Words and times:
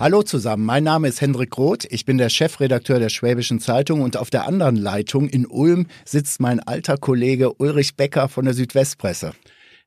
Hallo 0.00 0.22
zusammen, 0.22 0.64
mein 0.64 0.82
Name 0.82 1.08
ist 1.08 1.20
Hendrik 1.20 1.58
Roth, 1.58 1.84
ich 1.90 2.06
bin 2.06 2.16
der 2.16 2.30
Chefredakteur 2.30 2.98
der 2.98 3.10
Schwäbischen 3.10 3.60
Zeitung 3.60 4.00
und 4.00 4.16
auf 4.16 4.30
der 4.30 4.46
anderen 4.46 4.76
Leitung 4.76 5.28
in 5.28 5.44
Ulm 5.44 5.88
sitzt 6.06 6.40
mein 6.40 6.58
alter 6.58 6.96
Kollege 6.96 7.52
Ulrich 7.60 7.96
Becker 7.96 8.30
von 8.30 8.46
der 8.46 8.54
Südwestpresse. 8.54 9.34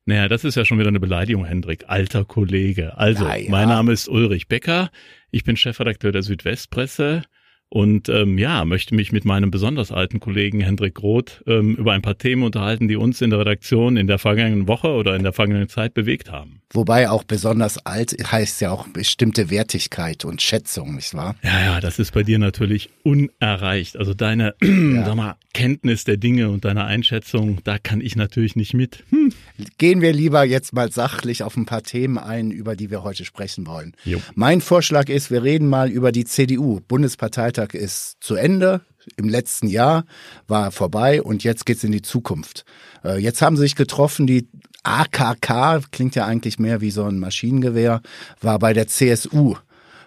Naja, 0.06 0.28
das 0.28 0.44
ist 0.44 0.54
ja 0.54 0.64
schon 0.64 0.78
wieder 0.78 0.90
eine 0.90 1.00
Beleidigung, 1.00 1.44
Hendrik. 1.44 1.86
Alter 1.88 2.24
Kollege. 2.24 2.96
Also, 2.96 3.24
ja. 3.24 3.34
mein 3.48 3.68
Name 3.68 3.90
ist 3.92 4.08
Ulrich 4.08 4.46
Becker. 4.46 4.92
Ich 5.32 5.42
bin 5.42 5.56
Chefredakteur 5.56 6.12
der 6.12 6.22
Südwestpresse 6.22 7.24
und 7.68 8.08
ähm, 8.08 8.38
ja, 8.38 8.64
möchte 8.64 8.94
mich 8.94 9.10
mit 9.10 9.24
meinem 9.24 9.50
besonders 9.50 9.90
alten 9.90 10.20
Kollegen 10.20 10.60
Hendrik 10.60 11.02
Roth 11.02 11.42
ähm, 11.46 11.74
über 11.74 11.92
ein 11.92 12.02
paar 12.02 12.16
Themen 12.16 12.44
unterhalten, 12.44 12.86
die 12.86 12.96
uns 12.96 13.20
in 13.20 13.30
der 13.30 13.40
Redaktion 13.40 13.96
in 13.96 14.06
der 14.06 14.18
vergangenen 14.18 14.68
Woche 14.68 14.88
oder 14.88 15.16
in 15.16 15.24
der 15.24 15.32
vergangenen 15.32 15.68
Zeit 15.68 15.92
bewegt 15.92 16.30
haben. 16.30 16.60
Wobei 16.72 17.08
auch 17.08 17.24
besonders 17.24 17.84
alt 17.86 18.16
heißt 18.30 18.60
ja 18.60 18.70
auch 18.72 18.88
bestimmte 18.88 19.50
Wertigkeit 19.50 20.24
und 20.24 20.42
Schätzung, 20.42 20.96
nicht 20.96 21.14
wahr? 21.14 21.36
Ja, 21.42 21.64
ja, 21.64 21.80
das 21.80 21.98
ist 21.98 22.12
bei 22.12 22.22
dir 22.22 22.38
natürlich 22.38 22.90
unerreicht. 23.04 23.96
Also 23.96 24.12
deine, 24.12 24.54
ja. 24.62 25.04
sag 25.04 25.14
mal, 25.14 25.36
Kenntnis 25.52 26.02
der 26.02 26.16
Dinge 26.16 26.50
und 26.50 26.64
deine 26.64 26.84
Einschätzung, 26.84 27.60
da 27.62 27.78
kann 27.78 28.00
ich 28.00 28.16
natürlich 28.16 28.56
nicht 28.56 28.74
mit. 28.74 29.04
Hm. 29.10 29.32
Gehen 29.78 30.00
wir 30.00 30.12
lieber 30.12 30.44
jetzt 30.44 30.72
mal 30.72 30.90
sachlich 30.90 31.44
auf 31.44 31.56
ein 31.56 31.64
paar 31.64 31.84
Themen 31.84 32.18
ein, 32.18 32.50
über 32.50 32.74
die 32.74 32.90
wir 32.90 33.04
heute 33.04 33.24
sprechen 33.24 33.66
wollen. 33.66 33.94
Jo. 34.04 34.20
Mein 34.34 34.60
Vorschlag 34.60 35.08
ist, 35.08 35.30
wir 35.30 35.44
reden 35.44 35.68
mal 35.68 35.90
über 35.90 36.10
die 36.10 36.24
CDU. 36.24 36.80
Bundesparteitag 36.86 37.63
Bundestag 37.64 37.74
ist 37.74 38.16
zu 38.20 38.34
Ende. 38.34 38.82
Im 39.16 39.28
letzten 39.28 39.68
Jahr 39.68 40.04
war 40.46 40.70
vorbei 40.70 41.22
und 41.22 41.44
jetzt 41.44 41.66
geht's 41.66 41.84
in 41.84 41.92
die 41.92 42.02
Zukunft. 42.02 42.64
Äh, 43.04 43.18
jetzt 43.18 43.42
haben 43.42 43.56
sie 43.56 43.62
sich 43.62 43.76
getroffen, 43.76 44.26
die 44.26 44.48
AKK, 44.82 45.80
klingt 45.90 46.14
ja 46.14 46.26
eigentlich 46.26 46.58
mehr 46.58 46.80
wie 46.80 46.90
so 46.90 47.04
ein 47.04 47.18
Maschinengewehr, 47.18 48.00
war 48.40 48.58
bei 48.58 48.72
der 48.72 48.86
CSU. 48.86 49.56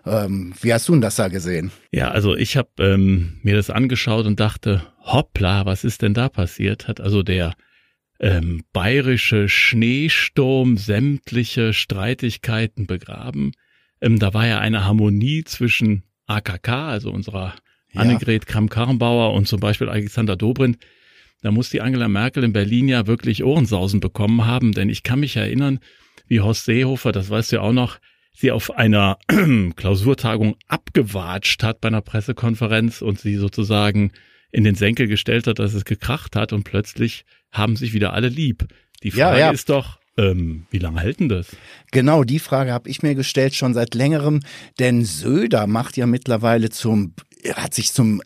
Ähm, 0.06 0.54
wie 0.62 0.74
hast 0.74 0.88
du 0.88 0.94
denn 0.94 1.02
das 1.02 1.16
da 1.16 1.28
gesehen? 1.28 1.72
Ja, 1.92 2.10
also 2.10 2.36
ich 2.36 2.58
habe 2.58 2.70
ähm, 2.80 3.40
mir 3.44 3.56
das 3.56 3.70
angeschaut 3.70 4.26
und 4.26 4.40
dachte, 4.40 4.84
hoppla, 5.04 5.66
was 5.66 5.84
ist 5.84 6.02
denn 6.02 6.14
da 6.14 6.30
passiert? 6.30 6.88
Hat 6.88 7.00
also 7.00 7.24
der 7.24 7.54
ähm, 8.20 8.64
bayerische 8.74 9.48
Schneesturm 9.48 10.78
sämtliche 10.78 11.74
Streitigkeiten 11.74 12.88
begraben. 12.88 13.52
Ähm, 14.02 14.18
da 14.18 14.34
war 14.34 14.48
ja 14.48 14.60
eine 14.60 14.86
Harmonie 14.86 15.44
zwischen 15.44 16.04
AKK, 16.28 16.70
also 16.70 17.12
unserer 17.12 17.56
ja. 17.92 18.02
Annegret 18.02 18.46
Kramp-Karrenbauer 18.46 19.34
und 19.34 19.48
zum 19.48 19.60
Beispiel 19.60 19.90
Alexander 19.90 20.36
Dobrindt, 20.36 20.78
da 21.42 21.52
muss 21.52 21.70
die 21.70 21.82
Angela 21.82 22.08
Merkel 22.08 22.44
in 22.44 22.54
Berlin 22.54 22.88
ja 22.90 23.08
wirklich 23.08 23.44
Ohrensausen 23.44 24.00
bekommen 24.00 24.46
haben, 24.46 24.72
denn 24.72 24.90
ich 24.90 25.04
kann 25.04 25.20
mich 25.20 25.36
erinnern, 25.36 25.80
wie 26.28 26.42
Horst 26.42 26.66
Seehofer, 26.66 27.12
das 27.12 27.30
weißt 27.30 27.52
du 27.52 27.56
ja 27.58 27.62
auch 27.62 27.74
noch, 27.74 28.00
sie 28.34 28.52
auf 28.52 28.72
einer 28.72 29.18
Klausurtagung 29.76 30.56
abgewatscht 30.68 31.64
hat 31.64 31.82
bei 31.82 31.88
einer 31.88 32.02
Pressekonferenz 32.02 33.02
und 33.02 33.20
sie 33.20 33.36
sozusagen 33.36 34.12
in 34.52 34.64
den 34.64 34.76
Senkel 34.76 35.08
gestellt 35.08 35.48
hat, 35.48 35.60
dass 35.60 35.74
es 35.74 35.86
gekracht 35.86 36.36
hat 36.36 36.54
und 36.54 36.64
plötzlich 36.64 37.26
haben 37.52 37.76
sich 37.76 37.94
wieder 37.94 38.14
alle 38.14 38.30
lieb. 38.30 38.68
Die 39.04 39.12
Frage 39.12 39.40
ja, 39.40 39.48
ja. 39.48 39.52
ist 39.52 39.70
doch, 39.70 39.97
ähm, 40.18 40.66
wie 40.72 40.80
lange 40.80 41.00
hält 41.00 41.20
denn 41.20 41.30
das? 41.30 41.48
Genau, 41.92 42.24
die 42.24 42.40
Frage 42.40 42.74
habe 42.74 42.90
ich 42.90 43.04
mir 43.04 43.16
gestellt 43.16 43.56
schon 43.56 43.74
seit 43.74 43.96
längerem, 43.96 44.42
denn 44.80 45.06
Söder 45.06 45.68
macht 45.68 45.98
ja 45.98 46.06
mittlerweile 46.06 46.70
zum 46.70 47.14
hat 47.56 47.74
sich 47.74 47.94
zum, 47.94 48.22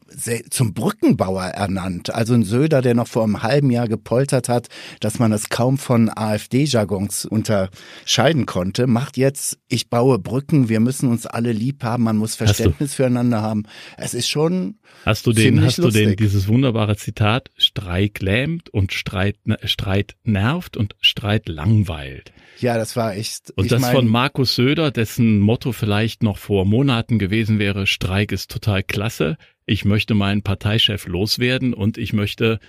zum 0.49 0.73
Brückenbauer 0.73 1.43
ernannt. 1.43 2.13
Also 2.13 2.33
ein 2.33 2.43
Söder, 2.43 2.81
der 2.81 2.95
noch 2.95 3.07
vor 3.07 3.23
einem 3.23 3.43
halben 3.43 3.69
Jahr 3.69 3.87
gepoltert 3.87 4.49
hat, 4.49 4.67
dass 4.99 5.19
man 5.19 5.31
das 5.31 5.49
kaum 5.49 5.77
von 5.77 6.09
AfD-Jargons 6.09 7.25
unterscheiden 7.25 8.45
konnte, 8.45 8.87
macht 8.87 9.17
jetzt, 9.17 9.59
ich 9.67 9.89
baue 9.89 10.19
Brücken, 10.19 10.69
wir 10.69 10.79
müssen 10.79 11.09
uns 11.09 11.25
alle 11.25 11.51
lieb 11.51 11.83
haben, 11.83 12.03
man 12.03 12.17
muss 12.17 12.35
Verständnis 12.35 12.93
füreinander 12.95 13.41
haben. 13.41 13.63
Es 13.97 14.13
ist 14.13 14.29
schon. 14.29 14.77
Hast 15.05 15.25
du 15.25 15.33
den, 15.33 15.61
hast 15.61 15.77
lustig. 15.77 16.03
du 16.03 16.09
den, 16.09 16.15
dieses 16.15 16.47
wunderbare 16.47 16.95
Zitat, 16.95 17.49
Streik 17.57 18.21
lähmt 18.21 18.69
und 18.69 18.93
Streit, 18.93 19.37
Streit 19.63 20.15
nervt 20.23 20.77
und 20.77 20.95
Streit 21.01 21.49
langweilt. 21.49 22.31
Ja, 22.59 22.77
das 22.77 22.95
war 22.95 23.15
echt. 23.15 23.51
Und 23.55 23.71
das 23.71 23.81
mein, 23.81 23.95
von 23.95 24.07
Markus 24.07 24.55
Söder, 24.55 24.91
dessen 24.91 25.39
Motto 25.39 25.71
vielleicht 25.71 26.21
noch 26.21 26.37
vor 26.37 26.65
Monaten 26.65 27.17
gewesen 27.17 27.57
wäre, 27.57 27.87
Streik 27.87 28.31
ist 28.31 28.51
total 28.51 28.83
klasse. 28.83 29.37
Ich 29.65 29.85
möchte 29.85 30.13
meinen 30.13 30.43
Parteichef 30.43 31.07
loswerden 31.07 31.73
und 31.73 31.97
ich 31.97 32.13
möchte 32.13 32.59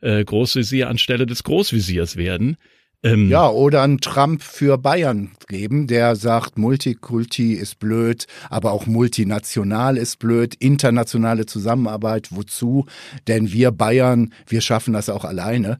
äh, 0.00 0.24
Großvisier 0.24 0.88
anstelle 0.88 1.26
des 1.26 1.42
Großvisiers 1.44 2.16
werden. 2.16 2.56
Ähm, 3.04 3.28
ja, 3.28 3.48
oder 3.48 3.82
einen 3.82 4.00
Trump 4.00 4.42
für 4.42 4.76
Bayern 4.76 5.30
geben, 5.46 5.86
der 5.86 6.16
sagt, 6.16 6.58
Multikulti 6.58 7.52
ist 7.52 7.78
blöd, 7.78 8.26
aber 8.50 8.72
auch 8.72 8.86
multinational 8.86 9.96
ist 9.96 10.18
blöd, 10.18 10.56
internationale 10.56 11.46
Zusammenarbeit, 11.46 12.28
wozu? 12.30 12.86
Denn 13.28 13.52
wir 13.52 13.70
Bayern, 13.70 14.34
wir 14.48 14.60
schaffen 14.60 14.94
das 14.94 15.08
auch 15.10 15.24
alleine 15.24 15.78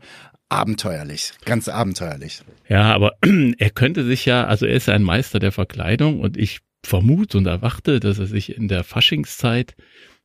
abenteuerlich, 0.49 1.33
ganz 1.45 1.69
abenteuerlich. 1.69 2.43
Ja, 2.69 2.95
aber 2.95 3.17
er 3.59 3.71
könnte 3.71 4.05
sich 4.05 4.25
ja, 4.25 4.45
also 4.47 4.67
er 4.67 4.77
ist 4.77 4.89
ein 4.89 5.03
Meister 5.03 5.41
der 5.41 5.53
Verkleidung 5.53 6.21
und 6.21 6.37
ich 6.37 6.61
vermute 6.85 7.39
und 7.39 7.47
erwarte, 7.47 7.99
dass 7.99 8.19
er 8.19 8.27
sich 8.27 8.57
in 8.57 8.69
der 8.69 8.85
Faschingszeit 8.85 9.75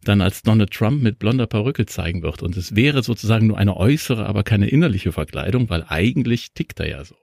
dann 0.03 0.21
als 0.21 0.41
Donald 0.41 0.71
Trump 0.71 1.01
mit 1.01 1.19
blonder 1.19 1.47
Perücke 1.47 1.85
zeigen 1.85 2.23
wird. 2.23 2.41
Und 2.41 2.57
es 2.57 2.75
wäre 2.75 3.03
sozusagen 3.03 3.47
nur 3.47 3.57
eine 3.57 3.77
äußere, 3.77 4.25
aber 4.25 4.43
keine 4.43 4.67
innerliche 4.67 5.11
Verkleidung, 5.11 5.69
weil 5.69 5.85
eigentlich 5.87 6.53
tickt 6.53 6.79
er 6.79 6.89
ja 6.89 7.05
so. 7.05 7.15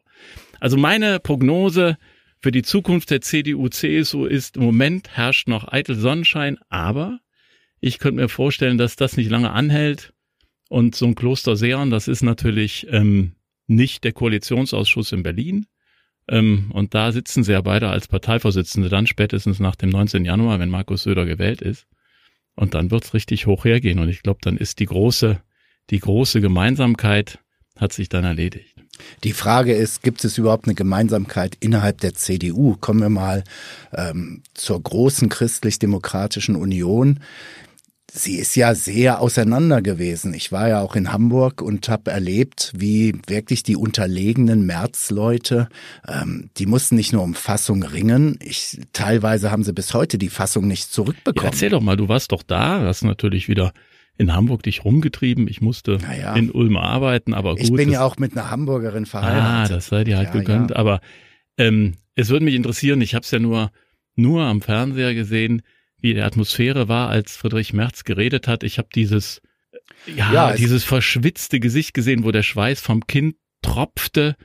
Also 0.61 0.77
meine 0.77 1.21
Prognose 1.21 1.97
für 2.41 2.51
die 2.51 2.63
Zukunft 2.63 3.11
der 3.11 3.21
CDU-CSU 3.21 4.25
ist, 4.25 4.57
im 4.57 4.65
Moment 4.65 5.11
herrscht 5.17 5.49
noch 5.49 5.71
eitel 5.71 5.95
Sonnenschein, 5.95 6.59
aber 6.69 7.21
ich 7.81 7.99
könnte 7.99 8.21
mir 8.21 8.29
vorstellen, 8.29 8.79
dass 8.79 8.97
das 8.97 9.17
nicht 9.17 9.31
lange 9.31 9.51
anhält 9.51 10.13
und 10.69 10.95
so 10.95 11.07
ein 11.07 11.15
Kloster 11.15 11.57
Seon, 11.57 11.91
das 11.91 12.09
ist 12.09 12.23
natürlich 12.23 12.87
ähm, 12.91 13.35
nicht 13.67 14.05
der 14.05 14.13
Koalitionsausschuss 14.13 15.13
in 15.13 15.23
Berlin. 15.23 15.67
Ähm, 16.29 16.71
und 16.73 16.95
da 16.95 17.13
sitzen 17.13 17.43
sie 17.43 17.53
ja 17.53 17.61
beide 17.61 17.89
als 17.89 18.09
Parteivorsitzende 18.09 18.89
dann 18.89 19.07
spätestens 19.07 19.59
nach 19.59 19.77
dem 19.77 19.91
19. 19.91 20.25
Januar, 20.25 20.61
wenn 20.61 20.71
Markus 20.71 21.03
Söder 21.03 21.27
gewählt 21.27 21.61
ist. 21.61 21.87
Und 22.61 22.75
dann 22.75 22.91
wird's 22.91 23.15
richtig 23.15 23.47
hoch 23.47 23.65
hergehen. 23.65 23.99
Und 24.01 24.11
ich 24.11 24.23
glaube, 24.23 24.41
dann 24.43 24.59
ist 24.59 24.81
die 24.81 24.85
große, 24.85 25.41
die 25.89 25.99
große 25.99 26.43
Gemeinsamkeit 26.43 27.39
hat 27.75 27.95
sich 27.95 28.11
dann 28.11 28.25
erledigt. 28.25 28.77
Die 29.25 29.33
Frage 29.33 29.73
ist, 29.73 30.03
gibt 30.03 30.23
es 30.27 30.37
überhaupt 30.37 30.67
eine 30.67 30.75
Gemeinsamkeit 30.75 31.57
innerhalb 31.61 32.03
der 32.03 32.13
CDU? 32.13 32.77
Kommen 32.79 33.01
wir 33.01 33.09
mal 33.09 33.45
ähm, 33.95 34.43
zur 34.53 34.79
großen 34.83 35.31
christlich-demokratischen 35.31 36.55
Union 36.55 37.21
sie 38.13 38.37
ist 38.37 38.57
ja 38.57 38.75
sehr 38.75 39.21
auseinander 39.21 39.83
gewesen. 39.83 40.35
Ich 40.35 40.53
war 40.53 40.69
ja 40.69 40.81
auch 40.81 40.97
in 40.97 41.13
Hamburg 41.13 41.63
und 41.63 41.89
habe 41.89 42.11
erlebt, 42.11 42.73
wie 42.77 43.15
wirklich 43.27 43.63
die 43.63 43.77
unterlegenen 43.77 44.67
Märzleute, 44.67 45.69
ähm, 46.07 46.51
die 46.57 46.67
mussten 46.67 46.97
nicht 46.97 47.13
nur 47.13 47.23
um 47.23 47.35
Fassung 47.35 47.83
ringen. 47.83 48.39
Ich, 48.43 48.81
teilweise 48.93 49.51
haben 49.51 49.65
sie 49.65 49.73
bis 49.73 49.95
heute 49.95 50.19
die 50.19 50.29
Fassung 50.29 50.67
nicht 50.67 50.93
zurückbekommen. 50.93 51.45
Ja, 51.45 51.51
erzähl 51.51 51.71
doch 51.71 51.81
mal, 51.81 51.97
du 51.97 52.09
warst 52.09 52.33
doch 52.33 52.43
da, 52.43 52.81
hast 52.81 53.03
natürlich 53.03 53.49
wieder 53.49 53.73
in 54.19 54.35
Hamburg 54.35 54.63
dich 54.63 54.85
rumgetrieben. 54.85 55.49
Ich 55.49 55.61
musste 55.61 55.99
naja, 56.03 56.35
in 56.35 56.51
Ulm 56.51 56.77
arbeiten, 56.77 57.33
aber 57.33 57.55
gut. 57.55 57.63
Ich 57.63 57.73
bin 57.73 57.91
ja 57.91 58.03
auch 58.03 58.19
mit 58.19 58.33
einer 58.33 58.51
Hamburgerin 58.51 59.07
verheiratet. 59.07 59.71
Ah, 59.71 59.75
das 59.75 59.87
sei 59.87 60.05
dir 60.05 60.19
halt 60.19 60.35
ja, 60.35 60.41
gegönnt. 60.41 60.71
Ja. 60.71 60.77
Aber 60.77 61.01
ähm, 61.57 61.95
es 62.17 62.29
würde 62.29 62.45
mich 62.45 62.55
interessieren, 62.55 63.01
ich 63.01 63.15
habe 63.15 63.25
es 63.25 63.31
ja 63.31 63.39
nur, 63.39 63.71
nur 64.17 64.43
am 64.43 64.61
Fernseher 64.61 65.15
gesehen, 65.15 65.63
wie 66.01 66.15
die 66.15 66.23
Atmosphäre 66.23 66.89
war, 66.89 67.09
als 67.09 67.37
Friedrich 67.37 67.73
Merz 67.73 68.05
geredet 68.05 68.49
hat. 68.49 68.63
Ich 68.63 68.79
habe 68.79 68.89
dieses, 68.95 69.41
ja, 70.07 70.33
ja 70.33 70.53
dieses 70.55 70.85
verschwitzte 70.85 71.61
Gesicht 71.61 71.95
gesehen, 71.95 72.25
wo 72.25 72.31
der 72.31 72.43
Schweiß 72.43 72.81
vom 72.81 73.07
Kind 73.07 73.37
tropfte 73.63 74.37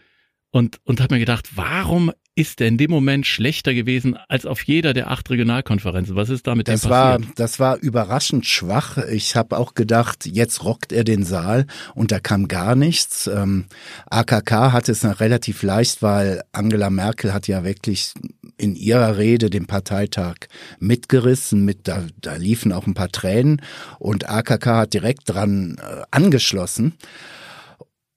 und, 0.52 0.80
und 0.84 1.02
habe 1.02 1.16
mir 1.16 1.20
gedacht, 1.20 1.50
warum 1.56 2.12
ist 2.36 2.60
er 2.60 2.68
in 2.68 2.78
dem 2.78 2.92
Moment 2.92 3.26
schlechter 3.26 3.74
gewesen 3.74 4.18
als 4.28 4.46
auf 4.46 4.62
jeder 4.64 4.94
der 4.94 5.10
acht 5.10 5.30
Regionalkonferenzen? 5.30 6.18
Was 6.18 6.30
ist 6.30 6.46
damit 6.46 6.68
das 6.68 6.82
passiert? 6.82 6.92
War, 6.92 7.34
das 7.36 7.60
war 7.62 7.78
überraschend 7.78 8.46
schwach. 8.46 8.98
Ich 8.98 9.38
habe 9.38 9.58
auch 9.58 9.74
gedacht, 9.74 10.26
jetzt 10.26 10.66
rockt 10.66 10.92
er 10.92 11.06
den 11.06 11.24
Saal 11.24 11.66
und 11.94 12.12
da 12.12 12.20
kam 12.20 12.50
gar 12.50 12.76
nichts. 12.76 13.28
Ähm, 13.28 13.66
AKK 14.10 14.74
hatte 14.74 14.92
es 14.92 15.04
noch 15.04 15.22
relativ 15.22 15.64
leicht, 15.64 16.02
weil 16.02 16.44
Angela 16.52 16.90
Merkel 16.90 17.34
hat 17.34 17.48
ja 17.48 17.64
wirklich 17.64 18.14
in 18.58 18.76
ihrer 18.76 19.18
Rede 19.18 19.50
den 19.50 19.66
Parteitag 19.66 20.36
mitgerissen. 20.80 21.64
Mit 21.64 21.88
da, 21.88 22.04
da 22.20 22.36
liefen 22.36 22.74
auch 22.74 22.86
ein 22.86 22.94
paar 22.94 23.10
Tränen 23.10 23.62
und 23.98 24.30
AKK 24.30 24.66
hat 24.66 24.94
direkt 24.94 25.30
dran 25.30 25.78
äh, 25.80 26.04
angeschlossen. 26.12 26.96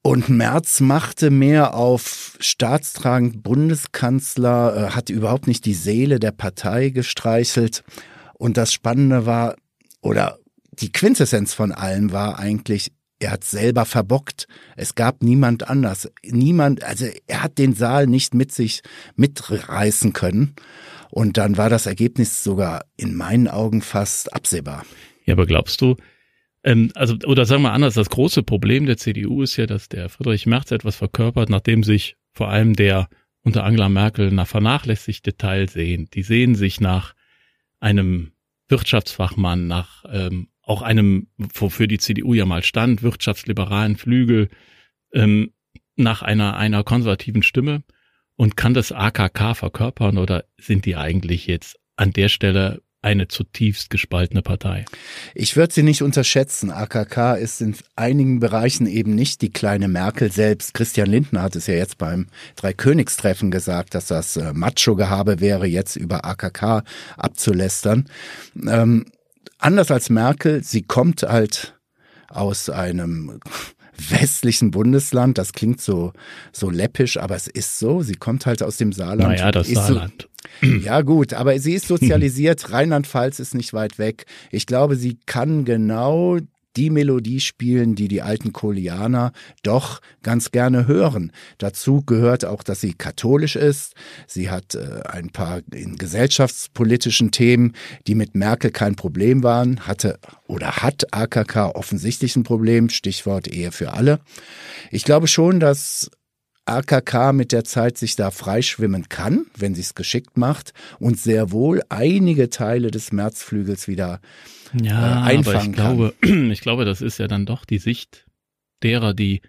Und 0.09 0.31
Merz 0.31 0.81
machte 0.81 1.31
mehr 1.31 1.75
auf 1.75 2.39
staatstragend 2.41 3.43
Bundeskanzler, 3.43 4.75
äh, 4.75 4.91
hat 4.93 5.11
überhaupt 5.11 5.47
nicht 5.47 5.67
die 5.67 5.75
Seele 5.75 6.19
der 6.19 6.33
Partei 6.33 6.89
gestreichelt. 6.89 7.85
Und 8.33 8.57
das 8.57 8.73
Spannende 8.73 9.27
war, 9.27 9.57
oder 10.01 10.39
die 10.73 10.93
Quintessenz 10.93 11.53
von 11.53 11.73
allem 11.73 12.11
war 12.11 12.39
eigentlich, 12.39 12.91
er 13.19 13.33
hat 13.33 13.45
selber 13.45 13.85
verbockt. 13.85 14.49
Es 14.77 14.95
gab 14.95 15.23
niemand 15.23 15.69
anders. 15.69 16.11
Niemand, 16.25 16.83
also 16.85 17.05
er 17.27 17.43
hat 17.43 17.59
den 17.59 17.75
Saal 17.75 18.07
nicht 18.07 18.33
mit 18.33 18.51
sich 18.51 18.81
mitreißen 19.17 20.15
können. 20.15 20.55
Und 21.11 21.37
dann 21.37 21.59
war 21.59 21.69
das 21.69 21.85
Ergebnis 21.85 22.43
sogar 22.43 22.87
in 22.97 23.15
meinen 23.15 23.47
Augen 23.47 23.83
fast 23.83 24.33
absehbar. 24.33 24.87
Ja, 25.27 25.35
aber 25.35 25.45
glaubst 25.45 25.83
du, 25.83 25.97
ähm, 26.69 26.91
also, 26.95 27.17
oder 27.27 27.47
sagen 27.47 27.63
wir 27.63 27.73
anders, 27.73 27.95
das 27.95 28.11
große 28.11 28.43
Problem 28.43 28.85
der 28.85 28.99
CDU 28.99 29.43
ist 29.43 29.57
ja, 29.57 29.67
dass 29.67 29.89
der 29.89 30.11
Friedrich 30.11 30.45
Merz 30.45 30.71
etwas 30.71 30.97
verkörpert, 30.97 31.49
nachdem 31.49 31.83
sich 31.83 32.17
vor 32.33 32.51
allem 32.51 32.75
der 32.75 33.09
unter 33.43 33.65
Angela 33.65 33.89
Merkel 33.89 34.31
nach 34.31 34.47
vernachlässigte 34.47 35.39
Teil 35.39 35.71
sehen. 35.71 36.11
Die 36.13 36.23
sehen 36.23 36.55
sich 36.55 36.79
nach 36.79 37.15
einem 37.81 38.33
Wirtschaftsfachmann, 38.69 39.67
nach 39.67 40.05
ähm, 40.13 40.49
auch 40.61 40.83
einem, 40.83 41.29
wofür 41.39 41.87
die 41.87 41.97
CDU 41.97 42.35
ja 42.35 42.45
mal 42.45 42.63
stand, 42.63 43.03
wirtschaftsliberalen 43.03 43.97
Flügel, 43.97 44.51
ähm, 45.15 45.53
nach 45.97 46.21
einer, 46.21 46.59
einer 46.59 46.85
konservativen 46.85 47.43
Stimme 47.43 47.83
und 48.37 48.59
kann 48.59 48.75
das 48.75 48.93
AKK 48.93 49.55
verkörpern 49.55 50.19
oder 50.19 50.45
sind 50.59 50.85
die 50.85 50.97
eigentlich 50.97 51.47
jetzt 51.47 51.81
an 51.97 52.13
der 52.13 52.29
Stelle 52.29 52.83
eine 53.09 53.27
zutiefst 53.27 53.89
gespaltene 53.89 54.43
Partei. 54.43 54.85
Ich 55.35 55.57
würde 55.57 55.73
sie 55.73 55.83
nicht 55.83 56.03
unterschätzen. 56.03 56.71
AKK 56.71 57.37
ist 57.37 57.63
in 57.63 57.75
einigen 57.97 58.39
Bereichen 58.39 58.87
eben 58.87 59.15
nicht 59.15 59.41
die 59.41 59.51
kleine 59.51 59.89
Merkel 59.89 60.31
selbst. 60.31 60.75
Christian 60.75 61.09
Lindner 61.09 61.41
hat 61.41 61.57
es 61.57 61.67
ja 61.69 61.75
jetzt 61.75 61.97
beim 61.97 62.27
Dreikönigstreffen 62.57 63.51
gesagt, 63.51 63.95
dass 63.95 64.09
das 64.09 64.37
äh, 64.37 64.53
Macho-Gehabe 64.53 65.41
wäre, 65.41 65.67
jetzt 65.67 65.97
über 65.97 66.27
AKK 66.27 66.85
abzulästern. 67.17 68.05
Ähm, 68.67 69.07
anders 69.59 69.91
als 69.91 70.11
Merkel, 70.11 70.63
sie 70.63 70.83
kommt 70.83 71.23
halt 71.23 71.79
aus 72.29 72.69
einem 72.69 73.41
westlichen 73.99 74.71
Bundesland. 74.71 75.39
Das 75.39 75.53
klingt 75.53 75.81
so, 75.81 76.13
so 76.53 76.71
läppisch, 76.71 77.17
aber 77.19 77.37
es 77.37 77.47
ist 77.47 77.79
so. 77.79 78.03
Sie 78.03 78.15
kommt 78.15 78.47
halt 78.47 78.63
aus 78.63 78.77
dem 78.77 78.93
Saarland. 78.93 79.31
Naja, 79.31 79.51
das 79.51 79.69
Saarland. 79.69 80.29
So, 80.63 80.67
ja, 80.85 81.03
gut, 81.03 81.35
aber 81.35 81.59
sie 81.59 81.75
ist 81.75 81.89
sozialisiert. 81.89 82.73
Rheinland-Pfalz 82.73 83.39
ist 83.39 83.55
nicht 83.55 83.73
weit 83.73 83.99
weg. 83.99 84.27
Ich 84.51 84.67
glaube, 84.67 84.97
sie 84.97 85.19
kann 85.27 85.65
genau 85.65 86.39
die 86.77 86.91
Melodie 86.91 87.41
spielen, 87.41 87.95
die 87.95 88.09
die 88.09 88.23
alten 88.23 88.53
Kolianer 88.53 89.33
doch 89.63 90.01
ganz 90.23 90.51
gerne 90.51 90.87
hören. 90.87 91.33
Dazu 91.59 92.03
gehört 92.03 92.45
auch, 92.45 92.63
dass 92.63 92.81
sie 92.81 92.95
katholisch 92.95 93.57
ist. 93.57 93.95
Sie 94.27 94.51
hat 94.51 94.75
äh, 94.75 95.03
ein 95.09 95.31
paar 95.31 95.61
in 95.73 95.97
gesellschaftspolitischen 95.97 97.31
Themen, 97.31 97.75
die 98.07 98.15
mit 98.15 98.35
Merkel 98.35 98.71
kein 98.71 98.97
Problem 98.97 99.43
waren, 99.43 99.87
hatte 99.87 100.19
oder 100.47 100.77
hat 100.77 101.13
AKK 101.13 101.75
offensichtlich 101.75 102.37
ein 102.37 102.45
Problem, 102.45 102.89
Stichwort 102.89 103.49
Ehe 103.49 103.73
für 103.73 103.93
alle. 103.93 104.21
Ich 104.91 105.05
glaube 105.05 105.27
schon, 105.27 105.61
dass 105.61 106.11
AKK 106.69 107.33
mit 107.33 107.53
der 107.53 107.65
Zeit 107.65 107.97
sich 107.97 108.15
da 108.15 108.31
freischwimmen 108.31 109.09
kann, 109.09 109.47
wenn 109.57 109.75
sie 109.75 109.81
es 109.81 109.95
geschickt 109.95 110.37
macht 110.37 110.75
und 110.99 111.19
sehr 111.19 111.51
wohl 111.51 111.83
einige 111.89 112.51
Teile 112.51 112.91
des 112.91 113.11
Märzflügels 113.11 113.89
wieder 113.89 114.21
ja, 114.75 115.27
äh, 115.27 115.37
einfangen 115.37 115.57
aber 115.57 115.65
ich 115.65 115.73
glaube, 115.73 116.15
kann. 116.21 116.51
ich 116.51 116.61
glaube, 116.61 116.85
das 116.85 117.01
ist 117.01 117.19
ja 117.19 117.29
dann 117.29 117.47
doch 117.47 117.65
die 117.65 117.79
Sicht 117.79 118.27
derer, 118.83 119.15
die 119.15 119.43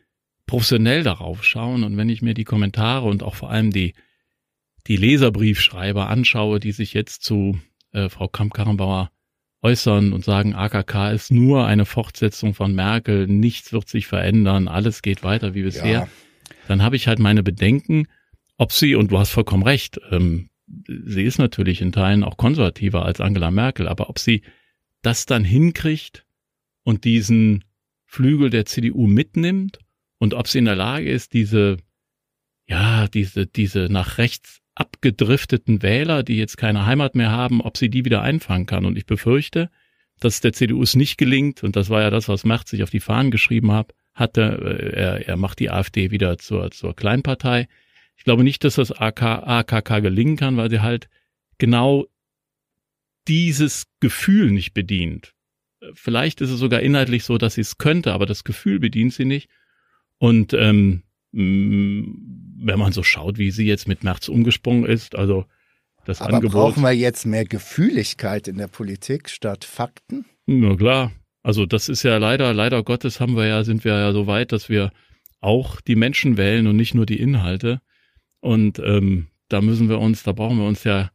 professionell 0.45 1.03
darauf 1.03 1.43
schauen. 1.43 1.83
Und 1.83 1.97
wenn 1.97 2.09
ich 2.09 2.21
mir 2.21 2.33
die 2.33 2.43
Kommentare 2.43 3.07
und 3.07 3.23
auch 3.23 3.35
vor 3.35 3.51
allem 3.51 3.71
die, 3.71 3.93
die 4.87 4.97
Leserbriefschreiber 4.97 6.09
anschaue, 6.09 6.59
die 6.59 6.71
sich 6.71 6.93
jetzt 6.93 7.23
zu 7.23 7.59
äh, 7.91 8.09
Frau 8.09 8.27
Kramp-Karrenbauer 8.27 9.11
äußern 9.61 10.13
und 10.13 10.23
sagen, 10.23 10.55
AKK 10.55 11.11
ist 11.11 11.31
nur 11.31 11.65
eine 11.65 11.85
Fortsetzung 11.85 12.53
von 12.53 12.73
Merkel, 12.73 13.27
nichts 13.27 13.73
wird 13.73 13.89
sich 13.89 14.07
verändern, 14.07 14.67
alles 14.67 15.01
geht 15.01 15.23
weiter 15.23 15.53
wie 15.53 15.63
bisher, 15.63 15.91
ja. 15.91 16.07
dann 16.67 16.81
habe 16.81 16.95
ich 16.95 17.07
halt 17.07 17.19
meine 17.19 17.43
Bedenken, 17.43 18.07
ob 18.57 18.71
sie, 18.71 18.95
und 18.95 19.11
du 19.11 19.19
hast 19.19 19.31
vollkommen 19.31 19.63
recht, 19.63 19.99
ähm, 20.11 20.49
sie 20.87 21.23
ist 21.23 21.39
natürlich 21.39 21.81
in 21.81 21.91
Teilen 21.91 22.23
auch 22.23 22.37
konservativer 22.37 23.05
als 23.05 23.19
Angela 23.19 23.51
Merkel, 23.51 23.87
aber 23.87 24.09
ob 24.09 24.19
sie 24.19 24.43
das 25.01 25.25
dann 25.25 25.43
hinkriegt 25.43 26.25
und 26.83 27.03
diesen 27.03 27.63
Flügel 28.05 28.49
der 28.49 28.65
CDU 28.65 29.07
mitnimmt 29.07 29.79
und 30.17 30.33
ob 30.33 30.47
sie 30.47 30.59
in 30.59 30.65
der 30.65 30.75
Lage 30.75 31.09
ist, 31.09 31.33
diese, 31.33 31.77
ja, 32.67 33.07
diese, 33.07 33.47
diese 33.47 33.87
nach 33.89 34.17
rechts 34.17 34.61
abgedrifteten 34.75 35.81
Wähler, 35.81 36.23
die 36.23 36.37
jetzt 36.37 36.57
keine 36.57 36.85
Heimat 36.85 37.15
mehr 37.15 37.31
haben, 37.31 37.61
ob 37.61 37.77
sie 37.77 37.89
die 37.89 38.05
wieder 38.05 38.21
einfangen 38.21 38.65
kann. 38.65 38.85
Und 38.85 38.97
ich 38.97 39.05
befürchte, 39.05 39.69
dass 40.19 40.41
der 40.41 40.53
CDU 40.53 40.81
es 40.81 40.95
nicht 40.95 41.17
gelingt, 41.17 41.63
und 41.63 41.75
das 41.75 41.89
war 41.89 42.01
ja 42.01 42.09
das, 42.09 42.27
was 42.29 42.45
Merz 42.45 42.69
sich 42.69 42.83
auf 42.83 42.89
die 42.89 42.99
Fahnen 42.99 43.31
geschrieben 43.31 43.71
hat, 43.71 43.93
hatte, 44.13 44.41
äh, 44.41 44.95
er, 44.95 45.27
er 45.27 45.37
macht 45.37 45.59
die 45.59 45.69
AfD 45.69 46.11
wieder 46.11 46.37
zur, 46.37 46.71
zur 46.71 46.95
Kleinpartei. 46.95 47.67
Ich 48.17 48.23
glaube 48.23 48.43
nicht, 48.43 48.63
dass 48.63 48.75
das 48.75 48.91
AK, 48.91 49.21
AKK 49.21 50.01
gelingen 50.01 50.35
kann, 50.35 50.57
weil 50.57 50.69
sie 50.69 50.81
halt 50.81 51.09
genau 51.57 52.07
dieses 53.29 53.85
Gefühl 53.99 54.51
nicht 54.51 54.73
bedient. 54.73 55.33
Vielleicht 55.93 56.41
ist 56.41 56.49
es 56.49 56.59
sogar 56.59 56.81
inhaltlich 56.81 57.23
so, 57.23 57.37
dass 57.37 57.53
sie 57.53 57.61
es 57.61 57.77
könnte, 57.77 58.11
aber 58.11 58.25
das 58.25 58.43
Gefühl 58.43 58.79
bedient 58.79 59.13
sie 59.13 59.25
nicht. 59.25 59.49
Und 60.17 60.53
ähm, 60.53 61.03
wenn 61.31 62.79
man 62.79 62.91
so 62.91 63.03
schaut, 63.03 63.37
wie 63.37 63.51
sie 63.51 63.65
jetzt 63.65 63.87
mit 63.87 64.03
März 64.03 64.27
umgesprungen 64.27 64.85
ist, 64.85 65.15
also 65.15 65.45
das 66.05 66.21
aber 66.21 66.35
Angebot. 66.35 66.53
Brauchen 66.53 66.83
wir 66.83 66.91
jetzt 66.91 67.25
mehr 67.25 67.45
Gefühligkeit 67.45 68.47
in 68.47 68.57
der 68.57 68.67
Politik 68.67 69.29
statt 69.29 69.63
Fakten? 69.63 70.25
Na 70.45 70.75
klar. 70.75 71.11
Also 71.41 71.65
das 71.65 71.87
ist 71.87 72.03
ja 72.03 72.17
leider, 72.17 72.53
leider 72.53 72.83
Gottes 72.83 73.19
haben 73.19 73.37
wir 73.37 73.45
ja, 73.45 73.63
sind 73.63 73.85
wir 73.85 73.93
ja 73.93 74.11
so 74.11 74.27
weit, 74.27 74.51
dass 74.51 74.67
wir 74.67 74.91
auch 75.39 75.79
die 75.79 75.95
Menschen 75.95 76.35
wählen 76.35 76.67
und 76.67 76.75
nicht 76.75 76.95
nur 76.95 77.05
die 77.05 77.19
Inhalte. 77.19 77.79
Und 78.41 78.79
ähm, 78.79 79.27
da 79.47 79.61
müssen 79.61 79.87
wir 79.87 79.99
uns, 79.99 80.23
da 80.23 80.33
brauchen 80.33 80.57
wir 80.57 80.65
uns 80.65 80.83
ja 80.83 81.11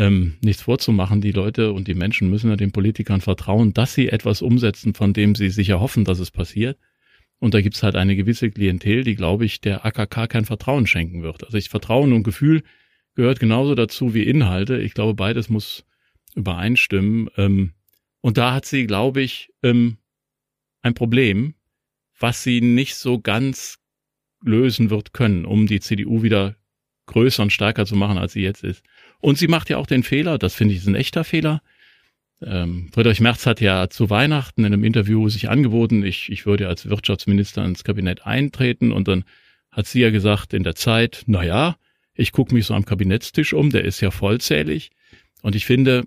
ähm, 0.00 0.38
nichts 0.40 0.62
vorzumachen. 0.62 1.20
Die 1.20 1.30
Leute 1.30 1.72
und 1.72 1.86
die 1.86 1.94
Menschen 1.94 2.30
müssen 2.30 2.48
ja 2.48 2.56
den 2.56 2.72
Politikern 2.72 3.20
vertrauen, 3.20 3.74
dass 3.74 3.92
sie 3.92 4.08
etwas 4.08 4.40
umsetzen, 4.40 4.94
von 4.94 5.12
dem 5.12 5.34
sie 5.34 5.50
sich 5.50 5.68
erhoffen, 5.68 6.06
dass 6.06 6.18
es 6.18 6.30
passiert. 6.30 6.78
Und 7.38 7.52
da 7.52 7.60
gibt's 7.60 7.82
halt 7.82 7.96
eine 7.96 8.16
gewisse 8.16 8.50
Klientel, 8.50 9.04
die, 9.04 9.14
glaube 9.14 9.44
ich, 9.44 9.60
der 9.60 9.84
AKK 9.84 10.26
kein 10.26 10.46
Vertrauen 10.46 10.86
schenken 10.86 11.22
wird. 11.22 11.44
Also 11.44 11.58
ich 11.58 11.68
Vertrauen 11.68 12.14
und 12.14 12.22
Gefühl 12.22 12.62
gehört 13.14 13.40
genauso 13.40 13.74
dazu 13.74 14.14
wie 14.14 14.22
Inhalte. 14.22 14.78
Ich 14.78 14.94
glaube, 14.94 15.12
beides 15.12 15.50
muss 15.50 15.84
übereinstimmen. 16.34 17.28
Ähm, 17.36 17.74
und 18.22 18.38
da 18.38 18.54
hat 18.54 18.64
sie, 18.64 18.86
glaube 18.86 19.20
ich, 19.20 19.52
ähm, 19.62 19.98
ein 20.80 20.94
Problem, 20.94 21.54
was 22.18 22.42
sie 22.42 22.62
nicht 22.62 22.94
so 22.94 23.20
ganz 23.20 23.78
lösen 24.42 24.88
wird 24.88 25.12
können, 25.12 25.44
um 25.44 25.66
die 25.66 25.80
CDU 25.80 26.22
wieder 26.22 26.56
größer 27.10 27.42
und 27.42 27.52
stärker 27.52 27.86
zu 27.86 27.96
machen, 27.96 28.18
als 28.18 28.32
sie 28.32 28.42
jetzt 28.42 28.64
ist. 28.64 28.82
Und 29.20 29.38
sie 29.38 29.48
macht 29.48 29.68
ja 29.70 29.76
auch 29.76 29.86
den 29.86 30.02
Fehler, 30.02 30.38
das 30.38 30.54
finde 30.54 30.74
ich 30.74 30.80
ist 30.80 30.86
ein 30.86 30.94
echter 30.94 31.24
Fehler. 31.24 31.60
Ähm, 32.42 32.88
Friedrich 32.92 33.20
Merz 33.20 33.44
hat 33.46 33.60
ja 33.60 33.90
zu 33.90 34.08
Weihnachten 34.08 34.64
in 34.64 34.72
einem 34.72 34.84
Interview 34.84 35.28
sich 35.28 35.50
angeboten, 35.50 36.02
ich, 36.02 36.30
ich 36.30 36.46
würde 36.46 36.68
als 36.68 36.88
Wirtschaftsminister 36.88 37.64
ins 37.64 37.84
Kabinett 37.84 38.26
eintreten 38.26 38.92
und 38.92 39.08
dann 39.08 39.24
hat 39.70 39.86
sie 39.86 40.00
ja 40.00 40.10
gesagt 40.10 40.54
in 40.54 40.62
der 40.62 40.74
Zeit, 40.74 41.24
na 41.26 41.44
ja, 41.44 41.76
ich 42.14 42.32
gucke 42.32 42.54
mich 42.54 42.66
so 42.66 42.74
am 42.74 42.84
Kabinettstisch 42.84 43.52
um, 43.52 43.70
der 43.70 43.84
ist 43.84 44.00
ja 44.00 44.10
vollzählig. 44.10 44.90
Und 45.42 45.54
ich 45.54 45.64
finde, 45.64 46.04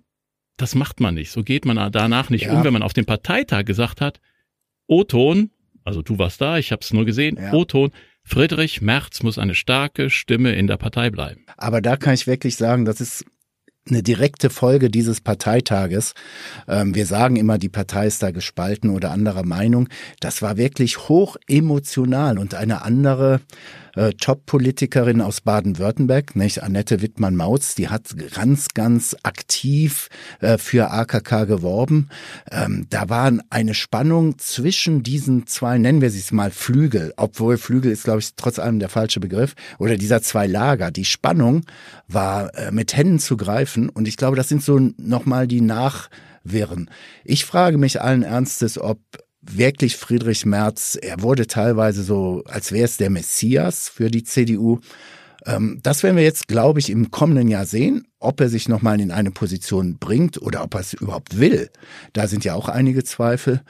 das 0.58 0.76
macht 0.76 1.00
man 1.00 1.16
nicht. 1.16 1.32
So 1.32 1.44
geht 1.44 1.66
man 1.66 1.92
danach 1.92 2.30
nicht 2.30 2.46
ja. 2.46 2.54
um, 2.54 2.64
wenn 2.64 2.74
man 2.74 2.84
auf 2.84 2.94
dem 2.94 3.06
Parteitag 3.06 3.66
gesagt 3.66 4.02
hat, 4.02 4.20
O-Ton, 4.88 5.52
also 5.84 6.02
du 6.02 6.18
warst 6.18 6.42
da, 6.42 6.58
ich 6.58 6.72
habe 6.72 6.82
es 6.82 6.94
nur 6.94 7.06
gesehen, 7.06 7.38
ja. 7.38 7.54
O-Ton, 7.54 7.92
Friedrich 8.24 8.82
Merz 8.82 9.22
muss 9.22 9.38
eine 9.38 9.56
starke 9.56 10.10
Stimme 10.10 10.54
in 10.54 10.68
der 10.68 10.78
Partei 10.78 11.10
bleiben. 11.10 11.46
Aber 11.58 11.82
da 11.82 11.98
kann 11.98 12.14
ich 12.14 12.26
wirklich 12.26 12.56
sagen, 12.56 12.86
das 12.86 13.02
ist 13.02 13.26
eine 13.90 14.02
direkte 14.02 14.50
Folge 14.50 14.90
dieses 14.90 15.20
Parteitages. 15.20 16.14
Ähm, 16.68 16.96
wir 16.96 17.06
sagen 17.06 17.36
immer, 17.36 17.58
die 17.58 17.70
Partei 17.70 18.08
ist 18.08 18.24
da 18.24 18.32
gespalten 18.32 18.90
oder 18.90 19.12
anderer 19.12 19.46
Meinung. 19.46 19.90
Das 20.22 20.42
war 20.42 20.58
wirklich 20.58 21.10
hoch 21.10 21.36
emotional 21.48 22.40
und 22.40 22.56
eine 22.56 22.84
andere 22.84 23.42
äh, 23.96 24.12
Top-Politikerin 24.14 25.22
aus 25.22 25.42
Baden-Württemberg, 25.42 26.36
nicht 26.36 26.64
Annette 26.64 27.02
Wittmann-Mautz, 27.02 27.76
die 27.76 27.90
hat 27.90 28.16
ganz, 28.34 28.70
ganz 28.74 29.16
aktiv 29.24 30.10
äh, 30.40 30.58
für 30.58 30.92
AKK 30.92 31.46
geworben. 31.46 32.10
Ähm, 32.52 32.88
da 32.90 33.10
war 33.10 33.32
eine 33.50 33.74
Spannung 33.74 34.38
zwischen 34.38 35.04
diesen 35.04 35.48
zwei, 35.48 35.78
nennen 35.78 36.02
wir 36.02 36.10
sie 36.10 36.20
es 36.20 36.32
mal 36.32 36.52
Flügel, 36.52 37.14
obwohl 37.18 37.58
Flügel 37.58 37.92
ist, 37.92 38.04
glaube 38.04 38.20
ich, 38.20 38.36
trotz 38.36 38.60
allem 38.60 38.80
der 38.80 38.90
falsche 38.90 39.20
Begriff, 39.20 39.54
oder 39.80 39.98
dieser 39.98 40.22
zwei 40.22 40.48
Lager. 40.48 40.92
Die 40.92 41.06
Spannung 41.06 41.66
war 42.08 42.54
äh, 42.56 42.72
mit 42.72 42.96
Händen 42.96 43.20
zu 43.20 43.38
greifen 43.38 43.90
und 43.90 44.08
ich 44.08 44.18
glaube, 44.18 44.36
das 44.36 44.50
sind 44.50 44.64
so 44.64 44.80
nochmal 44.98 45.48
die 45.48 45.62
Nachwirren. 45.62 46.90
Ich 47.24 47.46
frage 47.46 47.78
mich 47.78 48.02
allen 48.02 48.24
Ernstes, 48.24 48.80
ob 48.80 49.00
wirklich 49.46 49.98
Friedrich 49.98 50.46
Merz, 50.46 50.98
er 51.02 51.22
wurde 51.22 51.48
teilweise 51.48 52.04
so, 52.04 52.44
als 52.46 52.72
wäre 52.72 52.86
es 52.86 52.98
der 52.98 53.10
Messias 53.10 53.90
für 53.90 54.10
die 54.10 54.24
CDU. 54.24 54.80
Ähm, 55.46 55.80
das 55.84 56.04
werden 56.04 56.16
wir 56.16 56.24
jetzt, 56.24 56.48
glaube 56.48 56.80
ich, 56.80 56.90
im 56.90 57.12
kommenden 57.12 57.48
Jahr 57.48 57.66
sehen, 57.66 58.08
ob 58.20 58.40
er 58.40 58.50
sich 58.50 58.70
nochmal 58.70 59.02
in 59.02 59.12
eine 59.12 59.32
Position 59.32 59.98
bringt 59.98 60.42
oder 60.42 60.64
ob 60.64 60.76
er 60.76 60.82
es 60.82 60.94
überhaupt 60.94 61.40
will. 61.40 61.70
Da 62.14 62.28
sind 62.28 62.46
ja 62.46 62.56
auch 62.56 62.70
einige 62.70 63.04
Zweifel. 63.04 63.62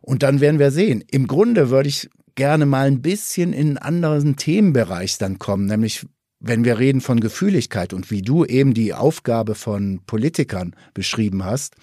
Und 0.00 0.22
dann 0.22 0.40
werden 0.40 0.58
wir 0.58 0.70
sehen. 0.70 1.04
Im 1.10 1.26
Grunde 1.26 1.70
würde 1.70 1.88
ich 1.88 2.08
gerne 2.34 2.66
mal 2.66 2.86
ein 2.86 3.02
bisschen 3.02 3.52
in 3.52 3.76
einen 3.76 3.78
anderen 3.78 4.36
Themenbereich 4.36 5.18
dann 5.18 5.38
kommen, 5.38 5.66
nämlich 5.66 6.06
wenn 6.38 6.64
wir 6.64 6.78
reden 6.78 7.02
von 7.02 7.20
Gefühligkeit 7.20 7.92
und 7.92 8.10
wie 8.10 8.22
du 8.22 8.46
eben 8.46 8.72
die 8.72 8.94
Aufgabe 8.94 9.54
von 9.54 10.00
Politikern 10.06 10.74
beschrieben 10.94 11.44
hast, 11.44 11.74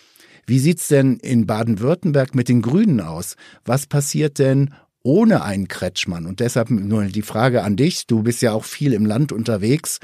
wie 0.47 0.59
sieht's 0.59 0.87
denn 0.87 1.17
in 1.17 1.45
Baden-Württemberg 1.45 2.33
mit 2.33 2.49
den 2.49 2.61
Grünen 2.61 3.01
aus? 3.01 3.35
Was 3.65 3.85
passiert 3.85 4.39
denn 4.39 4.73
ohne 5.03 5.43
einen 5.43 5.67
Kretschmann? 5.67 6.25
Und 6.25 6.39
deshalb 6.39 6.69
nur 6.69 7.03
die 7.05 7.21
Frage 7.21 7.63
an 7.63 7.75
dich. 7.75 8.07
Du 8.07 8.23
bist 8.23 8.41
ja 8.41 8.53
auch 8.53 8.63
viel 8.63 8.93
im 8.93 9.05
Land 9.05 9.31
unterwegs. 9.33 9.99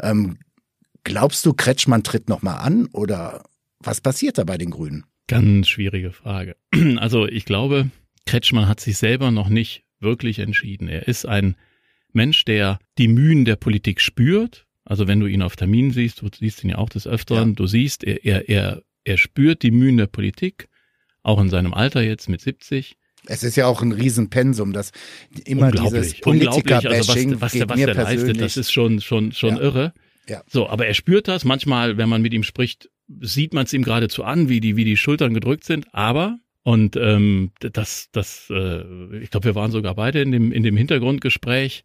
Ähm, 0.00 0.38
glaubst 1.02 1.44
du, 1.46 1.54
Kretschmann 1.54 2.02
tritt 2.02 2.28
nochmal 2.28 2.58
an 2.58 2.86
oder 2.92 3.42
was 3.80 4.00
passiert 4.00 4.38
da 4.38 4.44
bei 4.44 4.58
den 4.58 4.70
Grünen? 4.70 5.04
Ganz 5.28 5.68
schwierige 5.68 6.12
Frage. 6.12 6.56
Also 6.98 7.26
ich 7.26 7.46
glaube, 7.46 7.90
Kretschmann 8.26 8.68
hat 8.68 8.80
sich 8.80 8.98
selber 8.98 9.30
noch 9.30 9.48
nicht 9.48 9.84
wirklich 9.98 10.40
entschieden. 10.40 10.88
Er 10.88 11.08
ist 11.08 11.26
ein 11.26 11.56
Mensch, 12.12 12.44
der 12.44 12.78
die 12.98 13.08
Mühen 13.08 13.44
der 13.44 13.56
Politik 13.56 14.00
spürt. 14.00 14.66
Also 14.84 15.08
wenn 15.08 15.20
du 15.20 15.26
ihn 15.26 15.42
auf 15.42 15.56
Terminen 15.56 15.90
siehst, 15.90 16.22
du 16.22 16.28
siehst 16.36 16.62
ihn 16.62 16.70
ja 16.70 16.78
auch 16.78 16.88
des 16.88 17.06
Öfteren, 17.06 17.50
ja. 17.50 17.54
du 17.54 17.66
siehst, 17.66 18.04
er, 18.04 18.24
er, 18.24 18.48
er, 18.48 18.82
er 19.06 19.16
spürt 19.16 19.62
die 19.62 19.70
Mühen 19.70 19.96
der 19.96 20.06
Politik, 20.06 20.68
auch 21.22 21.40
in 21.40 21.48
seinem 21.48 21.72
Alter 21.72 22.02
jetzt 22.02 22.28
mit 22.28 22.40
70. 22.40 22.96
Es 23.26 23.42
ist 23.42 23.56
ja 23.56 23.66
auch 23.66 23.82
ein 23.82 23.92
Riesenpensum, 23.92 24.72
dass 24.72 24.92
immer 25.44 25.70
dieses 25.70 26.20
Politiker-Bashing 26.20 27.32
also 27.32 27.40
was, 27.40 27.40
was, 27.40 27.52
der, 27.52 27.68
was 27.68 27.76
der 27.76 27.94
leistet, 27.94 28.40
das 28.40 28.56
ist 28.56 28.72
schon, 28.72 29.00
schon, 29.00 29.32
schon 29.32 29.56
ja. 29.56 29.62
irre. 29.62 29.94
Ja. 30.28 30.42
So, 30.48 30.68
aber 30.68 30.86
er 30.86 30.94
spürt 30.94 31.28
das. 31.28 31.44
Manchmal, 31.44 31.96
wenn 31.96 32.08
man 32.08 32.22
mit 32.22 32.34
ihm 32.34 32.42
spricht, 32.42 32.90
sieht 33.20 33.54
man 33.54 33.64
es 33.64 33.72
ihm 33.72 33.82
geradezu 33.82 34.24
an, 34.24 34.48
wie 34.48 34.60
die, 34.60 34.76
wie 34.76 34.84
die 34.84 34.96
Schultern 34.96 35.34
gedrückt 35.34 35.64
sind. 35.64 35.86
Aber 35.92 36.38
und 36.62 36.96
ähm, 36.96 37.52
das, 37.60 38.08
das, 38.10 38.50
äh, 38.50 38.82
ich 39.20 39.30
glaube, 39.30 39.44
wir 39.44 39.54
waren 39.54 39.70
sogar 39.70 39.94
beide 39.94 40.20
in 40.20 40.32
dem 40.32 40.50
in 40.50 40.64
dem 40.64 40.76
Hintergrundgespräch. 40.76 41.84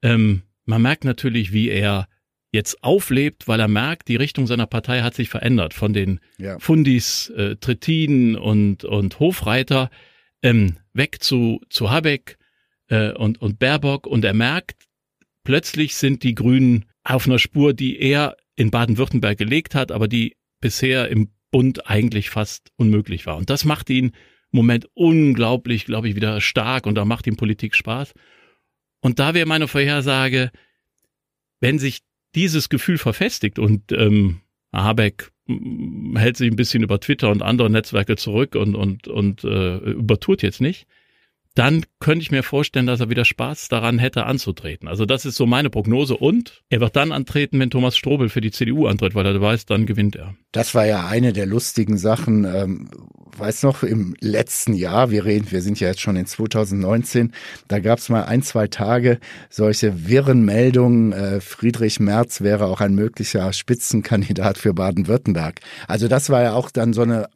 Ähm, 0.00 0.42
man 0.64 0.80
merkt 0.80 1.04
natürlich, 1.04 1.52
wie 1.52 1.68
er 1.68 2.08
jetzt 2.52 2.84
auflebt, 2.84 3.48
weil 3.48 3.58
er 3.58 3.68
merkt, 3.68 4.08
die 4.08 4.16
Richtung 4.16 4.46
seiner 4.46 4.66
Partei 4.66 5.00
hat 5.00 5.14
sich 5.14 5.30
verändert 5.30 5.74
von 5.74 5.92
den 5.92 6.20
ja. 6.38 6.58
Fundis, 6.58 7.30
äh, 7.30 7.56
Trittin 7.56 8.36
und 8.36 8.84
und 8.84 9.18
Hofreiter 9.18 9.90
ähm, 10.42 10.76
weg 10.92 11.22
zu 11.22 11.60
zu 11.70 11.90
Habeck 11.90 12.38
äh, 12.88 13.12
und 13.12 13.40
und 13.40 13.58
Baerbock 13.58 14.06
und 14.06 14.24
er 14.24 14.34
merkt, 14.34 14.84
plötzlich 15.44 15.96
sind 15.96 16.22
die 16.22 16.34
Grünen 16.34 16.84
auf 17.04 17.26
einer 17.26 17.38
Spur, 17.38 17.72
die 17.72 17.98
er 17.98 18.36
in 18.54 18.70
Baden-Württemberg 18.70 19.38
gelegt 19.38 19.74
hat, 19.74 19.90
aber 19.90 20.06
die 20.06 20.36
bisher 20.60 21.08
im 21.08 21.30
Bund 21.50 21.88
eigentlich 21.88 22.30
fast 22.30 22.70
unmöglich 22.76 23.26
war. 23.26 23.36
Und 23.36 23.50
das 23.50 23.64
macht 23.64 23.88
ihn 23.90 24.06
im 24.06 24.12
Moment 24.52 24.86
unglaublich, 24.94 25.86
glaube 25.86 26.08
ich, 26.08 26.16
wieder 26.16 26.40
stark 26.42 26.86
und 26.86 26.94
da 26.94 27.04
macht 27.06 27.26
ihm 27.26 27.36
Politik 27.36 27.74
Spaß. 27.74 28.12
Und 29.00 29.18
da 29.18 29.34
wäre 29.34 29.46
meine 29.46 29.68
Vorhersage, 29.68 30.50
wenn 31.60 31.78
sich 31.78 32.02
dieses 32.34 32.68
Gefühl 32.68 32.98
verfestigt 32.98 33.58
und 33.58 33.92
ähm, 33.92 34.40
Habeck 34.72 35.32
mm, 35.46 36.16
hält 36.16 36.36
sich 36.36 36.50
ein 36.50 36.56
bisschen 36.56 36.82
über 36.82 37.00
Twitter 37.00 37.30
und 37.30 37.42
andere 37.42 37.70
Netzwerke 37.70 38.16
zurück 38.16 38.54
und 38.54 38.74
und 38.74 39.08
und 39.08 39.44
äh, 39.44 39.76
übertut 39.78 40.42
jetzt 40.42 40.60
nicht, 40.60 40.86
dann 41.54 41.84
könnte 42.00 42.22
ich 42.22 42.30
mir 42.30 42.42
vorstellen, 42.42 42.86
dass 42.86 43.00
er 43.00 43.10
wieder 43.10 43.24
Spaß 43.24 43.68
daran 43.68 43.98
hätte 43.98 44.24
anzutreten. 44.24 44.88
Also 44.88 45.04
das 45.04 45.26
ist 45.26 45.36
so 45.36 45.44
meine 45.44 45.68
Prognose 45.68 46.16
und 46.16 46.62
er 46.70 46.80
wird 46.80 46.96
dann 46.96 47.12
antreten, 47.12 47.60
wenn 47.60 47.70
Thomas 47.70 47.96
Strobel 47.96 48.30
für 48.30 48.40
die 48.40 48.50
CDU 48.50 48.86
antritt, 48.86 49.14
weil 49.14 49.26
er 49.26 49.38
weiß, 49.40 49.66
dann 49.66 49.84
gewinnt 49.84 50.16
er. 50.16 50.34
Das 50.52 50.74
war 50.74 50.86
ja 50.86 51.06
eine 51.06 51.32
der 51.32 51.46
lustigen 51.46 51.98
Sachen, 51.98 52.44
ähm, 52.44 52.90
weiß 53.36 53.64
noch, 53.64 53.82
im 53.82 54.14
letzten 54.20 54.72
Jahr, 54.72 55.10
wir 55.10 55.24
reden, 55.24 55.50
wir 55.50 55.60
sind 55.60 55.78
ja 55.78 55.88
jetzt 55.88 56.00
schon 56.00 56.16
in 56.16 56.26
2019, 56.26 57.32
da 57.68 57.80
gab 57.80 57.98
es 57.98 58.08
mal 58.08 58.24
ein, 58.24 58.42
zwei 58.42 58.66
Tage 58.68 59.18
solche 59.50 60.08
wirren 60.08 60.44
Meldungen, 60.44 61.12
äh, 61.12 61.40
Friedrich 61.40 62.00
Merz 62.00 62.40
wäre 62.40 62.66
auch 62.66 62.80
ein 62.80 62.94
möglicher 62.94 63.52
Spitzenkandidat 63.52 64.56
für 64.56 64.72
Baden-Württemberg. 64.72 65.60
Also 65.86 66.08
das 66.08 66.30
war 66.30 66.42
ja 66.42 66.52
auch 66.54 66.70
dann 66.70 66.92
so 66.94 67.02
eine 67.02 67.28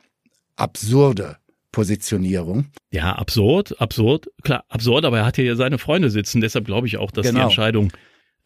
absurde 0.56 1.36
Positionierung. 1.76 2.68
Ja, 2.90 3.16
absurd, 3.16 3.78
absurd, 3.82 4.28
klar, 4.42 4.64
absurd, 4.70 5.04
aber 5.04 5.18
er 5.18 5.26
hat 5.26 5.36
hier 5.36 5.56
seine 5.56 5.76
Freunde 5.76 6.08
sitzen, 6.08 6.40
deshalb 6.40 6.64
glaube 6.64 6.86
ich 6.86 6.96
auch, 6.96 7.10
dass 7.10 7.26
genau. 7.26 7.40
die 7.40 7.44
Entscheidung, 7.44 7.92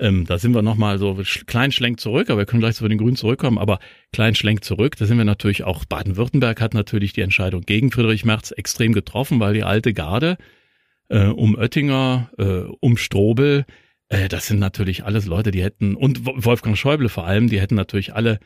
ähm, 0.01 0.27
da 0.27 0.37
sind 0.37 0.53
wir 0.53 0.63
nochmal 0.63 0.99
so 0.99 1.17
klein 1.47 1.71
Schlenk 1.71 2.01
zurück, 2.01 2.29
aber 2.29 2.41
wir 2.41 2.47
können 2.47 2.59
gleich 2.59 2.75
zu 2.75 2.89
den 2.89 2.99
Grünen 2.99 3.15
zurückkommen, 3.15 3.57
aber 3.57 3.79
klein 4.13 4.35
Schlenk 4.35 4.65
zurück, 4.65 4.97
da 4.97 5.07
sind 5.07 5.17
wir 5.17 5.25
natürlich 5.25 5.63
auch, 5.63 5.85
Baden-Württemberg 5.85 6.61
hat 6.61 6.75
natürlich 6.75 7.13
die 7.13 7.21
Entscheidung 7.21 7.61
gegen 7.61 7.93
Friedrich 7.93 8.25
Merz 8.25 8.51
extrem 8.51 8.93
getroffen, 8.93 9.39
weil 9.39 9.55
die 9.55 9.63
alte 9.63 9.95
Garde 9.95 10.37
äh, 11.09 11.27
um 11.27 11.55
Oettinger, 11.55 12.33
äh, 12.37 12.63
um 12.81 12.97
Strobel, 12.97 13.65
äh, 14.09 14.27
das 14.27 14.49
sind 14.49 14.59
natürlich 14.59 15.05
alles 15.05 15.27
Leute, 15.27 15.53
die 15.53 15.63
hätten, 15.63 15.95
und 15.95 16.27
Wolfgang 16.27 16.77
Schäuble 16.77 17.09
vor 17.09 17.29
allem, 17.29 17.49
die 17.49 17.61
hätten 17.61 17.77
natürlich 17.77 18.13
alle 18.13 18.41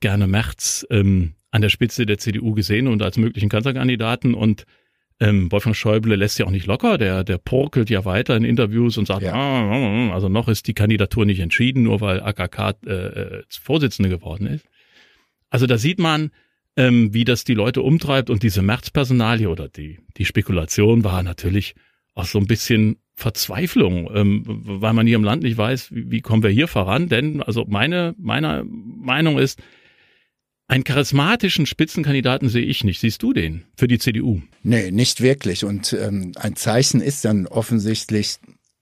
gerne 0.00 0.26
Merz 0.26 0.86
ähm, 0.88 1.34
an 1.50 1.62
der 1.62 1.68
Spitze 1.68 2.06
der 2.06 2.18
CDU 2.18 2.54
gesehen 2.54 2.86
und 2.86 3.02
als 3.02 3.16
möglichen 3.16 3.48
Kanzlerkandidaten 3.48 4.34
und 4.34 4.64
ähm, 5.20 5.52
Wolfgang 5.52 5.76
Schäuble 5.76 6.16
lässt 6.16 6.38
ja 6.38 6.46
auch 6.46 6.50
nicht 6.50 6.66
locker, 6.66 6.96
der, 6.96 7.24
der 7.24 7.36
porkelt 7.36 7.90
ja 7.90 8.04
weiter 8.06 8.36
in 8.36 8.44
Interviews 8.44 8.96
und 8.96 9.06
sagt, 9.06 9.22
ja. 9.22 9.34
Ah, 9.34 9.70
ah, 9.70 10.08
ah, 10.08 10.14
also 10.14 10.28
noch 10.30 10.48
ist 10.48 10.66
die 10.66 10.74
Kandidatur 10.74 11.26
nicht 11.26 11.40
entschieden, 11.40 11.82
nur 11.82 12.00
weil 12.00 12.22
AKK 12.22 12.76
äh, 12.86 12.90
äh, 12.90 13.42
Vorsitzende 13.48 14.08
geworden 14.08 14.46
ist. 14.46 14.64
Also 15.50 15.66
da 15.66 15.76
sieht 15.76 15.98
man, 15.98 16.30
ähm, 16.76 17.12
wie 17.12 17.24
das 17.24 17.44
die 17.44 17.54
Leute 17.54 17.82
umtreibt 17.82 18.30
und 18.30 18.42
diese 18.42 18.62
Märzpersonalie 18.62 19.50
oder 19.50 19.68
die, 19.68 19.98
die 20.16 20.24
Spekulation 20.24 21.04
war 21.04 21.22
natürlich 21.22 21.74
auch 22.14 22.24
so 22.24 22.38
ein 22.38 22.46
bisschen 22.46 22.96
Verzweiflung, 23.14 24.10
ähm, 24.14 24.44
weil 24.46 24.94
man 24.94 25.06
hier 25.06 25.16
im 25.16 25.24
Land 25.24 25.42
nicht 25.42 25.58
weiß, 25.58 25.94
wie, 25.94 26.10
wie 26.10 26.20
kommen 26.22 26.42
wir 26.42 26.50
hier 26.50 26.68
voran, 26.68 27.08
denn 27.08 27.42
also 27.42 27.66
meine, 27.68 28.14
meine 28.18 28.64
Meinung 28.64 29.38
ist, 29.38 29.60
einen 30.70 30.84
charismatischen 30.84 31.66
Spitzenkandidaten 31.66 32.48
sehe 32.48 32.64
ich 32.64 32.84
nicht. 32.84 33.00
Siehst 33.00 33.22
du 33.24 33.32
den 33.32 33.64
für 33.76 33.88
die 33.88 33.98
CDU? 33.98 34.40
Nee, 34.62 34.92
nicht 34.92 35.20
wirklich. 35.20 35.64
Und 35.64 35.92
ähm, 35.92 36.30
ein 36.36 36.54
Zeichen 36.54 37.00
ist 37.00 37.24
dann 37.24 37.48
offensichtlich 37.48 38.38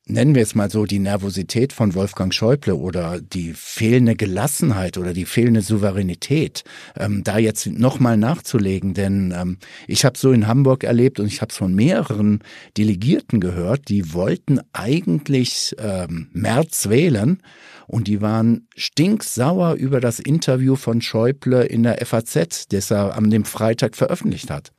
nennen 0.08 0.34
wir 0.34 0.42
es 0.42 0.54
mal 0.54 0.70
so, 0.70 0.86
die 0.86 0.98
Nervosität 0.98 1.72
von 1.72 1.94
Wolfgang 1.94 2.32
Schäuble 2.32 2.74
oder 2.74 3.20
die 3.20 3.52
fehlende 3.54 4.16
Gelassenheit 4.16 4.98
oder 4.98 5.12
die 5.12 5.24
fehlende 5.24 5.60
Souveränität, 5.60 6.64
ähm, 6.96 7.22
da 7.24 7.38
jetzt 7.38 7.66
nochmal 7.66 8.16
nachzulegen. 8.16 8.94
Denn 8.94 9.34
ähm, 9.36 9.58
ich 9.86 10.04
habe 10.04 10.18
so 10.18 10.32
in 10.32 10.46
Hamburg 10.46 10.84
erlebt 10.84 11.20
und 11.20 11.26
ich 11.26 11.40
habe 11.40 11.50
es 11.50 11.56
von 11.56 11.74
mehreren 11.74 12.40
Delegierten 12.76 13.40
gehört, 13.40 13.88
die 13.88 14.12
wollten 14.12 14.60
eigentlich 14.72 15.76
ähm, 15.78 16.28
März 16.32 16.88
wählen 16.88 17.42
und 17.86 18.08
die 18.08 18.20
waren 18.20 18.66
stinksauer 18.76 19.74
über 19.74 20.00
das 20.00 20.18
Interview 20.18 20.76
von 20.76 21.00
Schäuble 21.00 21.64
in 21.64 21.82
der 21.82 22.04
FAZ, 22.04 22.68
das 22.68 22.90
er 22.90 23.16
am 23.16 23.30
dem 23.30 23.44
Freitag 23.44 23.96
veröffentlicht 23.96 24.50
hat 24.50 24.72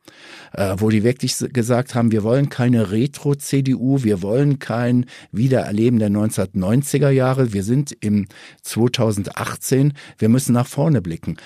äh, 0.53 0.75
wo 0.77 0.89
die 0.89 1.03
wirklich 1.03 1.35
gesagt 1.53 1.95
haben, 1.95 2.11
wir 2.11 2.23
wollen 2.23 2.49
keine 2.49 2.91
Retro-CDU, 2.91 4.03
wir 4.03 4.21
wollen 4.21 4.59
kein 4.59 5.05
Wiedererleben 5.31 5.99
der 5.99 6.09
1990er 6.09 7.09
Jahre, 7.09 7.53
wir 7.53 7.63
sind 7.63 7.95
im 8.01 8.27
2018, 8.63 9.93
wir 10.17 10.29
müssen 10.29 10.53
nach 10.53 10.67
vorne 10.67 11.01
blicken. 11.01 11.37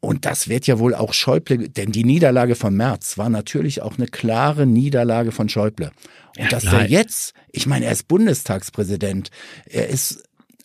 Und 0.00 0.24
das 0.24 0.48
wird 0.48 0.66
ja 0.66 0.78
wohl 0.78 0.94
auch 0.94 1.12
Schäuble, 1.12 1.68
denn 1.68 1.92
die 1.92 2.04
Niederlage 2.04 2.54
von 2.54 2.74
März 2.74 3.18
war 3.18 3.28
natürlich 3.28 3.82
auch 3.82 3.98
eine 3.98 4.06
klare 4.06 4.66
Niederlage 4.66 5.30
von 5.30 5.50
Schäuble. 5.50 5.90
Und 6.38 6.44
ja, 6.44 6.48
dass 6.48 6.64
er 6.64 6.88
jetzt, 6.88 7.34
ich 7.52 7.66
meine, 7.66 7.84
er 7.84 7.92
ist 7.92 8.08
Bundestagspräsident, 8.08 9.30
er 9.66 9.88
ist 9.88 10.22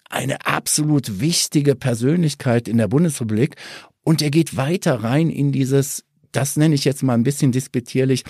eine 0.09 0.45
absolut 0.45 1.19
wichtige 1.19 1.75
Persönlichkeit 1.75 2.69
in 2.69 2.77
der 2.77 2.87
Bundesrepublik 2.87 3.57
und 4.03 4.21
er 4.21 4.31
geht 4.31 4.55
weiter 4.55 5.03
rein 5.03 5.29
in 5.29 5.51
dieses 5.51 6.05
das 6.35 6.57
nenne 6.57 6.75
ich 6.75 6.85
jetzt 6.85 7.03
mal 7.03 7.13
ein 7.13 7.23
bisschen 7.23 7.51
disputierlich, 7.51 8.23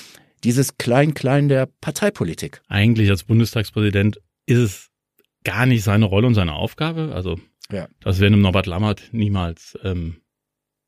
dieses 0.43 0.77
Klein-Klein 0.77 1.49
der 1.49 1.67
Parteipolitik. 1.81 2.61
Eigentlich 2.67 3.09
als 3.09 3.23
Bundestagspräsident 3.23 4.21
ist 4.45 4.59
es 4.59 4.89
gar 5.43 5.65
nicht 5.65 5.83
seine 5.83 6.05
Rolle 6.05 6.27
und 6.27 6.35
seine 6.35 6.53
Aufgabe. 6.53 7.11
Also 7.13 7.39
ja. 7.71 7.87
das 8.01 8.19
wäre 8.19 8.27
einem 8.27 8.41
Norbert 8.41 8.67
Lammert 8.67 9.09
niemals 9.11 9.77
ähm, 9.83 10.17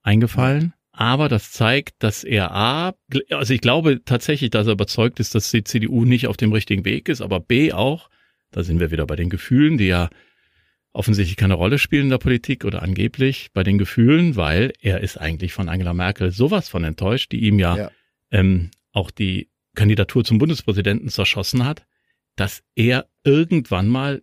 eingefallen. 0.04 0.74
Aber 0.92 1.30
das 1.30 1.52
zeigt, 1.52 1.96
dass 2.00 2.24
er 2.24 2.52
A, 2.52 2.94
also 3.30 3.54
ich 3.54 3.62
glaube 3.62 4.04
tatsächlich, 4.04 4.50
dass 4.50 4.66
er 4.66 4.74
überzeugt 4.74 5.20
ist, 5.20 5.36
dass 5.36 5.52
die 5.52 5.64
CDU 5.64 6.06
nicht 6.06 6.28
auf 6.28 6.38
dem 6.38 6.52
richtigen 6.52 6.86
Weg 6.86 7.08
ist, 7.08 7.22
aber 7.22 7.40
B 7.40 7.72
auch, 7.72 8.10
da 8.52 8.64
sind 8.64 8.80
wir 8.80 8.90
wieder 8.90 9.06
bei 9.06 9.16
den 9.16 9.30
Gefühlen, 9.30 9.78
die 9.78 9.86
ja 9.86 10.10
offensichtlich 10.98 11.38
keine 11.38 11.54
Rolle 11.54 11.80
spielen 11.80 12.04
in 12.04 12.10
der 12.10 12.18
Politik 12.18 12.66
oder 12.66 12.82
angeblich 12.82 13.50
bei 13.54 13.64
den 13.64 13.78
Gefühlen, 13.78 14.36
weil 14.36 14.74
er 14.82 15.02
ist 15.02 15.18
eigentlich 15.18 15.54
von 15.54 15.70
Angela 15.70 15.94
Merkel 15.94 16.32
sowas 16.32 16.70
von 16.70 16.84
enttäuscht, 16.84 17.32
die 17.32 17.42
ihm 17.42 17.60
ja, 17.60 17.78
ja. 17.78 17.92
Ähm, 18.32 18.72
auch 18.92 19.12
die 19.12 19.50
Kandidatur 19.76 20.24
zum 20.24 20.40
Bundespräsidenten 20.40 21.10
zerschossen 21.10 21.64
hat, 21.64 21.86
dass 22.36 22.64
er 22.76 23.08
irgendwann 23.24 23.88
mal 23.88 24.22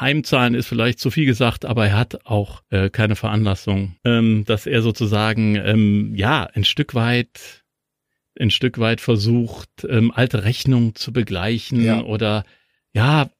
Heimzahlen 0.00 0.54
ist 0.54 0.66
vielleicht 0.66 0.98
zu 0.98 1.10
viel 1.10 1.26
gesagt, 1.26 1.64
aber 1.64 1.86
er 1.86 1.98
hat 1.98 2.26
auch 2.26 2.62
äh, 2.70 2.90
keine 2.90 3.16
Veranlassung, 3.16 3.96
ähm, 4.04 4.44
dass 4.46 4.66
er 4.66 4.82
sozusagen 4.82 5.56
ähm, 5.56 6.14
ja 6.14 6.44
ein 6.44 6.64
Stück 6.64 6.94
weit 6.94 7.64
ein 8.38 8.50
Stück 8.50 8.78
weit 8.78 9.00
versucht, 9.00 9.84
ähm, 9.88 10.12
alte 10.14 10.44
Rechnungen 10.44 10.94
zu 10.94 11.12
begleichen 11.12 11.82
ja. 11.82 12.02
oder 12.02 12.44
ja 12.92 13.30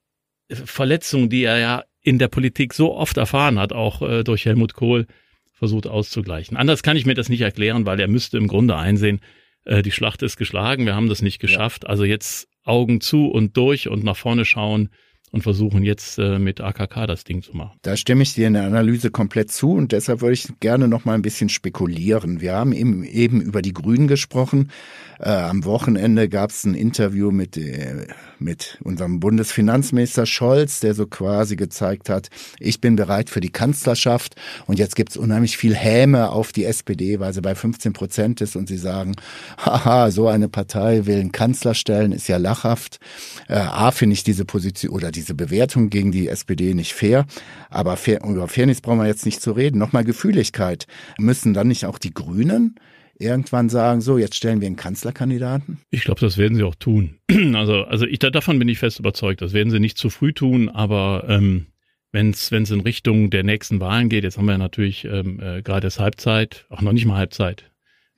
Verletzungen, 0.50 1.31
die 1.31 1.45
er 1.45 1.59
ja 1.59 1.85
in 2.09 2.19
der 2.19 2.29
Politik 2.29 2.73
so 2.73 2.95
oft 2.95 3.19
erfahren 3.19 3.59
hat, 3.59 3.75
auch 3.75 4.00
äh, 4.00 4.25
durch 4.25 4.47
Helmut 4.47 4.73
Kohl, 4.73 5.07
versucht 5.53 5.87
auszugleichen. 5.87 6.57
Anders 6.57 6.83
kann 6.83 6.97
ich 6.97 7.05
mir 7.05 7.12
das 7.12 7.29
nicht 7.29 7.43
erklären, 7.43 7.85
weil 7.85 8.00
er 8.00 8.09
müsste 8.09 8.38
im 8.38 8.49
Grunde 8.49 8.77
einsehen, 8.77 9.21
äh, 9.67 9.83
die 9.83 9.91
Schlacht 9.91 10.23
ist 10.23 10.38
geschlagen, 10.38 10.87
wir 10.87 10.95
haben 10.95 11.11
das 11.11 11.21
nicht 11.21 11.38
geschafft. 11.38 11.83
Ja. 11.83 11.91
Also 11.91 12.05
jetzt 12.05 12.49
Augen 12.65 13.03
zu 13.03 13.27
und 13.27 13.59
durch 13.59 13.88
und 13.88 14.05
nach 14.05 14.17
vorne 14.17 14.47
schauen 14.47 14.88
und 15.31 15.43
versuchen 15.43 15.83
jetzt 15.83 16.19
äh, 16.19 16.38
mit 16.38 16.62
AKK 16.62 17.07
das 17.07 17.25
Ding 17.25 17.43
zu 17.43 17.55
machen. 17.55 17.79
Da 17.83 17.97
stimme 17.97 18.23
ich 18.23 18.33
dir 18.33 18.47
in 18.47 18.55
der 18.55 18.65
Analyse 18.65 19.11
komplett 19.11 19.53
zu 19.53 19.73
und 19.73 19.93
deshalb 19.93 20.23
würde 20.23 20.33
ich 20.33 20.49
gerne 20.61 20.88
noch 20.88 21.05
mal 21.05 21.15
ein 21.15 21.23
bisschen 21.23 21.50
spekulieren. 21.50 22.41
Wir 22.41 22.55
haben 22.55 22.73
eben, 22.73 23.05
eben 23.05 23.43
über 23.43 23.61
die 23.61 23.75
Grünen 23.75 24.09
gesprochen. 24.09 24.71
Äh, 25.19 25.31
am 25.31 25.65
Wochenende 25.65 26.29
gab 26.29 26.50
es 26.50 26.65
ein 26.65 26.75
Interview 26.75 27.31
mit, 27.31 27.57
äh, 27.57 28.07
mit 28.40 28.78
unserem 28.83 29.21
Bundesfinanzminister 29.21 30.26
Scholz, 30.26 30.80
der 30.80 30.95
so 30.95 31.07
quasi 31.07 31.57
gezeigt 31.57 32.09
hat, 32.09 32.28
ich 32.59 32.80
bin 32.80 32.97
bereit 32.97 33.30
für 33.30 33.40
die 33.40 33.50
Kanzlerschaft 33.50 34.37
und 34.66 34.78
jetzt 34.78 34.97
gibt 34.97 35.11
es 35.11 35.16
unheimlich 35.16 35.57
viel 35.57 35.75
Häme 35.75 36.30
auf 36.30 36.52
die 36.52 36.64
SPD, 36.64 37.21
weil 37.21 37.33
sie 37.33 37.40
bei 37.40 37.54
15 37.54 37.92
Prozent 37.92 38.40
ist 38.40 38.57
und 38.57 38.68
sie 38.68 38.78
sagen, 38.78 39.14
haha, 39.59 40.11
so 40.11 40.28
eine 40.28 40.49
Partei 40.49 41.07
will 41.07 41.21
einen 41.21 41.33
Kanzler 41.33 41.75
stellen, 41.75 42.12
ist 42.12 42.28
ja 42.28 42.37
lachhaft. 42.37 43.00
Äh, 43.49 43.54
A, 43.54 43.90
finde 43.90 44.14
ich 44.14 44.25
diese 44.25 44.45
Position 44.45 44.92
oder 44.92 45.11
diese 45.11 45.35
Bewertung 45.35 45.90
gegen 45.90 46.12
die 46.12 46.28
SPD 46.28 46.75
nicht 46.75 46.95
fair, 46.95 47.26
aber 47.71 47.97
fair, 47.97 48.23
über 48.25 48.49
Fairness 48.49 48.80
brauchen 48.80 49.00
wir 49.00 49.07
jetzt 49.07 49.26
nicht 49.26 49.42
zu 49.42 49.52
reden. 49.52 49.78
Nochmal 49.78 50.04
Gefühligkeit. 50.04 50.87
Müssen 51.18 51.54
dann 51.54 51.68
nicht 51.68 51.87
auch 51.87 51.99
die 51.99 52.14
Grünen 52.14 52.76
irgendwann 53.19 53.69
sagen, 53.69 54.01
so, 54.01 54.19
jetzt 54.19 54.37
stellen 54.37 54.61
wir 54.61 54.67
einen 54.67 54.77
Kanzlerkandidaten? 54.77 55.79
Ich 55.91 56.05
glaube, 56.05 56.21
das 56.21 56.39
werden 56.39 56.57
sie 56.57 56.63
auch 56.63 56.75
tun. 56.75 57.19
Also, 57.55 57.85
also 57.85 58.07
ich, 58.07 58.19
davon 58.19 58.59
bin 58.59 58.69
ich 58.69 58.79
fest 58.79 58.99
überzeugt. 58.99 59.43
Das 59.43 59.53
werden 59.53 59.71
sie 59.71 59.81
nicht 59.81 59.99
zu 59.99 60.11
früh 60.11 60.33
tun, 60.33 60.69
aber 60.69 61.25
ähm, 61.29 61.67
wenn 62.13 62.31
es 62.31 62.51
in 62.51 62.81
Richtung 62.81 63.31
der 63.31 63.43
nächsten 63.43 63.81
Wahlen 63.81 64.09
geht, 64.09 64.25
jetzt 64.25 64.39
haben 64.39 64.47
wir 64.47 64.53
ja 64.53 64.59
natürlich 64.59 65.05
ähm, 65.05 65.41
äh, 65.41 65.63
gerade 65.63 65.87
erst 65.87 65.99
Halbzeit, 65.99 66.67
auch 66.69 66.83
noch 66.83 66.93
nicht 66.93 67.05
mal 67.05 67.17
Halbzeit. 67.17 67.71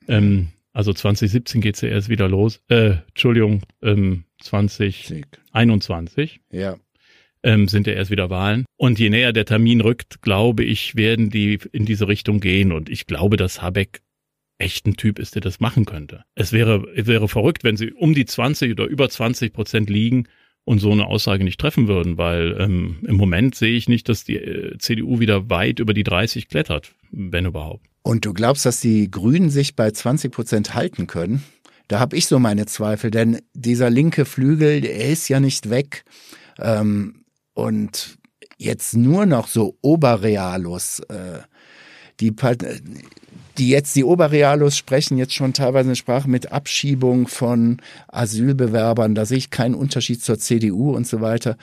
Ähm, 0.07 0.49
also 0.73 0.93
2017 0.93 1.61
geht's 1.61 1.81
ja 1.81 1.89
erst 1.89 2.09
wieder 2.09 2.29
los. 2.29 2.61
Äh, 2.69 2.95
Entschuldigung, 3.09 3.63
ähm, 3.81 4.23
2021. 4.41 6.41
Ja. 6.51 6.77
Ähm, 7.43 7.67
sind 7.67 7.87
ja 7.87 7.93
erst 7.93 8.11
wieder 8.11 8.29
Wahlen. 8.29 8.65
Und 8.77 8.99
je 8.99 9.09
näher 9.09 9.33
der 9.33 9.45
Termin 9.45 9.81
rückt, 9.81 10.21
glaube 10.21 10.63
ich, 10.63 10.95
werden 10.95 11.29
die 11.29 11.59
in 11.71 11.85
diese 11.85 12.07
Richtung 12.07 12.39
gehen. 12.39 12.71
Und 12.71 12.89
ich 12.89 13.07
glaube, 13.07 13.35
dass 13.35 13.61
Habeck 13.61 14.01
echt 14.61 14.85
ein 14.85 14.95
Typ 14.95 15.19
ist, 15.19 15.35
der 15.35 15.41
das 15.41 15.59
machen 15.59 15.85
könnte. 15.85 16.23
Es 16.35 16.53
wäre, 16.53 16.87
es 16.95 17.07
wäre 17.07 17.27
verrückt, 17.27 17.63
wenn 17.63 17.77
sie 17.77 17.91
um 17.91 18.13
die 18.13 18.25
20 18.25 18.71
oder 18.71 18.85
über 18.85 19.09
20 19.09 19.51
Prozent 19.53 19.89
liegen 19.89 20.27
und 20.63 20.79
so 20.79 20.91
eine 20.91 21.07
Aussage 21.07 21.43
nicht 21.43 21.59
treffen 21.59 21.87
würden, 21.87 22.17
weil 22.17 22.55
ähm, 22.59 22.99
im 23.03 23.17
Moment 23.17 23.55
sehe 23.55 23.75
ich 23.75 23.89
nicht, 23.89 24.07
dass 24.07 24.23
die 24.23 24.37
äh, 24.37 24.77
CDU 24.77 25.19
wieder 25.19 25.49
weit 25.49 25.79
über 25.79 25.93
die 25.93 26.03
30 26.03 26.47
klettert, 26.47 26.93
wenn 27.11 27.45
überhaupt. 27.45 27.87
Und 28.03 28.25
du 28.25 28.33
glaubst, 28.33 28.65
dass 28.65 28.79
die 28.79 29.09
Grünen 29.09 29.49
sich 29.49 29.75
bei 29.75 29.91
20 29.91 30.31
Prozent 30.31 30.73
halten 30.73 31.07
können? 31.07 31.43
Da 31.87 31.99
habe 31.99 32.15
ich 32.15 32.27
so 32.27 32.39
meine 32.39 32.67
Zweifel, 32.67 33.11
denn 33.11 33.41
dieser 33.53 33.89
linke 33.89 34.25
Flügel, 34.25 34.81
der 34.81 35.09
ist 35.09 35.27
ja 35.27 35.39
nicht 35.39 35.69
weg. 35.69 36.05
Ähm, 36.59 37.25
und 37.53 38.17
jetzt 38.57 38.95
nur 38.95 39.25
noch 39.25 39.47
so 39.47 39.77
Oberrealus, 39.81 40.99
äh, 41.09 41.39
die, 42.19 42.33
die 43.57 43.69
jetzt, 43.69 43.95
die 43.95 44.03
Oberrealos 44.03 44.77
sprechen 44.77 45.17
jetzt 45.17 45.33
schon 45.33 45.53
teilweise 45.53 45.89
eine 45.89 45.95
Sprache 45.95 46.29
mit 46.29 46.51
Abschiebung 46.51 47.27
von 47.27 47.77
Asylbewerbern. 48.07 49.15
Da 49.15 49.25
sehe 49.25 49.37
ich 49.37 49.49
keinen 49.49 49.75
Unterschied 49.75 50.23
zur 50.23 50.39
CDU 50.39 50.95
und 50.95 51.07
so 51.07 51.21
weiter. 51.21 51.57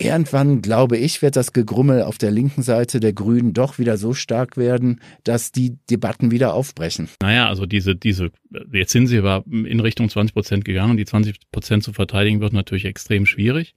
Irgendwann, 0.00 0.62
glaube 0.62 0.96
ich, 0.96 1.22
wird 1.22 1.34
das 1.34 1.52
Gegrummel 1.52 2.02
auf 2.02 2.18
der 2.18 2.30
linken 2.30 2.62
Seite 2.62 3.00
der 3.00 3.12
Grünen 3.12 3.52
doch 3.52 3.80
wieder 3.80 3.96
so 3.96 4.14
stark 4.14 4.56
werden, 4.56 5.00
dass 5.24 5.50
die 5.50 5.76
Debatten 5.90 6.30
wieder 6.30 6.54
aufbrechen. 6.54 7.08
Naja, 7.20 7.48
also 7.48 7.66
diese, 7.66 7.96
diese, 7.96 8.30
jetzt 8.72 8.92
sind 8.92 9.08
sie 9.08 9.18
aber 9.18 9.44
in 9.48 9.80
Richtung 9.80 10.08
20 10.08 10.34
Prozent 10.34 10.64
gegangen 10.64 10.96
die 10.96 11.04
20 11.04 11.50
Prozent 11.50 11.82
zu 11.82 11.92
verteidigen 11.92 12.40
wird 12.40 12.52
natürlich 12.52 12.84
extrem 12.84 13.26
schwierig. 13.26 13.74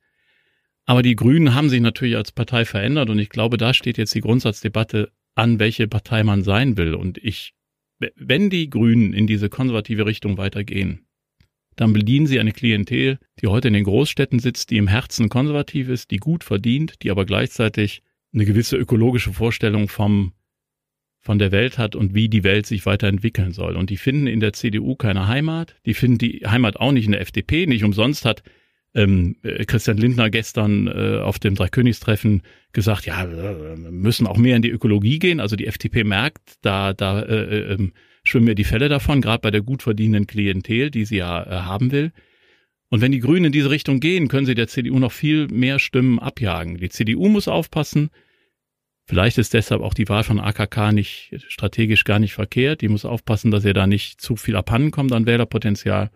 Aber 0.86 1.02
die 1.02 1.15
Grünen 1.15 1.56
haben 1.56 1.69
sich 1.69 1.82
natürlich 1.82 2.15
als 2.15 2.32
Partei 2.32 2.65
verändert 2.65 3.10
und 3.10 3.17
ich 3.17 3.30
glaube, 3.30 3.58
da 3.58 3.74
steht 3.74 3.98
jetzt 3.98 4.13
die 4.13 4.22
Grundsatzdebatte 4.22 5.12
an, 5.36 5.60
welche 5.60 5.88
Partei 5.88 6.24
man 6.24 6.44
sein 6.44 6.78
will. 6.78 6.94
Und 6.94 7.17
ich, 7.17 7.54
wenn 8.15 8.50
die 8.50 8.70
Grünen 8.70 9.13
in 9.13 9.28
diese 9.28 9.50
konservative 9.50 10.06
Richtung 10.06 10.38
weitergehen, 10.38 11.06
dann 11.76 11.94
bedienen 11.94 12.28
sie 12.28 12.39
eine 12.39 12.52
Klientel, 12.52 13.17
die 13.41 13.48
heute 13.48 13.70
in 13.70 13.74
den 13.74 13.86
Großstädten 13.86 14.39
sitzt, 14.39 14.70
die 14.72 14.78
im 14.78 14.88
Herzen 14.88 15.30
konservativ 15.30 15.89
ist, 15.89 16.12
die 16.12 16.17
gut 16.17 16.44
verdient, 16.44 17.02
die 17.02 17.12
aber 17.12 17.26
gleichzeitig 17.26 18.02
eine 18.34 18.46
gewisse 18.46 18.78
ökologische 18.78 19.34
Vorstellung 19.34 19.88
vom, 19.88 20.34
von 21.20 21.39
der 21.39 21.52
Welt 21.52 21.78
hat 21.78 21.96
und 21.96 22.13
wie 22.13 22.30
die 22.30 22.44
Welt 22.44 22.65
sich 22.65 22.86
weiterentwickeln 22.86 23.52
soll. 23.52 23.76
Und 23.78 23.89
die 23.89 23.98
finden 23.98 24.28
in 24.28 24.39
der 24.39 24.54
CDU 24.54 24.96
keine 24.96 25.28
Heimat, 25.28 25.76
die 25.86 25.94
finden 25.94 26.17
die 26.17 26.41
Heimat 26.46 26.78
auch 26.78 26.91
nicht 26.91 27.06
in 27.06 27.13
der 27.13 27.22
FDP, 27.22 27.65
nicht 27.65 27.84
umsonst 27.84 28.26
hat 28.26 28.44
ähm, 28.93 29.38
äh, 29.43 29.65
Christian 29.65 29.97
Lindner 29.97 30.30
gestern 30.30 30.88
äh, 30.88 31.19
auf 31.19 31.39
dem 31.39 31.56
Dreikönigstreffen 31.56 32.43
gesagt, 32.73 33.06
ja, 33.06 33.30
wir 33.30 33.75
müssen 33.91 34.27
auch 34.27 34.38
mehr 34.38 34.56
in 34.56 34.62
die 34.62 34.69
Ökologie 34.69 35.19
gehen. 35.19 35.39
Also 35.39 35.56
die 35.56 35.67
FDP 35.67 36.04
merkt, 36.04 36.56
da, 36.62 36.93
da 36.93 37.21
äh, 37.21 37.73
äh, 37.73 37.91
schwimmen 38.23 38.45
mir 38.45 38.56
die 38.56 38.63
Fälle 38.63 38.89
davon, 38.89 39.21
gerade 39.21 39.41
bei 39.41 39.51
der 39.51 39.62
gut 39.62 39.84
verdienenden 39.84 40.27
Klientel, 40.27 40.91
die 40.91 41.06
sie 41.06 41.17
ja 41.17 41.43
äh, 41.43 41.49
haben 41.62 41.91
will. 41.91 42.12
Und 42.89 42.99
wenn 42.99 43.13
die 43.13 43.19
Grünen 43.19 43.45
in 43.45 43.51
diese 43.54 43.69
Richtung 43.69 44.01
gehen, 44.01 44.27
können 44.27 44.45
sie 44.45 44.56
der 44.56 44.67
CDU 44.67 44.99
noch 44.99 45.13
viel 45.13 45.47
mehr 45.47 45.80
Stimmen 45.80 46.19
abjagen. 46.19 46.77
Die 46.77 46.89
CDU 46.89 47.30
muss 47.30 47.47
aufpassen. 47.47 48.10
Vielleicht 49.06 49.38
ist 49.38 49.54
deshalb 49.54 49.82
auch 49.82 49.93
die 49.93 50.10
Wahl 50.10 50.23
von 50.23 50.39
AKK 50.39 50.91
nicht 50.91 51.34
strategisch 51.47 52.04
gar 52.04 52.19
nicht 52.19 52.34
verkehrt. 52.34 52.82
Die 52.82 52.89
muss 52.89 53.06
aufpassen, 53.06 53.49
dass 53.49 53.63
ihr 53.63 53.73
da 53.73 53.88
nicht 53.88 54.19
zu 54.19 54.36
viel 54.36 54.58
abhanden 54.58 54.91
kommt 54.91 55.13
an 55.13 55.25
Wählerpotenzial. 55.25 56.12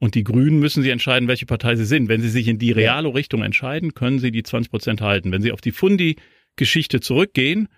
Und 0.00 0.14
die 0.14 0.24
Grünen 0.24 0.60
müssen 0.60 0.82
sie 0.82 0.90
entscheiden, 0.90 1.28
welche 1.28 1.46
Partei 1.46 1.74
sie 1.76 1.84
sind. 1.84 2.08
Wenn 2.08 2.22
sie 2.22 2.28
sich 2.28 2.46
in 2.46 2.58
die 2.58 2.70
reale 2.70 3.12
Richtung 3.12 3.42
entscheiden, 3.42 3.94
können 3.94 4.18
sie 4.18 4.30
die 4.30 4.42
20 4.42 4.70
Prozent 4.70 5.00
halten. 5.00 5.32
Wenn 5.32 5.42
sie 5.42 5.52
auf 5.52 5.60
die 5.60 5.72
Fundi-Geschichte 5.72 7.00
zurückgehen, 7.00 7.68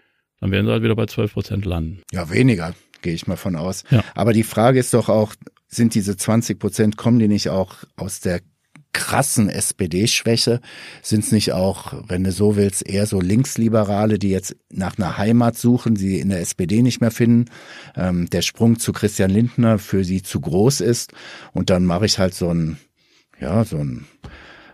dann 0.41 0.51
werden 0.51 0.67
sie 0.67 0.73
halt 0.73 0.83
wieder 0.83 0.97
bei 0.97 1.07
12 1.07 1.33
Prozent 1.33 1.65
landen. 1.65 2.03
Ja, 2.13 2.31
weniger, 2.31 2.75
gehe 3.03 3.15
ich 3.15 3.27
mal 3.27 3.37
von 3.37 3.57
aus. 3.57 3.85
Ja. 3.91 4.05
Aber 4.15 4.33
die 4.33 4.43
Frage 4.43 4.79
ist 4.79 4.93
doch 4.93 5.09
auch, 5.09 5.35
sind 5.67 5.95
diese 5.95 6.17
20 6.17 6.59
Prozent, 6.59 6.97
kommen 6.97 7.19
die 7.19 7.29
nicht 7.29 7.49
auch 7.49 7.77
aus 7.97 8.21
der 8.21 8.41
krassen 8.93 9.49
SPD-Schwäche? 9.49 10.61
Sind 11.03 11.25
es 11.25 11.33
nicht 11.33 11.53
auch, 11.53 11.95
wenn 12.09 12.25
du 12.25 12.33
so 12.33 12.57
willst, 12.57 12.87
eher 12.87 13.07
so 13.07 13.21
Linksliberale, 13.21 14.19
die 14.19 14.31
jetzt 14.31 14.57
nach 14.71 14.99
einer 14.99 15.19
Heimat 15.19 15.57
suchen, 15.57 15.97
sie 15.97 16.19
in 16.21 16.31
der 16.31 16.41
SPD 16.41 16.83
nicht 16.83 17.01
mehr 17.01 17.11
finden, 17.11 17.47
ähm, 17.97 18.29
der 18.31 18.43
Sprung 18.43 18.79
zu 18.79 18.93
Christian 18.93 19.31
Lindner 19.31 19.79
für 19.79 20.05
sie 20.05 20.23
zu 20.23 20.41
groß 20.41 20.81
ist 20.81 21.13
und 21.53 21.71
dann 21.71 21.85
mache 21.85 22.07
ich 22.07 22.19
halt 22.19 22.35
so 22.35 22.53
ein, 22.53 22.79
ja, 23.41 23.65
so 23.65 23.79
ein 23.79 24.07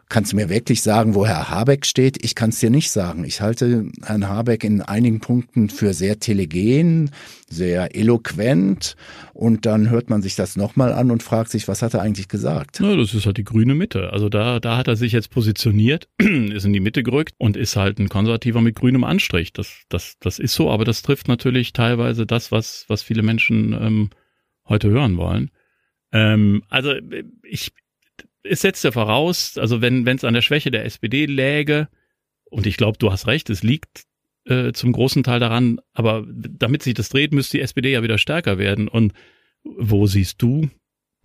Kannst 0.09 0.33
du 0.33 0.37
mir 0.37 0.49
wirklich 0.49 0.83
sagen, 0.83 1.16
wo 1.16 1.27
Herr 1.27 1.51
Habeck 1.51 1.85
steht? 1.85 2.25
Ich 2.25 2.37
kann 2.37 2.51
es 2.51 2.61
dir 2.61 2.71
nicht 2.71 2.92
sagen. 2.92 3.25
Ich 3.25 3.40
halte 3.40 3.87
Herrn 4.05 4.29
Habeck 4.29 4.62
in 4.62 4.81
einigen 4.81 5.19
Punkten 5.19 5.69
für 5.69 5.95
sehr 5.95 6.21
telegen, 6.21 7.11
sehr 7.49 7.97
eloquent 7.97 8.95
und 9.35 9.66
dann 9.66 9.90
hört 9.90 10.09
man 10.09 10.23
sich 10.23 10.37
das 10.37 10.55
nochmal 10.57 10.92
an 10.92 11.11
und 11.11 11.25
fragt 11.25 11.51
sich, 11.51 11.66
was 11.66 11.83
hat 11.83 11.95
er 11.95 12.03
eigentlich 12.03 12.29
gesagt? 12.29 12.79
Ja, 12.79 12.95
das 12.95 13.14
ist 13.14 13.27
halt 13.27 13.37
die 13.37 13.45
grüne 13.45 13.75
Mitte. 13.75 14.12
Also 14.12 14.29
da, 14.29 14.61
da 14.61 14.77
hat 14.77 14.87
er 14.87 14.95
sich 14.95 15.11
jetzt 15.11 15.31
positioniert, 15.31 16.09
ist 16.19 16.64
in 16.64 16.73
die 16.73 16.81
Mitte 16.81 17.03
gerückt 17.03 17.35
und 17.38 17.57
ist 17.57 17.75
halt 17.75 17.99
ein 17.99 18.09
Konservativer 18.09 18.61
mit 18.61 18.77
grünem 18.77 19.03
Anstrich. 19.03 19.53
Das, 19.53 19.83
das, 19.88 20.19
das 20.21 20.38
ist 20.38 20.55
so, 20.55 20.71
aber 20.71 20.85
das 20.85 21.03
trifft 21.03 21.27
natürlich 21.27 21.73
teilweise 21.73 22.27
das, 22.27 22.53
was, 22.53 22.85
was 22.87 23.03
viele 23.03 23.25
Menschen 23.25 23.73
ähm, 23.73 24.11
heute 24.69 24.88
hören 24.88 25.16
wollen. 25.16 25.51
Ähm, 26.12 26.62
also 26.69 26.95
ich, 27.42 27.73
es 28.48 28.61
setzt 28.61 28.85
ja 28.85 28.92
voraus, 28.92 29.59
also 29.59 29.80
wenn 29.80 30.06
es 30.06 30.24
an 30.24 30.35
der 30.35 30.42
Schwäche 30.42 30.70
der 30.70 30.85
SPD 30.85 31.26
läge, 31.26 31.88
und 32.50 32.66
ich 32.66 32.76
glaube, 32.76 32.98
du 32.98 33.11
hast 33.11 33.26
recht, 33.26 33.50
es 33.50 33.62
liegt 33.62 34.04
äh, 34.44 34.72
zum 34.72 34.92
großen 34.92 35.22
Teil 35.22 35.40
daran, 35.40 35.80
aber 35.92 36.24
damit 36.28 36.82
sich 36.82 36.94
das 36.94 37.09
dreht, 37.09 37.32
müsste 37.32 37.59
die 37.59 37.62
SPD 37.62 37.92
ja 37.92 38.02
wieder 38.02 38.18
stärker 38.18 38.59
werden. 38.59 38.88
Und 38.88 39.12
wo 39.64 40.06
siehst 40.06 40.40
du 40.40 40.70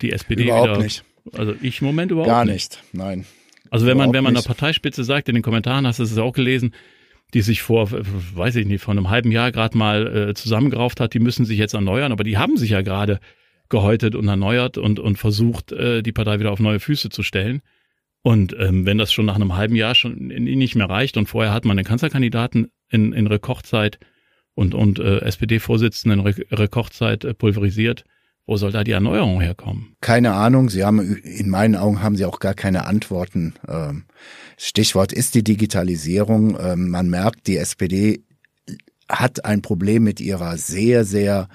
die 0.00 0.12
SPD 0.12 0.44
überhaupt 0.44 0.70
wieder? 0.70 0.82
nicht. 0.82 1.04
Also 1.32 1.54
ich 1.62 1.80
im 1.80 1.86
Moment 1.86 2.10
überhaupt 2.10 2.28
Gar 2.28 2.44
nicht. 2.44 2.72
nicht, 2.72 2.82
nein. 2.92 3.24
Also 3.70 3.86
wenn 3.86 3.96
man, 3.96 4.12
wenn 4.12 4.24
man 4.24 4.34
der 4.34 4.42
Parteispitze 4.42 5.04
sagt, 5.04 5.28
in 5.28 5.34
den 5.34 5.42
Kommentaren 5.42 5.86
hast 5.86 5.98
du 5.98 6.02
es 6.02 6.18
auch 6.18 6.32
gelesen, 6.32 6.74
die 7.32 7.40
sich 7.40 7.62
vor, 7.62 7.88
weiß 7.90 8.56
ich 8.56 8.66
nicht, 8.66 8.82
vor 8.82 8.92
einem 8.92 9.08
halben 9.08 9.30
Jahr 9.30 9.52
gerade 9.52 9.78
mal 9.78 10.30
äh, 10.30 10.34
zusammengerauft 10.34 11.00
hat, 11.00 11.14
die 11.14 11.20
müssen 11.20 11.46
sich 11.46 11.58
jetzt 11.58 11.72
erneuern, 11.72 12.12
aber 12.12 12.24
die 12.24 12.36
haben 12.36 12.56
sich 12.58 12.70
ja 12.70 12.82
gerade 12.82 13.20
gehäutet 13.72 14.14
und 14.14 14.28
erneuert 14.28 14.78
und, 14.78 15.00
und 15.00 15.16
versucht, 15.16 15.72
äh, 15.72 16.02
die 16.02 16.12
Partei 16.12 16.38
wieder 16.38 16.52
auf 16.52 16.60
neue 16.60 16.78
Füße 16.78 17.08
zu 17.08 17.24
stellen. 17.24 17.62
Und 18.22 18.54
ähm, 18.60 18.86
wenn 18.86 18.98
das 18.98 19.12
schon 19.12 19.26
nach 19.26 19.34
einem 19.34 19.56
halben 19.56 19.74
Jahr 19.74 19.96
schon 19.96 20.28
nicht 20.28 20.76
mehr 20.76 20.88
reicht 20.88 21.16
und 21.16 21.26
vorher 21.26 21.52
hat 21.52 21.64
man 21.64 21.76
den 21.76 21.86
Kanzlerkandidaten 21.86 22.70
in, 22.90 23.12
in 23.12 23.26
Rekordzeit 23.26 23.98
und, 24.54 24.74
und 24.74 25.00
äh, 25.00 25.20
SPD-Vorsitzenden 25.20 26.20
in 26.20 26.26
Re 26.26 26.34
Rekordzeit 26.52 27.24
äh, 27.24 27.34
pulverisiert 27.34 28.04
Wo 28.46 28.58
soll 28.58 28.72
da 28.72 28.84
die 28.84 28.92
Erneuerung 28.92 29.40
herkommen? 29.40 29.96
Keine 30.02 30.34
Ahnung. 30.34 30.68
Sie 30.68 30.84
haben, 30.84 31.16
in 31.16 31.48
meinen 31.48 31.74
Augen 31.74 32.02
haben 32.02 32.16
Sie 32.16 32.26
auch 32.26 32.38
gar 32.38 32.54
keine 32.54 32.84
Antworten. 32.84 33.54
Ähm, 33.66 34.04
Stichwort 34.58 35.12
ist 35.12 35.34
die 35.34 35.42
Digitalisierung. 35.42 36.58
Ähm, 36.60 36.90
man 36.90 37.08
merkt, 37.08 37.46
die 37.46 37.56
SPD 37.56 38.22
hat 39.08 39.46
ein 39.46 39.62
Problem 39.62 40.04
mit 40.04 40.20
ihrer 40.20 40.58
sehr, 40.58 41.04
sehr 41.04 41.48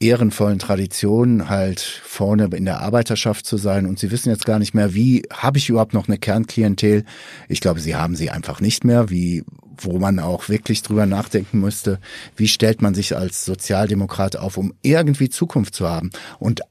ehrenvollen 0.00 0.58
Tradition 0.58 1.48
halt 1.48 1.80
vorne 1.80 2.48
in 2.54 2.64
der 2.64 2.80
Arbeiterschaft 2.80 3.46
zu 3.46 3.56
sein 3.56 3.86
und 3.86 3.98
sie 3.98 4.10
wissen 4.10 4.30
jetzt 4.30 4.46
gar 4.46 4.58
nicht 4.58 4.74
mehr, 4.74 4.94
wie 4.94 5.22
habe 5.32 5.58
ich 5.58 5.68
überhaupt 5.68 5.94
noch 5.94 6.06
eine 6.06 6.18
Kernklientel? 6.18 7.04
Ich 7.48 7.60
glaube, 7.60 7.80
sie 7.80 7.96
haben 7.96 8.14
sie 8.14 8.30
einfach 8.30 8.60
nicht 8.60 8.84
mehr, 8.84 9.10
wie 9.10 9.44
wo 9.80 9.98
man 9.98 10.18
auch 10.18 10.48
wirklich 10.48 10.82
drüber 10.82 11.06
nachdenken 11.06 11.60
müsste, 11.60 12.00
wie 12.36 12.48
stellt 12.48 12.82
man 12.82 12.94
sich 12.94 13.16
als 13.16 13.44
Sozialdemokrat 13.44 14.36
auf, 14.36 14.56
um 14.56 14.74
irgendwie 14.82 15.28
Zukunft 15.28 15.74
zu 15.74 15.88
haben. 15.88 16.10
Und 16.40 16.62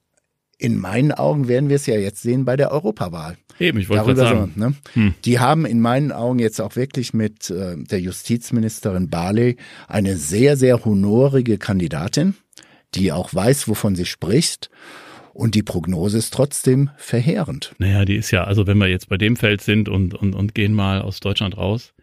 in 0.58 0.78
meinen 0.78 1.12
Augen 1.12 1.48
werden 1.48 1.70
wir 1.70 1.76
es 1.76 1.86
ja 1.86 1.96
jetzt 1.96 2.22
sehen 2.22 2.46
bei 2.46 2.58
der 2.58 2.72
Europawahl. 2.72 3.38
Eben, 3.60 3.80
ich 3.80 3.90
wollte 3.90 4.06
gerade 4.06 4.20
sagen. 4.20 4.54
So, 4.56 4.60
ne? 4.60 4.76
hm. 4.94 5.14
Die 5.24 5.40
haben 5.40 5.66
in 5.66 5.80
meinen 5.80 6.12
Augen 6.12 6.40
jetzt 6.40 6.60
auch 6.60 6.76
wirklich 6.76 7.14
mit 7.14 7.50
äh, 7.50 7.76
der 7.78 8.00
Justizministerin 8.02 9.10
Barley 9.10 9.58
eine 9.88 10.18
sehr, 10.18 10.58
sehr 10.58 10.84
honorige 10.84 11.58
Kandidatin, 11.58 12.36
die 12.96 13.12
auch 13.12 13.34
weiß, 13.34 13.68
wovon 13.68 13.96
sie 13.96 14.06
spricht. 14.06 14.70
Und 15.34 15.54
die 15.54 15.62
Prognose 15.62 16.18
ist 16.18 16.34
trotzdem 16.34 16.90
verheerend. 16.98 17.76
Naja, 17.78 18.06
die 18.06 18.16
ist 18.16 18.32
ja, 18.32 18.46
also 18.46 18.66
wenn 18.66 18.80
wir 18.80 18.88
jetzt 18.88 19.08
bei 19.08 19.18
dem 19.18 19.36
Feld 19.36 19.62
sind 19.62 19.88
und, 19.88 20.16
und, 20.16 20.34
und 20.34 20.56
gehen 20.56 20.74
mal 20.74 21.02
aus 21.02 21.20
Deutschland 21.20 21.58
raus, 21.58 21.94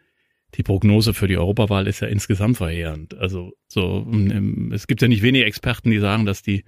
die 0.55 0.63
Prognose 0.63 1.15
für 1.15 1.27
die 1.27 1.37
Europawahl 1.37 1.89
ist 1.89 1.99
ja 1.99 2.07
insgesamt 2.07 2.59
verheerend. 2.59 3.19
Also 3.19 3.53
so, 3.67 4.07
es 4.73 4.87
gibt 4.87 5.03
ja 5.03 5.09
nicht 5.09 5.23
wenige 5.23 5.47
Experten, 5.47 5.91
die 5.91 5.99
sagen, 5.99 6.27
dass 6.27 6.43
die 6.43 6.65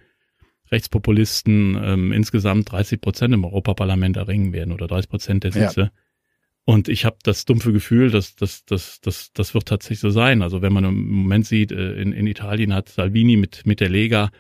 Rechtspopulisten 0.72 1.79
ähm, 1.81 2.12
insgesamt 2.12 2.72
30 2.72 3.00
Prozent 3.00 3.33
im 3.33 3.44
Europaparlament 3.44 4.16
erringen 4.16 4.52
werden 4.52 4.72
oder 4.72 4.88
30 4.88 5.09
Prozent 5.09 5.44
der 5.44 5.52
Sitze. 5.52 5.81
Ja. 5.81 5.90
Und 6.68 6.88
ich 6.88 7.05
habe 7.05 7.16
das 7.22 7.44
dumpfe 7.44 7.72
Gefühl, 7.72 8.11
dass 8.11 8.35
das, 8.35 8.64
das, 8.64 9.00
das, 9.00 9.33
das 9.33 9.55
wird 9.55 9.66
tatsächlich 9.66 10.00
so 10.00 10.11
sein. 10.11 10.42
Also 10.42 10.62
wenn 10.62 10.72
man 10.72 10.85
im 10.85 11.09
Moment 11.09 11.46
sieht, 11.46 11.70
äh, 11.70 11.92
in, 11.94 12.12
in 12.12 12.26
Italien 12.26 12.74
hat 12.74 12.88
Salvini 12.88 13.37
mit, 13.37 13.64
mit 13.66 13.79
der 13.79 13.88
Lega 13.88 14.31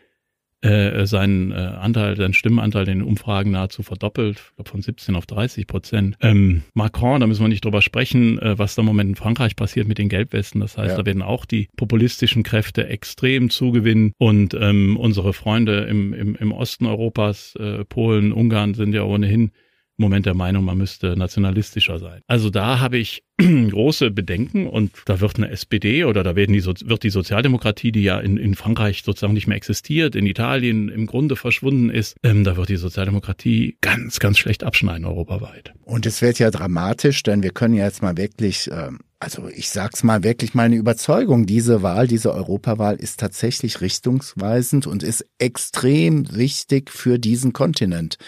äh, 0.60 1.06
seinen 1.06 1.52
äh, 1.52 1.54
Anteil, 1.54 2.16
seinen 2.16 2.34
Stimmenanteil 2.34 2.88
in 2.88 2.98
den 2.98 3.06
Umfragen 3.06 3.52
nahezu 3.52 3.84
verdoppelt, 3.84 4.52
von 4.64 4.82
17 4.82 5.14
auf 5.14 5.26
30 5.26 5.68
Prozent. 5.68 6.16
Ähm, 6.20 6.62
Macron, 6.74 7.20
da 7.20 7.28
müssen 7.28 7.42
wir 7.42 7.48
nicht 7.48 7.64
drüber 7.64 7.80
sprechen, 7.80 8.40
äh, 8.40 8.58
was 8.58 8.74
da 8.74 8.80
im 8.80 8.86
Moment 8.86 9.10
in 9.10 9.14
Frankreich 9.14 9.54
passiert 9.54 9.86
mit 9.86 9.98
den 9.98 10.08
Gelbwesten. 10.08 10.60
Das 10.60 10.76
heißt, 10.76 10.92
ja. 10.92 10.96
da 10.96 11.06
werden 11.06 11.22
auch 11.22 11.44
die 11.44 11.68
populistischen 11.76 12.42
Kräfte 12.42 12.88
extrem 12.88 13.50
zugewinnen 13.50 14.14
und 14.18 14.54
ähm, 14.54 14.96
unsere 14.96 15.32
Freunde 15.32 15.84
im, 15.84 16.12
im, 16.12 16.34
im 16.34 16.50
Osten 16.50 16.86
Europas, 16.86 17.54
äh, 17.56 17.84
Polen, 17.84 18.32
Ungarn 18.32 18.74
sind 18.74 18.94
ja 18.94 19.04
ohnehin 19.04 19.52
Moment 19.96 20.26
der 20.26 20.34
Meinung, 20.34 20.64
man 20.64 20.78
müsste 20.78 21.16
nationalistischer 21.16 21.98
sein. 21.98 22.20
Also 22.26 22.50
da 22.50 22.80
habe 22.80 22.98
ich 22.98 23.24
große 23.38 24.10
Bedenken 24.10 24.66
und 24.66 24.92
da 25.06 25.20
wird 25.20 25.36
eine 25.36 25.50
SPD 25.50 26.04
oder 26.04 26.22
da 26.22 26.36
werden 26.36 26.52
die, 26.52 26.64
wird 26.64 27.02
die 27.02 27.10
Sozialdemokratie, 27.10 27.92
die 27.92 28.02
ja 28.02 28.18
in, 28.18 28.36
in 28.36 28.54
Frankreich 28.54 29.02
sozusagen 29.04 29.34
nicht 29.34 29.46
mehr 29.46 29.56
existiert, 29.56 30.14
in 30.14 30.26
Italien 30.26 30.88
im 30.88 31.06
Grunde 31.06 31.36
verschwunden 31.36 31.90
ist, 31.90 32.16
ähm, 32.22 32.44
da 32.44 32.56
wird 32.56 32.68
die 32.68 32.76
Sozialdemokratie 32.76 33.78
ganz, 33.80 34.20
ganz 34.20 34.38
schlecht 34.38 34.64
abschneiden 34.64 35.06
europaweit. 35.06 35.72
Und 35.84 36.06
es 36.06 36.22
wird 36.22 36.38
ja 36.38 36.50
dramatisch, 36.50 37.22
denn 37.22 37.42
wir 37.42 37.50
können 37.50 37.74
ja 37.74 37.84
jetzt 37.84 38.02
mal 38.02 38.16
wirklich 38.16 38.70
ähm 38.72 39.00
also 39.18 39.48
ich 39.48 39.70
sag's 39.70 40.02
mal 40.02 40.22
wirklich 40.24 40.54
meine 40.54 40.76
Überzeugung, 40.76 41.46
diese 41.46 41.82
Wahl, 41.82 42.06
diese 42.06 42.34
Europawahl 42.34 42.96
ist 42.96 43.18
tatsächlich 43.18 43.80
richtungsweisend 43.80 44.86
und 44.86 45.02
ist 45.02 45.24
extrem 45.38 46.36
wichtig 46.36 46.90
für 46.90 47.18
diesen 47.18 47.54
Kontinent. 47.54 48.18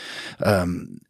Ähm, 0.41 1.01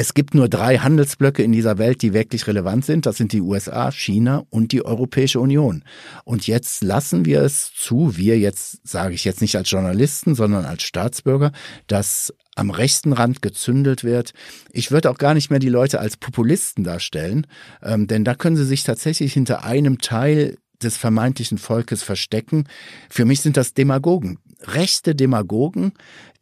es 0.00 0.14
gibt 0.14 0.32
nur 0.32 0.48
drei 0.48 0.78
Handelsblöcke 0.78 1.42
in 1.42 1.50
dieser 1.50 1.76
Welt, 1.76 2.02
die 2.02 2.12
wirklich 2.12 2.46
relevant 2.46 2.84
sind. 2.84 3.04
Das 3.04 3.16
sind 3.16 3.32
die 3.32 3.40
USA, 3.40 3.90
China 3.90 4.44
und 4.48 4.70
die 4.70 4.84
Europäische 4.84 5.40
Union. 5.40 5.82
Und 6.22 6.46
jetzt 6.46 6.84
lassen 6.84 7.24
wir 7.24 7.42
es 7.42 7.72
zu, 7.74 8.16
wir 8.16 8.38
jetzt, 8.38 8.86
sage 8.86 9.14
ich 9.14 9.24
jetzt 9.24 9.40
nicht 9.40 9.56
als 9.56 9.68
Journalisten, 9.68 10.36
sondern 10.36 10.66
als 10.66 10.84
Staatsbürger, 10.84 11.50
dass 11.88 12.32
am 12.54 12.70
rechten 12.70 13.12
Rand 13.12 13.42
gezündelt 13.42 14.04
wird. 14.04 14.34
Ich 14.70 14.92
würde 14.92 15.10
auch 15.10 15.18
gar 15.18 15.34
nicht 15.34 15.50
mehr 15.50 15.58
die 15.58 15.68
Leute 15.68 15.98
als 15.98 16.16
Populisten 16.16 16.84
darstellen, 16.84 17.48
ähm, 17.82 18.06
denn 18.06 18.22
da 18.22 18.36
können 18.36 18.56
sie 18.56 18.66
sich 18.66 18.84
tatsächlich 18.84 19.32
hinter 19.32 19.64
einem 19.64 19.98
Teil 19.98 20.58
des 20.80 20.96
vermeintlichen 20.96 21.58
Volkes 21.58 22.04
verstecken. 22.04 22.68
Für 23.10 23.24
mich 23.24 23.40
sind 23.40 23.56
das 23.56 23.74
Demagogen, 23.74 24.38
rechte 24.62 25.16
Demagogen, 25.16 25.90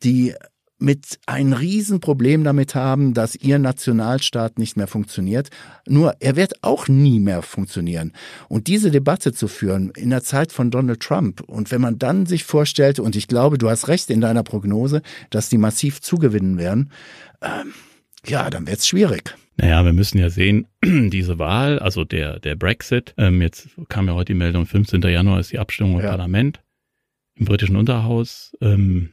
die 0.03 0.35
mit 0.79 1.19
ein 1.27 1.53
Riesenproblem 1.53 2.45
damit 2.45 2.75
haben, 2.75 3.15
dass 3.15 3.35
ihr 3.35 3.59
Nationalstaat 3.59 4.59
nicht 4.59 4.77
mehr 4.77 4.87
funktioniert. 4.87 5.49
Nur 5.89 6.17
er 6.21 6.37
wird 6.37 6.63
auch 6.63 6.89
nie 6.89 7.19
mehr 7.19 7.43
funktionieren. 7.43 8.13
Und 8.49 8.67
diese 8.67 8.91
Debatte 8.91 9.33
zu 9.33 9.49
führen 9.49 9.91
in 9.97 10.11
der 10.11 10.23
Zeit 10.23 10.53
von 10.53 10.71
Donald 10.71 11.01
Trump 11.01 11.41
und 11.41 11.71
wenn 11.71 11.81
man 11.81 11.99
dann 11.99 12.27
sich 12.27 12.45
vorstellt, 12.45 12.99
und 12.99 13.17
ich 13.17 13.27
glaube, 13.27 13.59
du 13.59 13.71
hast 13.71 13.89
recht 13.89 14.11
in 14.11 14.21
deiner 14.21 14.43
Prognose, 14.43 15.03
dass 15.31 15.49
die 15.49 15.59
massiv 15.59 16.01
zugewinnen 16.03 16.59
werden, 16.59 16.91
ähm, 17.41 17.73
ja, 18.27 18.51
dann 18.51 18.67
wird 18.67 18.79
es 18.79 18.87
schwierig. 18.87 19.35
Naja, 19.57 19.85
wir 19.85 19.95
müssen 19.95 20.19
ja 20.19 20.29
sehen, 20.29 20.67
diese 20.85 21.39
Wahl, 21.39 21.79
also 21.79 22.05
der, 22.05 22.39
der 22.41 22.57
Brexit, 22.57 23.15
ähm, 23.17 23.41
jetzt 23.41 23.69
kam 23.89 24.09
ja 24.09 24.15
heute 24.15 24.33
die 24.33 24.39
Meldung, 24.39 24.67
15. 24.67 25.01
Januar 25.03 25.41
ist 25.41 25.53
die 25.53 25.59
Abstimmung 25.59 25.95
im 25.95 26.05
ja. 26.05 26.11
Parlament, 26.11 26.61
im 27.37 27.47
britischen 27.47 27.77
Unterhaus. 27.77 28.55
Ähm, 28.61 29.13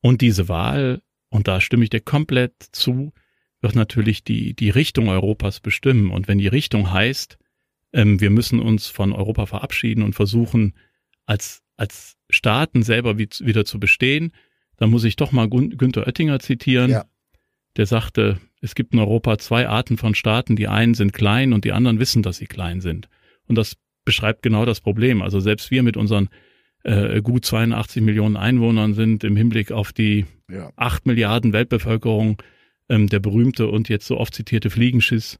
und 0.00 0.20
diese 0.20 0.48
Wahl, 0.48 1.02
und 1.30 1.48
da 1.48 1.60
stimme 1.60 1.84
ich 1.84 1.90
dir 1.90 2.00
komplett 2.00 2.54
zu, 2.72 3.12
wird 3.60 3.74
natürlich 3.74 4.24
die, 4.24 4.54
die 4.54 4.70
Richtung 4.70 5.08
Europas 5.08 5.60
bestimmen. 5.60 6.10
Und 6.10 6.28
wenn 6.28 6.38
die 6.38 6.46
Richtung 6.46 6.92
heißt, 6.92 7.38
ähm, 7.92 8.20
wir 8.20 8.30
müssen 8.30 8.60
uns 8.60 8.86
von 8.86 9.12
Europa 9.12 9.46
verabschieden 9.46 10.02
und 10.02 10.14
versuchen, 10.14 10.74
als, 11.26 11.62
als 11.76 12.16
Staaten 12.30 12.82
selber 12.82 13.18
wie, 13.18 13.28
wieder 13.40 13.64
zu 13.64 13.80
bestehen, 13.80 14.32
dann 14.76 14.90
muss 14.90 15.04
ich 15.04 15.16
doch 15.16 15.32
mal 15.32 15.48
Günther 15.48 16.06
Oettinger 16.06 16.38
zitieren. 16.38 16.90
Ja. 16.90 17.04
Der 17.76 17.86
sagte, 17.86 18.40
es 18.60 18.74
gibt 18.74 18.92
in 18.92 19.00
Europa 19.00 19.38
zwei 19.38 19.68
Arten 19.68 19.96
von 19.96 20.14
Staaten. 20.14 20.56
Die 20.56 20.68
einen 20.68 20.94
sind 20.94 21.12
klein 21.12 21.52
und 21.52 21.64
die 21.64 21.72
anderen 21.72 21.98
wissen, 21.98 22.22
dass 22.22 22.36
sie 22.36 22.46
klein 22.46 22.80
sind. 22.80 23.08
Und 23.46 23.56
das 23.56 23.76
beschreibt 24.04 24.42
genau 24.42 24.64
das 24.64 24.80
Problem. 24.80 25.20
Also 25.20 25.40
selbst 25.40 25.70
wir 25.70 25.82
mit 25.82 25.96
unseren 25.96 26.28
äh, 26.84 27.20
gut 27.22 27.44
82 27.44 28.02
Millionen 28.02 28.36
Einwohnern 28.36 28.94
sind 28.94 29.24
im 29.24 29.36
Hinblick 29.36 29.72
auf 29.72 29.92
die 29.92 30.26
ja. 30.50 30.70
8 30.76 31.06
Milliarden 31.06 31.52
Weltbevölkerung, 31.52 32.42
ähm, 32.88 33.08
der 33.08 33.20
berühmte 33.20 33.68
und 33.68 33.88
jetzt 33.88 34.06
so 34.06 34.18
oft 34.18 34.34
zitierte 34.34 34.70
Fliegenschiss 34.70 35.38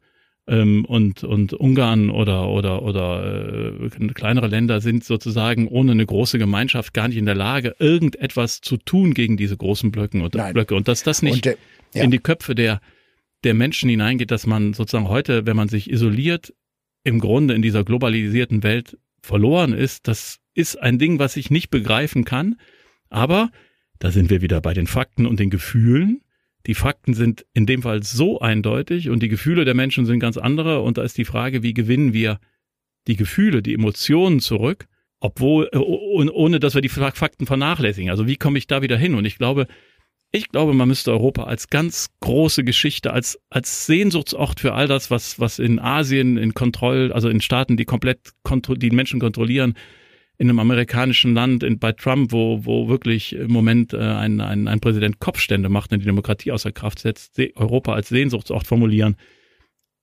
ähm, 0.48 0.84
und, 0.86 1.24
und 1.24 1.52
Ungarn 1.52 2.10
oder, 2.10 2.48
oder, 2.48 2.82
oder 2.82 3.80
äh, 3.80 4.08
kleinere 4.14 4.48
Länder 4.48 4.80
sind 4.80 5.04
sozusagen 5.04 5.68
ohne 5.68 5.92
eine 5.92 6.06
große 6.06 6.38
Gemeinschaft 6.38 6.94
gar 6.94 7.08
nicht 7.08 7.18
in 7.18 7.26
der 7.26 7.34
Lage, 7.34 7.76
irgendetwas 7.78 8.60
zu 8.60 8.76
tun 8.78 9.14
gegen 9.14 9.36
diese 9.36 9.56
großen 9.56 9.90
Blöcke 9.90 10.22
und, 10.22 10.32
Blöcke. 10.32 10.74
Und 10.74 10.88
dass 10.88 11.02
das 11.02 11.22
nicht 11.22 11.44
der, 11.44 11.56
ja. 11.94 12.02
in 12.02 12.10
die 12.10 12.18
Köpfe 12.18 12.54
der, 12.54 12.80
der 13.44 13.54
Menschen 13.54 13.88
hineingeht, 13.90 14.30
dass 14.30 14.46
man 14.46 14.72
sozusagen 14.72 15.08
heute, 15.08 15.46
wenn 15.46 15.56
man 15.56 15.68
sich 15.68 15.90
isoliert, 15.90 16.54
im 17.04 17.20
Grunde 17.20 17.54
in 17.54 17.62
dieser 17.62 17.84
globalisierten 17.84 18.62
Welt 18.62 18.98
verloren 19.22 19.72
ist, 19.72 20.08
das 20.08 20.40
ist 20.58 20.76
ein 20.76 20.98
Ding, 20.98 21.20
was 21.20 21.36
ich 21.36 21.50
nicht 21.50 21.70
begreifen 21.70 22.24
kann. 22.24 22.56
Aber 23.10 23.50
da 24.00 24.10
sind 24.10 24.28
wir 24.28 24.42
wieder 24.42 24.60
bei 24.60 24.74
den 24.74 24.88
Fakten 24.88 25.24
und 25.24 25.38
den 25.38 25.50
Gefühlen. 25.50 26.20
Die 26.66 26.74
Fakten 26.74 27.14
sind 27.14 27.46
in 27.54 27.64
dem 27.64 27.82
Fall 27.82 28.02
so 28.02 28.40
eindeutig 28.40 29.08
und 29.08 29.22
die 29.22 29.28
Gefühle 29.28 29.64
der 29.64 29.74
Menschen 29.74 30.04
sind 30.04 30.18
ganz 30.18 30.36
andere. 30.36 30.82
Und 30.82 30.98
da 30.98 31.02
ist 31.02 31.16
die 31.16 31.24
Frage, 31.24 31.62
wie 31.62 31.74
gewinnen 31.74 32.12
wir 32.12 32.40
die 33.06 33.16
Gefühle, 33.16 33.62
die 33.62 33.72
Emotionen 33.72 34.40
zurück, 34.40 34.88
obwohl, 35.20 35.70
äh, 35.72 35.78
ohne 35.78 36.58
dass 36.58 36.74
wir 36.74 36.82
die 36.82 36.88
Fakten 36.88 37.46
vernachlässigen. 37.46 38.10
Also 38.10 38.26
wie 38.26 38.36
komme 38.36 38.58
ich 38.58 38.66
da 38.66 38.82
wieder 38.82 38.98
hin? 38.98 39.14
Und 39.14 39.24
ich 39.24 39.38
glaube, 39.38 39.68
ich 40.32 40.48
glaube, 40.48 40.74
man 40.74 40.88
müsste 40.88 41.12
Europa 41.12 41.44
als 41.44 41.68
ganz 41.68 42.08
große 42.20 42.64
Geschichte, 42.64 43.12
als, 43.12 43.38
als 43.48 43.86
Sehnsuchtsort 43.86 44.60
für 44.60 44.74
all 44.74 44.88
das, 44.88 45.10
was, 45.10 45.38
was 45.38 45.60
in 45.60 45.78
Asien, 45.78 46.36
in 46.36 46.52
Kontroll, 46.52 47.12
also 47.12 47.28
in 47.28 47.40
Staaten, 47.40 47.76
die 47.76 47.86
komplett 47.86 48.32
die 48.76 48.90
Menschen 48.90 49.20
kontrollieren, 49.20 49.74
in 50.38 50.48
einem 50.48 50.60
amerikanischen 50.60 51.34
Land, 51.34 51.64
in, 51.64 51.78
bei 51.78 51.92
Trump, 51.92 52.32
wo, 52.32 52.64
wo 52.64 52.88
wirklich 52.88 53.34
im 53.34 53.50
Moment 53.50 53.92
äh, 53.92 53.98
ein, 53.98 54.40
ein, 54.40 54.68
ein 54.68 54.80
Präsident 54.80 55.18
Kopfstände 55.18 55.68
macht 55.68 55.92
und 55.92 55.98
die 55.98 56.06
Demokratie 56.06 56.52
außer 56.52 56.70
Kraft 56.70 57.00
setzt, 57.00 57.40
Europa 57.56 57.92
als 57.92 58.08
Sehnsuchtsort 58.08 58.66
formulieren, 58.66 59.16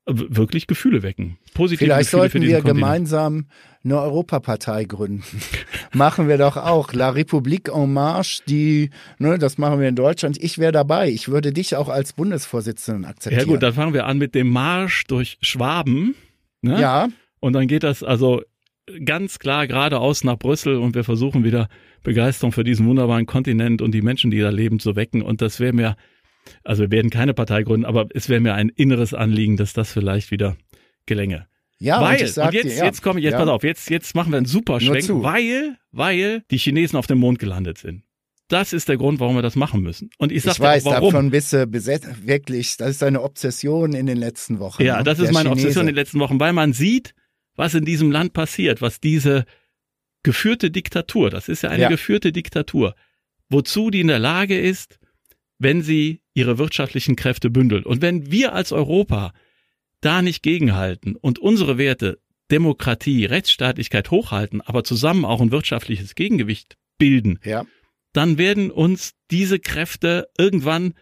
wirklich 0.05 0.67
Gefühle 0.67 1.03
wecken. 1.03 1.37
Positive 1.53 1.85
Vielleicht 1.85 2.11
Gefühle 2.11 2.29
sollten 2.29 2.41
wir 2.41 2.61
gemeinsam 2.61 3.47
eine 3.83 3.99
Europapartei 4.01 4.83
gründen. 4.83 5.23
machen 5.93 6.27
wir 6.27 6.37
doch 6.37 6.57
auch. 6.57 6.93
La 6.93 7.11
République 7.11 7.71
en 7.71 7.93
Marche, 7.93 8.43
die, 8.47 8.89
ne, 9.17 9.39
das 9.39 9.57
machen 9.57 9.79
wir 9.79 9.87
in 9.87 9.95
Deutschland. 9.95 10.37
Ich 10.41 10.57
wäre 10.57 10.71
dabei. 10.71 11.09
Ich 11.09 11.29
würde 11.29 11.53
dich 11.53 11.75
auch 11.75 11.89
als 11.89 12.13
Bundesvorsitzenden 12.13 13.05
akzeptieren. 13.05 13.47
Ja 13.47 13.51
gut, 13.51 13.63
dann 13.63 13.73
fangen 13.73 13.93
wir 13.93 14.05
an 14.05 14.17
mit 14.17 14.35
dem 14.35 14.49
Marsch 14.49 15.05
durch 15.05 15.37
Schwaben. 15.41 16.15
Ne? 16.61 16.79
Ja. 16.79 17.07
Und 17.39 17.53
dann 17.53 17.67
geht 17.67 17.83
das, 17.83 18.03
also 18.03 18.41
ganz 19.03 19.39
klar 19.39 19.67
geradeaus 19.67 20.23
nach 20.23 20.37
Brüssel 20.37 20.77
und 20.77 20.95
wir 20.95 21.03
versuchen 21.03 21.43
wieder 21.43 21.67
Begeisterung 22.03 22.51
für 22.51 22.63
diesen 22.63 22.85
wunderbaren 22.85 23.25
Kontinent 23.25 23.81
und 23.81 23.91
die 23.91 24.01
Menschen, 24.01 24.31
die 24.31 24.39
da 24.39 24.49
leben, 24.49 24.79
zu 24.79 24.95
wecken. 24.95 25.21
Und 25.21 25.41
das 25.41 25.59
wäre 25.59 25.73
mir, 25.73 25.95
also 26.63 26.83
wir 26.83 26.91
werden 26.91 27.09
keine 27.09 27.33
Partei 27.33 27.63
gründen, 27.63 27.85
aber 27.85 28.07
es 28.13 28.29
wäre 28.29 28.41
mir 28.41 28.53
ein 28.53 28.69
inneres 28.69 29.13
Anliegen, 29.13 29.57
dass 29.57 29.73
das 29.73 29.91
vielleicht 29.91 30.31
wieder 30.31 30.55
gelänge. 31.05 31.47
Ja, 31.77 31.99
weil, 32.01 32.21
und, 32.21 32.37
und 32.37 32.53
jetzt, 32.53 32.65
dir, 32.65 32.75
ja, 32.75 32.85
jetzt 32.85 33.01
komme 33.01 33.19
ich, 33.19 33.25
jetzt 33.25 33.33
ja. 33.33 33.39
pass 33.39 33.49
auf, 33.49 33.63
jetzt, 33.63 33.89
jetzt 33.89 34.15
machen 34.15 34.31
wir 34.31 34.37
einen 34.37 34.45
super 34.45 34.79
Schwenk, 34.79 35.09
weil, 35.23 35.77
weil 35.91 36.43
die 36.49 36.57
Chinesen 36.57 36.97
auf 36.97 37.07
dem 37.07 37.17
Mond 37.17 37.39
gelandet 37.39 37.77
sind. 37.77 38.03
Das 38.47 38.73
ist 38.73 38.87
der 38.87 38.97
Grund, 38.97 39.19
warum 39.19 39.35
wir 39.35 39.41
das 39.41 39.55
machen 39.55 39.81
müssen. 39.81 40.11
Und 40.19 40.31
ich 40.31 40.43
sag 40.43 40.53
Ich 40.53 40.59
weiß, 40.59 40.85
warum. 40.85 41.11
davon 41.11 41.31
bist 41.31 41.51
du 41.51 41.65
besetzt, 41.65 42.27
wirklich, 42.27 42.77
das 42.77 42.91
ist 42.91 43.01
deine 43.01 43.23
Obsession 43.23 43.93
in 43.93 44.05
den 44.05 44.17
letzten 44.17 44.59
Wochen. 44.59 44.83
Ja, 44.83 44.97
ne? 44.97 45.03
das 45.03 45.17
ist 45.17 45.25
Der 45.25 45.33
meine 45.33 45.49
Chinese. 45.49 45.67
Obsession 45.67 45.87
in 45.87 45.87
den 45.87 45.95
letzten 45.95 46.19
Wochen, 46.19 46.39
weil 46.39 46.53
man 46.53 46.71
sieht, 46.71 47.15
was 47.55 47.73
in 47.73 47.85
diesem 47.85 48.11
Land 48.11 48.33
passiert, 48.33 48.81
was 48.81 48.99
diese 48.99 49.45
geführte 50.23 50.71
Diktatur, 50.71 51.29
das 51.29 51.47
ist 51.49 51.63
ja 51.63 51.69
eine 51.69 51.83
Ja. 51.83 51.89
geführte 51.89 52.31
Diktatur, 52.31 52.95
wozu 53.49 53.89
die 53.91 54.01
in 54.01 54.07
der 54.07 54.19
Lage 54.19 54.59
ist, 54.59 54.99
wenn 55.59 55.81
sie 55.81 56.21
ihre 56.33 56.57
wirtschaftlichen 56.57 57.15
Kräfte 57.15 57.49
bündelt. 57.49 57.85
Und 57.85 58.01
wenn 58.01 58.31
wir 58.31 58.53
als 58.53 58.71
Europa 58.71 59.33
da 60.01 60.21
nicht 60.21 60.43
gegenhalten 60.43 61.15
und 61.15 61.39
unsere 61.39 61.77
Werte 61.77 62.19
Demokratie, 62.51 63.25
Rechtsstaatlichkeit 63.25 64.11
hochhalten, 64.11 64.61
aber 64.61 64.83
zusammen 64.83 65.25
auch 65.25 65.41
ein 65.41 65.51
wirtschaftliches 65.51 66.15
Gegengewicht 66.15 66.77
bilden, 66.97 67.39
Ja, 67.43 67.65
dann 68.13 68.37
werden 68.37 68.71
uns 68.71 69.13
diese 69.31 69.59
Kräfte 69.59 70.27
irgendwann 70.37 70.93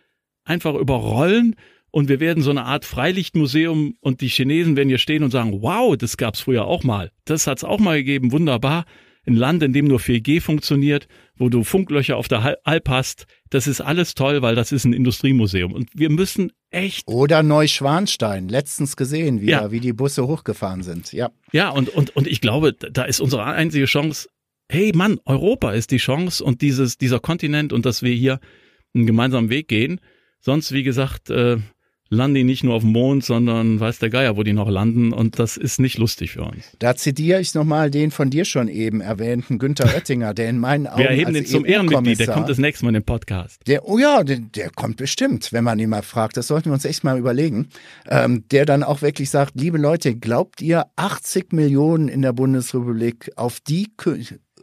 einfach 0.45 0.73
überrollen 0.75 1.55
und 1.93 2.09
wir 2.09 2.19
werden 2.19 2.41
so 2.41 2.49
eine 2.49 2.65
Art 2.65 2.85
Freilichtmuseum 2.85 3.95
und 4.01 4.21
die 4.21 4.27
Chinesen 4.27 4.75
werden 4.75 4.89
hier 4.89 4.97
stehen 4.97 5.23
und 5.23 5.29
sagen, 5.29 5.61
wow, 5.61 5.95
das 5.95 6.17
gab's 6.17 6.39
früher 6.41 6.65
auch 6.65 6.83
mal. 6.83 7.11
Das 7.25 7.45
hat's 7.45 7.63
auch 7.63 7.79
mal 7.79 7.97
gegeben, 7.97 8.31
wunderbar. 8.31 8.85
Ein 9.27 9.35
Land, 9.35 9.61
in 9.61 9.73
dem 9.73 9.85
nur 9.85 9.99
4G 9.99 10.41
funktioniert, 10.41 11.07
wo 11.37 11.49
du 11.49 11.63
Funklöcher 11.63 12.17
auf 12.17 12.27
der 12.27 12.57
Alp 12.63 12.89
hast, 12.89 13.27
das 13.51 13.67
ist 13.67 13.79
alles 13.79 14.15
toll, 14.15 14.41
weil 14.41 14.55
das 14.55 14.71
ist 14.71 14.85
ein 14.85 14.91
Industriemuseum. 14.93 15.71
Und 15.71 15.91
wir 15.93 16.09
müssen 16.09 16.51
echt, 16.71 17.07
oder 17.07 17.43
Neuschwanstein, 17.43 18.49
letztens 18.49 18.97
gesehen, 18.97 19.39
wie, 19.39 19.51
Ja. 19.51 19.71
wie 19.71 19.79
die 19.79 19.93
Busse 19.93 20.25
hochgefahren 20.27 20.81
sind. 20.81 21.13
Ja, 21.13 21.29
ja, 21.51 21.69
und, 21.69 21.89
und, 21.89 22.15
und 22.15 22.25
ich 22.27 22.41
glaube, 22.41 22.73
da 22.73 23.03
ist 23.03 23.21
unsere 23.21 23.43
einzige 23.45 23.85
Chance, 23.85 24.27
hey 24.67 24.91
Mann, 24.95 25.19
Europa 25.25 25.71
ist 25.73 25.91
die 25.91 25.97
Chance 25.97 26.43
und 26.43 26.61
dieses, 26.63 26.97
dieser 26.97 27.19
Kontinent 27.19 27.71
und 27.71 27.85
dass 27.85 28.01
wir 28.01 28.13
hier 28.13 28.39
einen 28.95 29.05
gemeinsamen 29.05 29.51
Weg 29.51 29.67
gehen. 29.67 30.01
Sonst, 30.39 30.71
wie 30.73 30.83
gesagt, 30.83 31.29
äh, 31.29 31.57
landen 32.13 32.35
die 32.35 32.43
nicht 32.43 32.63
nur 32.63 32.75
auf 32.75 32.83
dem 32.83 32.91
Mond, 32.91 33.23
sondern 33.23 33.79
weiß 33.79 33.99
der 33.99 34.09
Geier, 34.09 34.37
wo 34.37 34.43
die 34.43 34.53
noch 34.53 34.69
landen 34.69 35.11
und 35.11 35.39
das 35.39 35.57
ist 35.57 35.79
nicht 35.79 35.97
lustig 35.97 36.31
für 36.31 36.43
uns. 36.43 36.71
da 36.79 36.95
zitiere 36.95 37.41
ich 37.41 37.53
nochmal 37.53 37.91
den 37.91 38.11
von 38.11 38.29
dir 38.29 38.45
schon 38.45 38.67
eben 38.67 39.01
erwähnten 39.01 39.59
Günther 39.59 39.93
Oettinger, 39.93 40.33
der 40.33 40.49
in 40.49 40.59
meinen 40.59 40.87
Augen 40.87 40.99
Wir 40.99 41.09
erheben 41.09 41.33
den 41.33 41.45
zum 41.45 41.65
Ehrenmitglied, 41.65 42.19
der 42.19 42.27
kommt 42.27 42.49
das 42.49 42.57
nächste 42.57 42.85
Mal 42.85 42.89
in 42.89 42.95
den 42.95 43.03
Podcast. 43.03 43.61
Der, 43.67 43.87
oh 43.87 43.97
ja, 43.97 44.23
der, 44.23 44.39
der 44.39 44.69
kommt 44.69 44.97
bestimmt, 44.97 45.51
wenn 45.51 45.63
man 45.63 45.79
ihn 45.79 45.89
mal 45.89 46.01
fragt. 46.01 46.37
Das 46.37 46.47
sollten 46.47 46.69
wir 46.69 46.73
uns 46.73 46.85
echt 46.85 47.03
mal 47.03 47.17
überlegen. 47.17 47.69
Ähm, 48.07 48.43
der 48.51 48.65
dann 48.65 48.83
auch 48.83 49.01
wirklich 49.01 49.29
sagt, 49.29 49.53
liebe 49.55 49.77
Leute, 49.77 50.15
glaubt 50.15 50.61
ihr 50.61 50.85
80 50.95 51.53
Millionen 51.53 52.07
in 52.07 52.21
der 52.21 52.33
Bundesrepublik 52.33 53.31
auf 53.35 53.59
die 53.59 53.87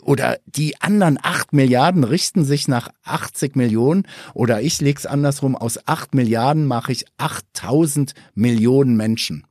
oder 0.02 0.38
die 0.46 0.80
anderen 0.80 1.18
8 1.22 1.52
Milliarden 1.52 2.04
richten 2.04 2.44
sich 2.44 2.68
nach 2.68 2.88
80 3.04 3.56
Millionen 3.56 4.06
oder 4.34 4.60
ich 4.62 4.80
leg's 4.80 5.06
andersrum, 5.06 5.56
aus 5.56 5.86
8 5.86 6.14
Milliarden 6.14 6.66
mache 6.66 6.92
ich 6.92 7.04
8000 7.18 8.14
Millionen 8.34 8.96
Menschen. 8.96 9.46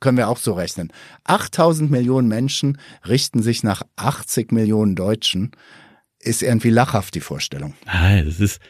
Können 0.00 0.18
wir 0.18 0.28
auch 0.28 0.38
so 0.38 0.52
rechnen. 0.52 0.92
8000 1.24 1.90
Millionen 1.90 2.28
Menschen 2.28 2.78
richten 3.06 3.42
sich 3.42 3.62
nach 3.62 3.82
80 3.96 4.52
Millionen 4.52 4.94
Deutschen. 4.94 5.52
Ist 6.20 6.42
irgendwie 6.42 6.70
lachhaft 6.70 7.14
die 7.14 7.20
Vorstellung. 7.20 7.74
Nein, 7.86 8.26
das 8.26 8.40
ist, 8.40 8.60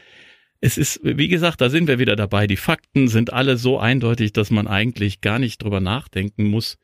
es 0.60 0.78
ist, 0.78 1.00
wie 1.02 1.28
gesagt, 1.28 1.60
da 1.60 1.68
sind 1.68 1.88
wir 1.88 1.98
wieder 1.98 2.16
dabei. 2.16 2.46
Die 2.46 2.56
Fakten 2.56 3.08
sind 3.08 3.32
alle 3.32 3.56
so 3.56 3.78
eindeutig, 3.78 4.32
dass 4.32 4.50
man 4.50 4.68
eigentlich 4.68 5.20
gar 5.20 5.38
nicht 5.38 5.62
drüber 5.62 5.80
nachdenken 5.80 6.44
muss, 6.44 6.76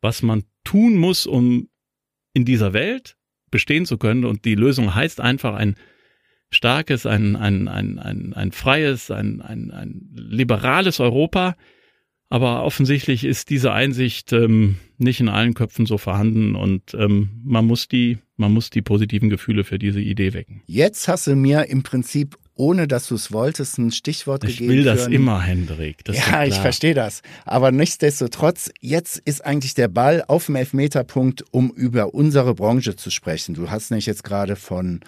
was 0.00 0.22
man 0.22 0.44
tun 0.64 0.96
muss, 0.96 1.26
um 1.26 1.68
in 2.32 2.44
dieser 2.44 2.72
Welt 2.72 3.16
bestehen 3.50 3.86
zu 3.86 3.98
können. 3.98 4.24
Und 4.24 4.44
die 4.44 4.54
Lösung 4.54 4.94
heißt 4.94 5.20
einfach 5.20 5.54
ein 5.54 5.76
starkes, 6.50 7.06
ein, 7.06 7.36
ein, 7.36 7.68
ein, 7.68 7.98
ein, 7.98 8.34
ein 8.34 8.52
freies, 8.52 9.10
ein, 9.10 9.40
ein, 9.40 9.70
ein 9.70 10.10
liberales 10.14 11.00
Europa. 11.00 11.56
Aber 12.28 12.62
offensichtlich 12.62 13.24
ist 13.24 13.50
diese 13.50 13.72
Einsicht 13.72 14.32
ähm, 14.32 14.76
nicht 14.98 15.20
in 15.20 15.28
allen 15.28 15.54
Köpfen 15.54 15.84
so 15.84 15.98
vorhanden 15.98 16.54
und 16.54 16.94
ähm, 16.94 17.30
man 17.42 17.66
muss 17.66 17.88
die, 17.88 18.18
man 18.36 18.52
muss 18.52 18.70
die 18.70 18.82
positiven 18.82 19.30
Gefühle 19.30 19.64
für 19.64 19.80
diese 19.80 20.00
Idee 20.00 20.32
wecken. 20.32 20.62
Jetzt 20.66 21.08
hast 21.08 21.26
du 21.26 21.34
mir 21.34 21.68
im 21.68 21.82
Prinzip, 21.82 22.38
ohne 22.60 22.86
dass 22.86 23.08
du 23.08 23.14
es 23.14 23.32
wolltest, 23.32 23.78
ein 23.78 23.90
Stichwort 23.90 24.44
Ich 24.44 24.58
gegeben. 24.58 24.72
will 24.74 24.84
das 24.84 25.00
für 25.00 25.06
ein- 25.06 25.12
immer, 25.12 25.40
Hendrik. 25.40 26.04
Das 26.04 26.16
ja, 26.18 26.44
ich 26.44 26.56
verstehe 26.56 26.92
das. 26.92 27.22
Aber 27.46 27.72
nichtsdestotrotz, 27.72 28.70
jetzt 28.80 29.16
ist 29.24 29.42
eigentlich 29.46 29.72
der 29.72 29.88
Ball 29.88 30.22
auf 30.28 30.44
dem 30.46 30.56
Elfmeterpunkt, 30.56 31.42
um 31.52 31.70
über 31.70 32.12
unsere 32.12 32.54
Branche 32.54 32.96
zu 32.96 33.10
sprechen. 33.10 33.54
Du 33.54 33.70
hast 33.70 33.90
nicht 33.90 34.04
jetzt 34.06 34.24
gerade 34.24 34.56
von 34.56 35.00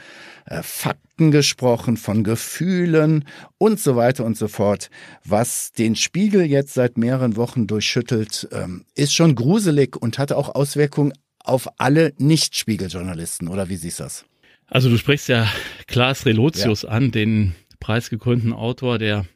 äh, 0.46 0.62
Fakten 0.62 1.30
gesprochen, 1.30 1.98
von 1.98 2.24
Gefühlen 2.24 3.26
und 3.58 3.78
so 3.78 3.96
weiter 3.96 4.24
und 4.24 4.36
so 4.38 4.48
fort. 4.48 4.88
Was 5.24 5.72
den 5.72 5.94
Spiegel 5.94 6.42
jetzt 6.46 6.72
seit 6.72 6.96
mehreren 6.96 7.36
Wochen 7.36 7.66
durchschüttelt, 7.66 8.48
ähm, 8.52 8.86
ist 8.94 9.14
schon 9.14 9.34
gruselig 9.34 9.94
und 10.00 10.18
hat 10.18 10.32
auch 10.32 10.54
Auswirkungen 10.54 11.12
auf 11.44 11.68
alle 11.78 12.14
Nicht-Spiegeljournalisten. 12.18 13.48
Oder 13.48 13.68
wie 13.68 13.76
siehst 13.76 13.98
du 14.00 14.04
das? 14.04 14.24
Also 14.72 14.88
du 14.88 14.96
sprichst 14.96 15.28
ja 15.28 15.46
Klaas 15.86 16.24
Relotius 16.24 16.84
an, 16.86 17.10
den 17.10 17.54
preisgekrönten 17.78 18.54
Autor, 18.54 18.98
der 18.98 19.26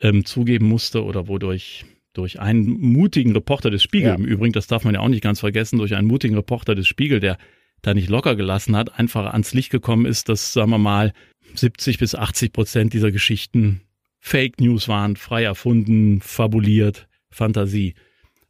ähm, 0.00 0.24
zugeben 0.26 0.66
musste 0.68 1.04
oder 1.04 1.26
wodurch 1.26 1.86
durch 2.12 2.38
einen 2.40 2.68
mutigen 2.80 3.32
Reporter 3.32 3.70
des 3.70 3.82
Spiegel, 3.82 4.08
Ja. 4.08 4.14
im 4.16 4.24
Übrigen, 4.24 4.52
das 4.52 4.66
darf 4.66 4.84
man 4.84 4.94
ja 4.94 5.00
auch 5.00 5.08
nicht 5.08 5.22
ganz 5.22 5.40
vergessen, 5.40 5.78
durch 5.78 5.94
einen 5.94 6.06
mutigen 6.06 6.34
Reporter 6.34 6.74
des 6.74 6.86
Spiegel, 6.86 7.18
der 7.20 7.38
da 7.80 7.94
nicht 7.94 8.10
locker 8.10 8.36
gelassen 8.36 8.76
hat, 8.76 8.98
einfach 8.98 9.32
ans 9.32 9.54
Licht 9.54 9.70
gekommen 9.70 10.04
ist, 10.04 10.28
dass, 10.28 10.52
sagen 10.52 10.70
wir 10.70 10.78
mal, 10.78 11.12
70 11.54 11.98
bis 11.98 12.14
80 12.14 12.52
Prozent 12.52 12.92
dieser 12.92 13.10
Geschichten 13.10 13.80
Fake 14.20 14.60
News 14.60 14.88
waren, 14.88 15.16
frei 15.16 15.44
erfunden, 15.44 16.20
fabuliert, 16.20 17.08
Fantasie. 17.30 17.94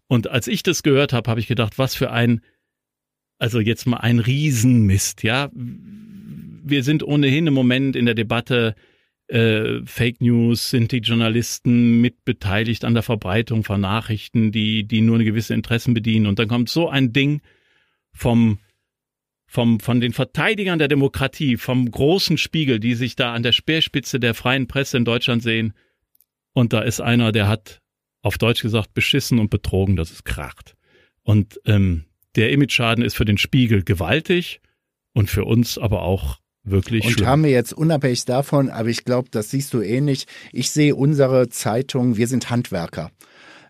Und 0.09 0.29
als 0.29 0.49
ich 0.49 0.63
das 0.65 0.83
gehört 0.83 1.13
habe, 1.13 1.31
habe 1.31 1.39
ich 1.41 1.47
gedacht, 1.47 1.79
was 1.79 1.95
für 1.95 2.11
ein, 2.11 2.41
also 3.39 3.61
jetzt 3.61 3.87
mal 3.87 3.99
ein 3.99 4.19
Riesenmist, 4.19 5.23
ja. 5.23 5.51
Wir 5.53 6.83
sind 6.83 7.03
ohnehin 7.03 7.47
im 7.47 7.55
Moment 7.55 7.97
in 7.97 8.05
der 8.05 8.15
Debatte, 8.15 8.75
äh, 9.29 9.81
Fake 9.85 10.21
News, 10.21 10.71
sind 10.71 10.93
die 10.93 10.99
Journalisten 10.99 12.01
mitbeteiligt 12.01 12.85
an 12.85 12.95
der 12.95 13.03
Verbreitung 13.03 13.63
von 13.65 13.81
Nachrichten, 13.81 14.53
die, 14.53 14.85
die 14.85 15.01
nur 15.01 15.17
eine 15.17 15.25
gewisse 15.25 15.55
Interessen 15.55 15.95
bedienen. 15.95 16.27
Und 16.27 16.39
dann 16.39 16.49
kommt 16.49 16.69
so 16.69 16.89
ein 16.89 17.13
Ding 17.13 17.41
vom, 18.13 18.59
vom, 19.47 19.81
von 19.81 20.01
den 20.01 20.13
Verteidigern 20.13 20.79
der 20.79 20.89
Demokratie, 20.89 21.57
vom 21.57 21.91
großen 21.91 22.39
Spiegel, 22.39 22.81
die 22.81 22.95
sich 22.95 23.17
da 23.17 23.33
an 23.33 23.43
der 23.43 23.53
Speerspitze 23.53 24.19
der 24.19 24.35
freien 24.35 24.67
Presse 24.67 24.97
in 24.97 25.05
Deutschland 25.05 25.43
sehen. 25.43 25.75
Und 26.53 26.73
da 26.73 26.81
ist 26.81 27.01
einer, 27.01 27.33
der 27.33 27.49
hat 27.49 27.81
auf 28.23 28.37
Deutsch 28.37 28.63
gesagt 28.63 28.95
beschissen 28.95 29.39
und 29.39 29.49
betrogen, 29.49 29.97
dass 29.97 30.11
es 30.11 30.25
kracht. 30.25 30.75
Und 31.23 31.61
ähm, 31.67 32.05
der 32.37 32.51
Image-Schaden 32.51 33.05
ist 33.05 33.17
für 33.17 33.25
den 33.25 33.39
Spiegel 33.39 33.83
gewaltig 33.83 34.61
und 35.13 35.31
für 35.31 35.45
uns 35.45 35.79
aber 35.79 36.03
auch 36.03 36.39
wirklich 36.65 37.05
Und 37.05 37.13
schlimm. 37.13 37.27
haben 37.27 37.45
wir 37.45 37.51
jetzt 37.51 37.73
unabhängig 37.73 38.25
davon, 38.25 38.71
aber 38.71 38.89
ich 38.89 39.05
glaube, 39.05 39.29
das 39.31 39.51
siehst 39.51 39.73
du 39.75 39.81
ähnlich. 39.81 40.27
Ich 40.53 40.71
sehe 40.71 40.95
unsere 40.95 41.49
Zeitung, 41.49 42.17
wir 42.17 42.29
sind 42.29 42.51
Handwerker. 42.51 43.11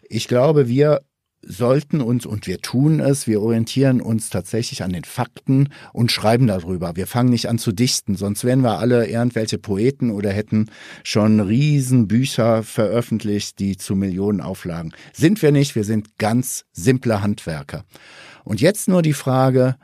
Ich 0.09 0.27
glaube, 0.29 0.68
wir 0.68 1.03
sollten 1.40 2.01
uns, 2.01 2.27
und 2.27 2.47
wir 2.47 2.59
tun 2.61 2.99
es, 3.01 3.27
wir 3.29 3.40
orientieren 3.40 4.01
uns 4.01 4.29
tatsächlich 4.29 4.83
an 4.83 4.92
den 4.92 5.05
Fakten 5.05 5.68
und 5.92 6.11
schreiben 6.11 6.47
darüber. 6.49 6.97
Wir 6.97 7.07
fangen 7.07 7.31
nicht 7.31 7.49
an 7.49 7.59
zu 7.59 7.73
dichten, 7.73 8.16
sonst 8.16 8.44
wären 8.44 8.62
wir 8.62 8.79
alle 8.79 9.07
irgendwelche 9.07 9.59
Poeten 9.59 10.11
oder 10.11 10.31
hätten 10.31 10.66
schon 11.05 11.40
riesen 11.40 12.09
Bücher 12.09 12.64
veröffentlicht, 12.64 13.61
die 13.61 13.77
zu 13.77 13.94
Millionen 13.94 14.40
Auflagen. 14.40 14.92
Sind 15.12 15.40
wir 15.40 15.53
nicht, 15.53 15.77
wir 15.77 15.85
sind 15.85 16.18
ganz 16.18 16.64
simple 16.73 17.23
Handwerker. 17.23 17.85
Und 18.49 18.63
jetzt 18.63 18.89
nur 18.89 19.03
die 19.03 19.13
Frage, 19.13 19.77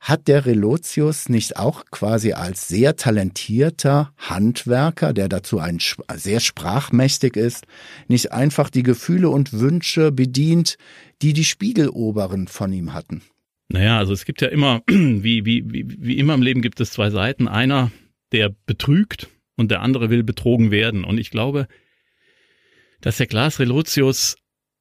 hat 0.00 0.26
der 0.26 0.44
Relotius 0.44 1.28
nicht 1.28 1.56
auch 1.56 1.84
quasi 1.92 2.32
als 2.32 2.66
sehr 2.66 2.96
talentierter 2.96 4.12
Handwerker, 4.16 5.12
der 5.12 5.28
dazu 5.28 5.60
ein 5.60 5.78
sehr 6.16 6.40
sprachmächtig 6.40 7.36
ist, 7.36 7.66
nicht 8.08 8.32
einfach 8.32 8.68
die 8.68 8.82
Gefühle 8.82 9.28
und 9.28 9.52
Wünsche 9.52 10.10
bedient, 10.10 10.76
die 11.22 11.34
die 11.34 11.44
Spiegeloberen 11.44 12.48
von 12.48 12.72
ihm 12.72 12.94
hatten? 12.94 13.22
Naja, 13.68 13.98
also 13.98 14.12
es 14.12 14.24
gibt 14.24 14.42
ja 14.42 14.48
immer, 14.48 14.82
wie, 14.88 15.44
wie, 15.44 15.62
wie, 15.70 15.86
wie 15.86 16.18
immer 16.18 16.34
im 16.34 16.42
Leben 16.42 16.62
gibt 16.62 16.80
es 16.80 16.90
zwei 16.90 17.10
Seiten. 17.10 17.46
Einer, 17.46 17.92
der 18.32 18.52
betrügt 18.66 19.28
und 19.56 19.70
der 19.70 19.82
andere 19.82 20.10
will 20.10 20.24
betrogen 20.24 20.72
werden. 20.72 21.04
Und 21.04 21.18
ich 21.18 21.30
glaube, 21.30 21.68
dass 23.02 23.18
der 23.18 23.28
Klaas 23.28 23.60
Relotius 23.60 24.34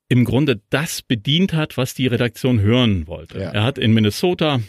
im 0.10 0.26
Grunde 0.26 0.62
das 0.69 1.02
bedient 1.02 1.54
hat, 1.54 1.78
was 1.78 1.93
die 1.93 2.08
Redaktion 2.08 2.60
hören 2.60 3.08
wollte. 3.08 3.39
Ja. 3.39 3.52
Er 3.52 3.63
hat 3.63 3.78
in 3.78 3.93
Minnesota 3.93 4.60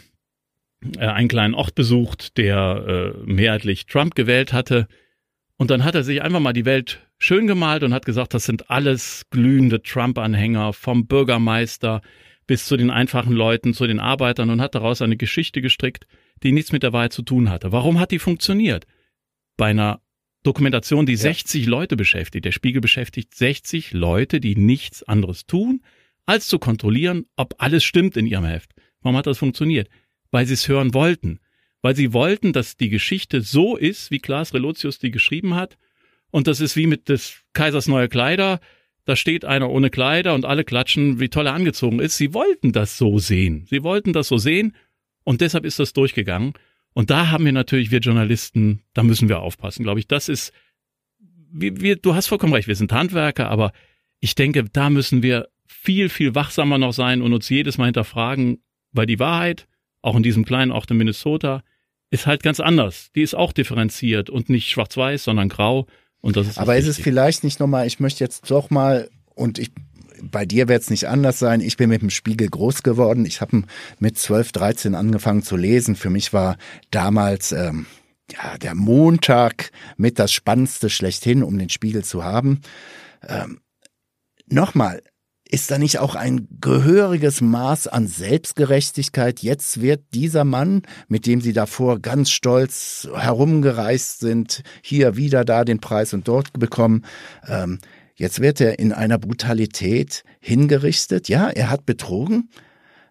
äh, 0.97 0.99
einen 0.99 1.27
kleinen 1.27 1.55
Ort 1.55 1.75
besucht, 1.75 2.37
der 2.37 3.15
äh, 3.15 3.19
mehrheitlich 3.25 3.87
Trump 3.87 4.15
gewählt 4.15 4.53
hatte. 4.53 4.87
Und 5.57 5.71
dann 5.71 5.83
hat 5.83 5.95
er 5.95 6.03
sich 6.03 6.21
einfach 6.21 6.39
mal 6.39 6.53
die 6.53 6.65
Welt 6.65 7.07
schön 7.17 7.47
gemalt 7.47 7.83
und 7.83 7.93
hat 7.93 8.05
gesagt, 8.05 8.33
das 8.33 8.45
sind 8.45 8.69
alles 8.69 9.23
glühende 9.31 9.81
Trump-Anhänger 9.81 10.73
vom 10.73 11.07
Bürgermeister 11.07 12.01
bis 12.47 12.65
zu 12.65 12.77
den 12.77 12.89
einfachen 12.89 13.33
Leuten, 13.33 13.73
zu 13.73 13.87
den 13.87 13.99
Arbeitern 13.99 14.49
und 14.49 14.61
hat 14.61 14.75
daraus 14.75 15.01
eine 15.01 15.17
Geschichte 15.17 15.61
gestrickt, 15.61 16.05
die 16.43 16.51
nichts 16.51 16.71
mit 16.71 16.83
der 16.83 16.93
Wahrheit 16.93 17.13
zu 17.13 17.21
tun 17.21 17.49
hatte. 17.49 17.71
Warum 17.71 17.99
hat 17.99 18.11
die 18.11 18.19
funktioniert? 18.19 18.85
Bei 19.57 19.67
einer 19.67 20.01
Dokumentation, 20.43 21.05
die 21.05 21.13
ja. 21.13 21.19
60 21.19 21.65
Leute 21.65 21.95
beschäftigt. 21.95 22.45
Der 22.45 22.51
Spiegel 22.51 22.81
beschäftigt 22.81 23.35
60 23.35 23.93
Leute, 23.93 24.39
die 24.39 24.55
nichts 24.55 25.03
anderes 25.03 25.45
tun, 25.45 25.81
als 26.25 26.47
zu 26.47 26.59
kontrollieren, 26.59 27.25
ob 27.35 27.55
alles 27.57 27.83
stimmt 27.83 28.17
in 28.17 28.25
ihrem 28.25 28.45
Heft. 28.45 28.71
Warum 29.01 29.17
hat 29.17 29.27
das 29.27 29.37
funktioniert? 29.37 29.89
Weil 30.31 30.45
sie 30.45 30.53
es 30.53 30.67
hören 30.67 30.93
wollten. 30.93 31.39
Weil 31.81 31.95
sie 31.95 32.13
wollten, 32.13 32.53
dass 32.53 32.77
die 32.77 32.89
Geschichte 32.89 33.41
so 33.41 33.75
ist, 33.75 34.11
wie 34.11 34.19
Klaas 34.19 34.53
Relotius 34.53 34.99
die 34.99 35.11
geschrieben 35.11 35.55
hat. 35.55 35.77
Und 36.29 36.47
das 36.47 36.61
ist 36.61 36.75
wie 36.75 36.87
mit 36.87 37.09
des 37.09 37.43
Kaisers 37.53 37.87
neue 37.87 38.07
Kleider. 38.07 38.59
Da 39.05 39.15
steht 39.15 39.45
einer 39.45 39.69
ohne 39.69 39.89
Kleider 39.89 40.35
und 40.35 40.45
alle 40.45 40.63
klatschen, 40.63 41.19
wie 41.19 41.29
toll 41.29 41.47
er 41.47 41.53
angezogen 41.53 41.99
ist. 41.99 42.17
Sie 42.17 42.33
wollten 42.33 42.71
das 42.71 42.97
so 42.97 43.17
sehen. 43.19 43.65
Sie 43.69 43.83
wollten 43.83 44.13
das 44.13 44.27
so 44.27 44.37
sehen. 44.37 44.75
Und 45.23 45.41
deshalb 45.41 45.65
ist 45.65 45.79
das 45.79 45.93
durchgegangen. 45.93 46.53
Und 46.93 47.09
da 47.09 47.29
haben 47.29 47.45
wir 47.45 47.51
natürlich, 47.51 47.91
wir 47.91 47.99
Journalisten, 47.99 48.83
da 48.93 49.03
müssen 49.03 49.29
wir 49.29 49.39
aufpassen, 49.39 49.83
glaube 49.83 49.99
ich. 49.99 50.07
Das 50.07 50.29
ist, 50.29 50.51
wir, 51.51 51.79
wir, 51.79 51.95
du 51.95 52.15
hast 52.15 52.27
vollkommen 52.27 52.53
recht, 52.53 52.67
wir 52.67 52.75
sind 52.75 52.91
Handwerker, 52.91 53.49
aber 53.49 53.71
ich 54.19 54.35
denke, 54.35 54.65
da 54.65 54.89
müssen 54.89 55.23
wir 55.23 55.47
viel, 55.67 56.09
viel 56.09 56.35
wachsamer 56.35 56.77
noch 56.77 56.93
sein 56.93 57.21
und 57.21 57.33
uns 57.33 57.49
jedes 57.49 57.77
Mal 57.77 57.85
hinterfragen, 57.85 58.61
weil 58.91 59.05
die 59.05 59.19
Wahrheit, 59.19 59.67
auch 60.01 60.15
in 60.15 60.23
diesem 60.23 60.45
kleinen 60.45 60.71
Ort 60.71 60.91
in 60.91 60.97
Minnesota, 60.97 61.63
ist 62.09 62.27
halt 62.27 62.43
ganz 62.43 62.59
anders. 62.59 63.11
Die 63.15 63.21
ist 63.21 63.35
auch 63.35 63.53
differenziert 63.53 64.29
und 64.29 64.49
nicht 64.49 64.69
schwarz-weiß, 64.69 65.23
sondern 65.23 65.47
grau. 65.49 65.87
Und 66.19 66.35
das 66.35 66.47
ist 66.47 66.57
Aber 66.57 66.75
ist 66.75 66.87
es 66.87 66.99
vielleicht 66.99 67.43
nicht 67.43 67.59
nochmal, 67.59 67.87
ich 67.87 67.99
möchte 67.99 68.23
jetzt 68.23 68.51
doch 68.51 68.69
mal, 68.69 69.09
und 69.33 69.57
ich 69.59 69.71
bei 70.21 70.45
dir 70.45 70.67
wird 70.67 70.83
es 70.83 70.89
nicht 70.89 71.07
anders 71.07 71.39
sein. 71.39 71.61
Ich 71.61 71.77
bin 71.77 71.89
mit 71.89 72.01
dem 72.01 72.09
Spiegel 72.09 72.49
groß 72.49 72.83
geworden. 72.83 73.25
Ich 73.25 73.41
habe 73.41 73.63
mit 73.99 74.17
12, 74.17 74.51
13 74.51 74.95
angefangen 74.95 75.43
zu 75.43 75.55
lesen. 75.55 75.95
Für 75.95 76.09
mich 76.09 76.33
war 76.33 76.57
damals 76.91 77.51
ähm, 77.51 77.85
ja, 78.31 78.57
der 78.57 78.75
Montag 78.75 79.71
mit 79.97 80.19
das 80.19 80.31
Spannendste 80.31 80.89
schlechthin, 80.89 81.43
um 81.43 81.57
den 81.57 81.69
Spiegel 81.69 82.03
zu 82.03 82.23
haben. 82.23 82.61
Ähm, 83.27 83.59
Nochmal, 84.51 85.01
ist 85.49 85.71
da 85.71 85.77
nicht 85.77 85.99
auch 85.99 86.15
ein 86.15 86.47
gehöriges 86.59 87.39
Maß 87.39 87.87
an 87.87 88.05
Selbstgerechtigkeit? 88.05 89.39
Jetzt 89.39 89.81
wird 89.81 90.01
dieser 90.13 90.43
Mann, 90.43 90.81
mit 91.07 91.25
dem 91.25 91.39
Sie 91.39 91.53
davor 91.53 91.99
ganz 91.99 92.31
stolz 92.31 93.07
herumgereist 93.13 94.19
sind, 94.19 94.63
hier 94.81 95.15
wieder 95.15 95.45
da 95.45 95.63
den 95.63 95.79
Preis 95.79 96.13
und 96.13 96.27
dort 96.27 96.51
bekommen, 96.59 97.05
ähm, 97.47 97.79
Jetzt 98.15 98.41
wird 98.41 98.61
er 98.61 98.79
in 98.79 98.93
einer 98.93 99.17
Brutalität 99.17 100.23
hingerichtet. 100.39 101.29
Ja, 101.29 101.49
er 101.49 101.69
hat 101.69 101.85
betrogen, 101.85 102.49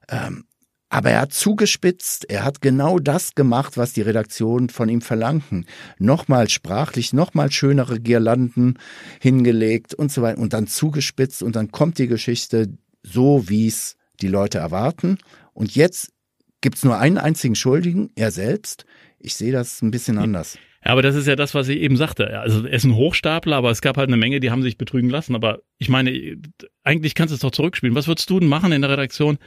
ähm, 0.09 0.45
aber 0.89 1.11
er 1.11 1.21
hat 1.21 1.33
zugespitzt. 1.33 2.29
Er 2.29 2.45
hat 2.45 2.61
genau 2.61 2.99
das 2.99 3.35
gemacht, 3.35 3.77
was 3.77 3.93
die 3.93 4.03
Redaktion 4.03 4.69
von 4.69 4.89
ihm 4.89 5.01
verlangten. 5.01 5.67
Nochmal 5.99 6.49
sprachlich, 6.49 7.13
nochmal 7.13 7.53
schönere 7.53 8.01
Girlanden 8.01 8.79
hingelegt 9.21 9.95
und 9.95 10.11
so 10.11 10.23
weiter 10.23 10.41
und 10.41 10.53
dann 10.53 10.67
zugespitzt 10.67 11.43
und 11.43 11.57
dann 11.57 11.71
kommt 11.71 11.99
die 11.99 12.09
Geschichte 12.09 12.73
so, 13.03 13.49
wie 13.49 13.69
es 13.69 13.97
die 14.21 14.29
Leute 14.29 14.59
erwarten. 14.59 15.19
Und 15.55 15.75
jetzt 15.75 16.13
gibt 16.61 16.77
es 16.77 16.85
nur 16.85 16.99
einen 16.99 17.19
einzigen 17.19 17.55
Schuldigen, 17.55 18.11
er 18.17 18.31
selbst. 18.31 18.85
Ich 19.19 19.35
sehe 19.35 19.53
das 19.53 19.83
ein 19.83 19.91
bisschen 19.91 20.19
anders. 20.19 20.59
Ja, 20.85 20.93
aber 20.93 21.03
das 21.03 21.15
ist 21.15 21.27
ja 21.27 21.37
das, 21.37 21.55
was 21.55 21.69
ich 21.69 21.79
eben 21.79 21.97
sagte. 21.97 22.41
Also 22.41 22.67
er 22.67 22.73
ist 22.73 22.85
ein 22.85 22.95
Hochstapler, 22.95 23.57
aber 23.57 23.71
es 23.71 23.83
gab 23.83 23.99
halt 23.99 24.09
eine 24.09 24.17
Menge, 24.17 24.41
die 24.41 24.51
haben 24.51 24.63
sich 24.63 24.79
betrügen 24.79 25.11
lassen. 25.11 25.35
Aber 25.35 25.61
ich 25.79 25.89
meine, 25.89 26.39
eigentlich 26.83 27.15
kannst 27.15 27.33
du 27.33 27.35
es 27.35 27.41
doch 27.41 27.51
zurückspielen. 27.51 27.95
Was 27.95 28.09
würdest 28.09 28.31
du 28.31 28.41
denn 28.41 28.49
machen 28.49 28.73
in 28.73 28.81
der 28.81 28.91
Redaktion, 28.91 29.39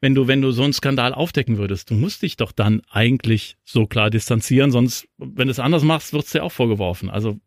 wenn 0.00 0.14
du, 0.14 0.28
wenn 0.28 0.40
du 0.40 0.52
so 0.52 0.62
einen 0.62 0.72
Skandal 0.72 1.14
aufdecken 1.14 1.58
würdest? 1.58 1.90
Du 1.90 1.94
musst 1.94 2.22
dich 2.22 2.36
doch 2.36 2.52
dann 2.52 2.82
eigentlich 2.88 3.56
so 3.64 3.86
klar 3.86 4.08
distanzieren, 4.08 4.70
sonst, 4.70 5.08
wenn 5.18 5.48
du 5.48 5.52
es 5.52 5.58
anders 5.58 5.82
machst, 5.82 6.12
wird 6.12 6.24
es 6.24 6.32
dir 6.32 6.44
auch 6.44 6.52
vorgeworfen. 6.52 7.10
Also 7.10 7.40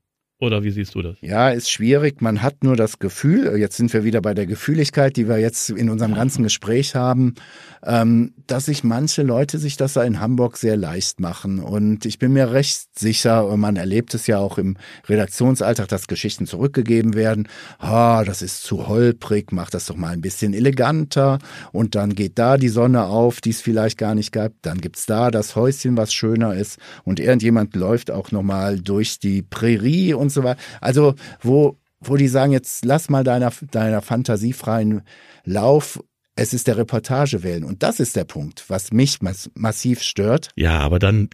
oder 0.45 0.63
wie 0.63 0.71
siehst 0.71 0.95
du 0.95 1.01
das? 1.01 1.17
Ja, 1.21 1.49
ist 1.49 1.69
schwierig. 1.69 2.21
Man 2.21 2.41
hat 2.41 2.63
nur 2.63 2.75
das 2.75 2.99
Gefühl, 2.99 3.57
jetzt 3.57 3.77
sind 3.77 3.91
wir 3.93 4.03
wieder 4.03 4.21
bei 4.21 4.33
der 4.33 4.45
Gefühligkeit, 4.45 5.17
die 5.17 5.27
wir 5.27 5.39
jetzt 5.39 5.69
in 5.69 5.89
unserem 5.89 6.13
ganzen 6.13 6.43
Gespräch 6.43 6.95
haben, 6.95 7.35
ähm, 7.83 8.33
dass 8.47 8.65
sich 8.65 8.83
manche 8.83 9.23
Leute 9.23 9.57
sich 9.57 9.77
das 9.77 9.93
da 9.93 10.03
in 10.03 10.19
Hamburg 10.19 10.57
sehr 10.57 10.77
leicht 10.77 11.19
machen. 11.19 11.59
Und 11.59 12.05
ich 12.05 12.19
bin 12.19 12.33
mir 12.33 12.51
recht 12.51 12.97
sicher, 12.97 13.55
man 13.57 13.75
erlebt 13.75 14.13
es 14.13 14.27
ja 14.27 14.39
auch 14.39 14.57
im 14.57 14.77
Redaktionsalltag, 15.07 15.87
dass 15.87 16.07
Geschichten 16.07 16.45
zurückgegeben 16.45 17.13
werden. 17.13 17.47
Ah, 17.79 18.23
das 18.23 18.41
ist 18.41 18.63
zu 18.63 18.87
holprig, 18.87 19.51
mach 19.51 19.69
das 19.69 19.85
doch 19.85 19.95
mal 19.95 20.13
ein 20.13 20.21
bisschen 20.21 20.53
eleganter. 20.53 21.39
Und 21.71 21.95
dann 21.95 22.15
geht 22.15 22.39
da 22.39 22.57
die 22.57 22.69
Sonne 22.69 23.05
auf, 23.05 23.41
die 23.41 23.51
es 23.51 23.61
vielleicht 23.61 23.97
gar 23.97 24.15
nicht 24.15 24.31
gab. 24.31 24.53
Dann 24.61 24.79
gibt's 24.79 25.05
da 25.05 25.31
das 25.31 25.55
Häuschen, 25.55 25.97
was 25.97 26.13
schöner 26.13 26.53
ist. 26.55 26.79
Und 27.03 27.19
irgendjemand 27.19 27.75
läuft 27.75 28.11
auch 28.11 28.31
nochmal 28.31 28.79
durch 28.79 29.19
die 29.19 29.41
Prärie 29.41 30.13
und 30.13 30.29
so 30.35 30.43
weiter. 30.43 30.59
Also, 30.81 31.15
wo, 31.41 31.77
wo 31.99 32.15
die 32.15 32.27
sagen, 32.27 32.51
jetzt 32.51 32.85
lass 32.85 33.09
mal 33.09 33.23
deiner, 33.23 33.51
deiner 33.71 34.01
Fantasie 34.01 34.53
freien 34.53 35.01
Lauf. 35.43 35.99
Es 36.35 36.53
ist 36.53 36.67
der 36.67 36.77
Reportage 36.77 37.43
wählen. 37.43 37.63
Und 37.63 37.81
das 37.81 37.99
ist 37.99 38.15
der 38.15 38.25
Punkt, 38.25 38.65
was 38.67 38.91
mich 38.91 39.21
mass 39.21 39.49
massiv 39.55 40.01
stört. 40.01 40.49
Ja, 40.55 40.79
aber 40.79 40.99
dann, 40.99 41.29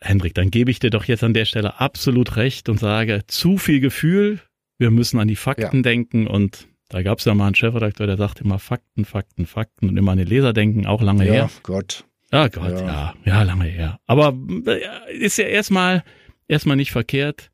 Hendrik, 0.00 0.34
dann 0.34 0.50
gebe 0.50 0.70
ich 0.70 0.78
dir 0.78 0.90
doch 0.90 1.04
jetzt 1.04 1.24
an 1.24 1.34
der 1.34 1.44
Stelle 1.44 1.80
absolut 1.80 2.36
recht 2.36 2.68
und 2.68 2.78
sage, 2.78 3.22
zu 3.26 3.58
viel 3.58 3.80
Gefühl, 3.80 4.40
wir 4.78 4.90
müssen 4.90 5.18
an 5.18 5.28
die 5.28 5.36
Fakten 5.36 5.76
ja. 5.76 5.82
denken 5.82 6.26
und 6.26 6.68
da 6.88 7.02
gab 7.02 7.18
es 7.18 7.24
ja 7.24 7.34
mal 7.34 7.46
einen 7.46 7.54
Chefredakteur, 7.56 8.06
der 8.06 8.16
sagte 8.16 8.44
immer 8.44 8.60
Fakten, 8.60 9.04
Fakten, 9.04 9.46
Fakten 9.46 9.88
und 9.88 9.96
immer 9.96 10.12
an 10.12 10.18
die 10.18 10.24
Leser 10.24 10.52
denken, 10.52 10.86
auch 10.86 11.02
lange 11.02 11.26
ja, 11.26 11.32
her. 11.32 11.50
Gott. 11.62 12.04
Ah 12.30 12.48
Gott, 12.48 12.72
ja. 12.72 12.86
ja, 12.86 13.14
ja, 13.24 13.42
lange 13.42 13.64
her. 13.64 13.98
Aber 14.06 14.36
äh, 14.66 15.16
ist 15.16 15.38
ja 15.38 15.46
erstmal 15.46 16.04
erstmal 16.48 16.76
nicht 16.76 16.92
verkehrt 16.92 17.50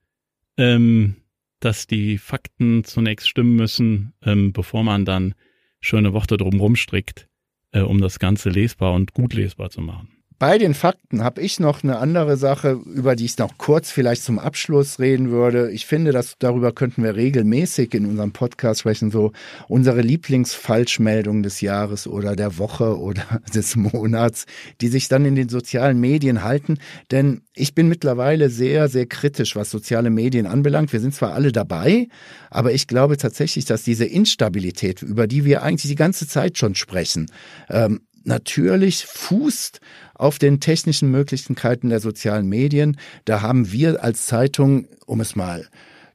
ähm, 0.56 1.16
dass 1.60 1.86
die 1.86 2.18
Fakten 2.18 2.84
zunächst 2.84 3.28
stimmen 3.28 3.56
müssen, 3.56 4.14
ähm, 4.22 4.52
bevor 4.52 4.82
man 4.82 5.04
dann 5.04 5.34
schöne 5.80 6.12
Worte 6.12 6.36
drumherum 6.36 6.76
strickt, 6.76 7.28
äh, 7.72 7.80
um 7.80 8.00
das 8.00 8.18
Ganze 8.18 8.50
lesbar 8.50 8.94
und 8.94 9.12
gut 9.12 9.34
lesbar 9.34 9.70
zu 9.70 9.80
machen. 9.80 10.21
Bei 10.42 10.58
den 10.58 10.74
Fakten 10.74 11.22
habe 11.22 11.40
ich 11.40 11.60
noch 11.60 11.84
eine 11.84 11.98
andere 11.98 12.36
Sache, 12.36 12.80
über 12.92 13.14
die 13.14 13.26
ich 13.26 13.38
noch 13.38 13.58
kurz 13.58 13.92
vielleicht 13.92 14.24
zum 14.24 14.40
Abschluss 14.40 14.98
reden 14.98 15.30
würde. 15.30 15.70
Ich 15.70 15.86
finde, 15.86 16.10
dass 16.10 16.34
darüber 16.40 16.72
könnten 16.72 17.04
wir 17.04 17.14
regelmäßig 17.14 17.94
in 17.94 18.06
unserem 18.06 18.32
Podcast 18.32 18.80
sprechen, 18.80 19.12
so 19.12 19.30
unsere 19.68 20.00
Lieblingsfalschmeldungen 20.00 21.44
des 21.44 21.60
Jahres 21.60 22.08
oder 22.08 22.34
der 22.34 22.58
Woche 22.58 22.98
oder 22.98 23.22
des 23.54 23.76
Monats, 23.76 24.46
die 24.80 24.88
sich 24.88 25.06
dann 25.06 25.24
in 25.26 25.36
den 25.36 25.48
sozialen 25.48 26.00
Medien 26.00 26.42
halten. 26.42 26.78
Denn 27.12 27.42
ich 27.54 27.76
bin 27.76 27.86
mittlerweile 27.86 28.50
sehr, 28.50 28.88
sehr 28.88 29.06
kritisch, 29.06 29.54
was 29.54 29.70
soziale 29.70 30.10
Medien 30.10 30.46
anbelangt. 30.46 30.92
Wir 30.92 30.98
sind 30.98 31.14
zwar 31.14 31.34
alle 31.34 31.52
dabei, 31.52 32.08
aber 32.50 32.72
ich 32.72 32.88
glaube 32.88 33.16
tatsächlich, 33.16 33.64
dass 33.64 33.84
diese 33.84 34.06
Instabilität, 34.06 35.02
über 35.02 35.28
die 35.28 35.44
wir 35.44 35.62
eigentlich 35.62 35.92
die 35.92 35.94
ganze 35.94 36.26
Zeit 36.26 36.58
schon 36.58 36.74
sprechen, 36.74 37.30
ähm, 37.70 38.00
natürlich 38.24 39.06
fußt 39.06 39.80
auf 40.14 40.38
den 40.38 40.60
technischen 40.60 41.10
Möglichkeiten 41.10 41.88
der 41.88 42.00
sozialen 42.00 42.48
Medien. 42.48 42.96
Da 43.24 43.42
haben 43.42 43.72
wir 43.72 44.02
als 44.02 44.26
Zeitung, 44.26 44.86
um 45.06 45.20
es 45.20 45.36
mal, 45.36 45.68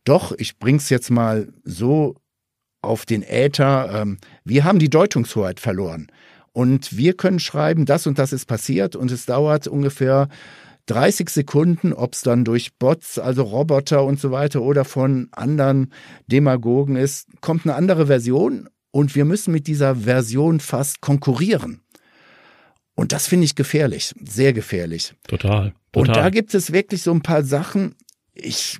doch, 0.03 0.33
ich 0.37 0.59
bring's 0.59 0.89
jetzt 0.89 1.09
mal 1.09 1.51
so 1.63 2.15
auf 2.81 3.05
den 3.05 3.23
Äther, 3.23 4.01
ähm, 4.01 4.17
wir 4.43 4.63
haben 4.63 4.79
die 4.79 4.89
Deutungshoheit 4.89 5.59
verloren. 5.59 6.07
Und 6.53 6.97
wir 6.97 7.13
können 7.13 7.39
schreiben, 7.39 7.85
das 7.85 8.07
und 8.07 8.17
das 8.17 8.33
ist 8.33 8.45
passiert 8.45 8.95
und 8.95 9.11
es 9.11 9.25
dauert 9.25 9.67
ungefähr 9.67 10.27
30 10.87 11.29
Sekunden, 11.29 11.93
ob 11.93 12.13
es 12.13 12.21
dann 12.21 12.45
durch 12.45 12.75
Bots, 12.77 13.19
also 13.19 13.43
Roboter 13.43 14.03
und 14.03 14.19
so 14.19 14.31
weiter 14.31 14.61
oder 14.61 14.85
von 14.85 15.27
anderen 15.31 15.93
Demagogen 16.27 16.95
ist, 16.95 17.27
kommt 17.41 17.65
eine 17.65 17.75
andere 17.75 18.07
Version 18.07 18.69
und 18.91 19.13
wir 19.13 19.25
müssen 19.25 19.51
mit 19.51 19.67
dieser 19.67 19.95
Version 19.97 20.59
fast 20.59 21.01
konkurrieren. 21.01 21.81
Und 22.97 23.11
das 23.11 23.27
finde 23.27 23.45
ich 23.45 23.53
gefährlich, 23.53 24.13
sehr 24.25 24.53
gefährlich. 24.53 25.13
Total, 25.27 25.71
total. 25.91 26.01
Und 26.01 26.15
da 26.15 26.29
gibt 26.31 26.55
es 26.55 26.73
wirklich 26.73 27.03
so 27.03 27.11
ein 27.11 27.21
paar 27.21 27.43
Sachen. 27.43 27.93
Ich 28.33 28.79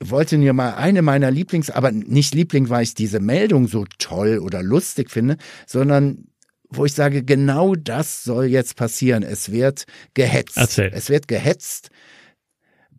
wollte 0.00 0.38
mir 0.38 0.52
mal 0.52 0.74
eine 0.74 1.02
meiner 1.02 1.32
Lieblings, 1.32 1.68
aber 1.68 1.90
nicht 1.90 2.36
Liebling, 2.36 2.68
weil 2.68 2.84
ich 2.84 2.94
diese 2.94 3.18
Meldung 3.18 3.66
so 3.66 3.84
toll 3.98 4.38
oder 4.38 4.62
lustig 4.62 5.10
finde, 5.10 5.38
sondern 5.66 6.28
wo 6.70 6.84
ich 6.84 6.92
sage, 6.92 7.24
genau 7.24 7.74
das 7.74 8.22
soll 8.22 8.44
jetzt 8.44 8.76
passieren. 8.76 9.24
Es 9.24 9.50
wird 9.50 9.86
gehetzt. 10.14 10.56
Erzähl. 10.56 10.92
Es 10.94 11.10
wird 11.10 11.26
gehetzt. 11.26 11.90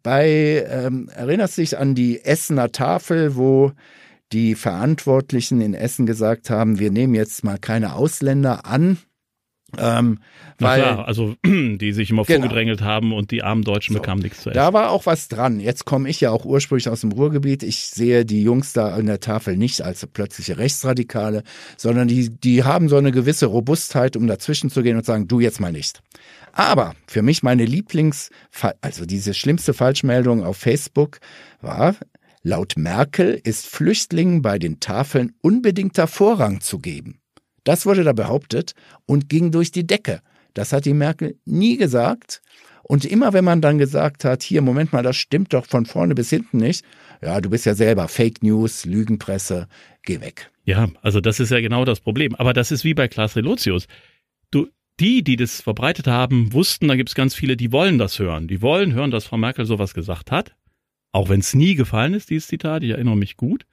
Bei, 0.04 0.66
ähm, 0.68 1.10
erinnerst 1.16 1.58
du 1.58 1.62
dich 1.62 1.78
an 1.78 1.96
die 1.96 2.26
Essener 2.26 2.74
Tafel, 2.74 3.38
wo 3.38 3.72
die 4.34 4.56
Verantwortlichen 4.56 5.62
in 5.62 5.74
Essen 5.74 6.06
gesagt 6.06 6.50
haben, 6.50 6.80
wir 6.80 6.92
nehmen 6.92 7.16
jetzt 7.16 7.46
mal 7.46 7.58
keine 7.58 7.94
Ausländer 7.94 8.66
an, 8.66 8.98
ähm, 9.78 10.20
weil, 10.60 10.82
klar, 10.82 11.08
also 11.08 11.36
die 11.46 11.94
sich 11.94 12.10
immer 12.10 12.24
genau. 12.24 12.42
vorgedrängelt 12.42 12.82
haben 12.82 13.14
und 13.14 13.32
die 13.32 13.44
armen 13.44 13.64
Deutschen 13.64 13.94
so, 13.94 14.00
bekamen 14.00 14.22
nichts 14.22 14.42
zu 14.42 14.50
essen. 14.50 14.56
Da 14.58 14.74
war 14.74 14.92
auch 14.92 15.06
was 15.06 15.28
dran. 15.28 15.60
Jetzt 15.60 15.86
komme 15.86 16.10
ich 16.10 16.22
ja 16.22 16.32
auch 16.32 16.46
ursprünglich 16.46 16.90
aus 16.90 17.02
dem 17.02 17.12
Ruhrgebiet. 17.12 17.64
Ich 17.64 17.88
sehe 17.88 18.26
die 18.26 18.44
Jungs 18.44 18.74
da 18.74 18.94
an 18.94 19.06
der 19.06 19.20
Tafel 19.20 19.58
nicht 19.58 19.82
als 19.82 20.06
plötzliche 20.08 20.58
Rechtsradikale, 20.58 21.44
sondern 21.78 22.08
die, 22.08 22.30
die 22.30 22.64
haben 22.64 22.90
so 22.90 22.98
eine 22.98 23.12
gewisse 23.12 23.46
Robustheit, 23.46 24.16
um 24.16 24.28
dazwischen 24.28 24.70
zu 24.70 24.84
gehen 24.84 24.98
und 24.98 25.06
sagen, 25.06 25.28
du 25.28 25.40
jetzt 25.40 25.60
mal 25.60 25.72
nicht. 25.72 26.02
Aber 26.52 26.96
für 27.08 27.22
mich 27.22 27.44
meine 27.44 27.66
Lieblings, 27.66 28.30
also 28.82 29.06
diese 29.06 29.34
schlimmste 29.34 29.74
Falschmeldung 29.74 30.44
auf 30.44 30.58
Facebook 30.58 31.20
war, 31.62 31.96
laut 32.44 32.74
Merkel 32.76 33.40
ist 33.44 33.68
Flüchtlingen 33.68 34.42
bei 34.42 34.60
den 34.60 34.80
Tafeln 34.80 35.34
unbedingter 35.42 36.08
Vorrang 36.08 36.62
zu 36.62 36.80
geben. 36.80 37.19
Das 37.70 37.86
wurde 37.86 38.04
da 38.04 38.14
behauptet 38.14 38.74
und 39.06 39.30
ging 39.30 39.52
durch 39.52 39.72
die 39.72 39.86
Decke. 39.86 40.24
Das 40.56 40.74
hat 40.74 40.86
die 40.86 40.96
Merkel 40.96 41.38
nie 41.46 41.78
gesagt. 41.78 42.42
Und 42.82 43.06
immer 43.06 43.32
wenn 43.34 43.46
man 43.46 43.62
dann 43.62 43.78
gesagt 43.78 44.26
hat, 44.26 44.42
hier, 44.42 44.64
Moment 44.64 44.92
mal, 44.92 45.04
das 45.04 45.18
stimmt 45.18 45.54
doch 45.54 45.68
von 45.68 45.86
vorne 45.86 46.16
bis 46.16 46.32
hinten 46.32 46.58
nicht. 46.58 46.84
Ja, 47.22 47.40
du 47.40 47.52
bist 47.52 47.68
ja 47.68 47.76
selber 47.76 48.08
Fake 48.08 48.42
News, 48.42 48.86
Lügenpresse, 48.86 49.68
geh 50.02 50.20
weg. 50.20 50.50
Ja, 50.64 50.90
also 51.04 51.22
das 51.22 51.40
ist 51.40 51.52
ja 51.52 51.60
genau 51.60 51.86
das 51.86 52.00
Problem. 52.00 52.34
Aber 52.34 52.54
das 52.54 52.72
ist 52.72 52.84
wie 52.84 52.96
bei 52.96 53.08
Klaas 53.08 53.36
Relotius. 53.36 53.86
Du, 54.50 54.70
die, 55.00 55.24
die 55.24 55.36
das 55.36 55.62
verbreitet 55.62 56.08
haben, 56.08 56.52
wussten, 56.52 56.88
da 56.88 56.96
gibt 56.96 57.10
es 57.10 57.16
ganz 57.16 57.36
viele, 57.36 57.56
die 57.56 57.72
wollen 57.72 58.00
das 58.00 58.18
hören. 58.18 58.48
Die 58.48 58.64
wollen 58.64 58.94
hören, 58.94 59.12
dass 59.12 59.28
Frau 59.28 59.38
Merkel 59.38 59.68
sowas 59.68 59.94
gesagt 59.94 60.32
hat. 60.32 60.56
Auch 61.12 61.30
wenn 61.30 61.42
es 61.42 61.54
nie 61.54 61.76
gefallen 61.76 62.16
ist, 62.16 62.32
dieses 62.32 62.48
Zitat, 62.48 62.82
ich 62.82 62.90
erinnere 62.90 63.16
mich 63.16 63.38
gut. 63.38 63.68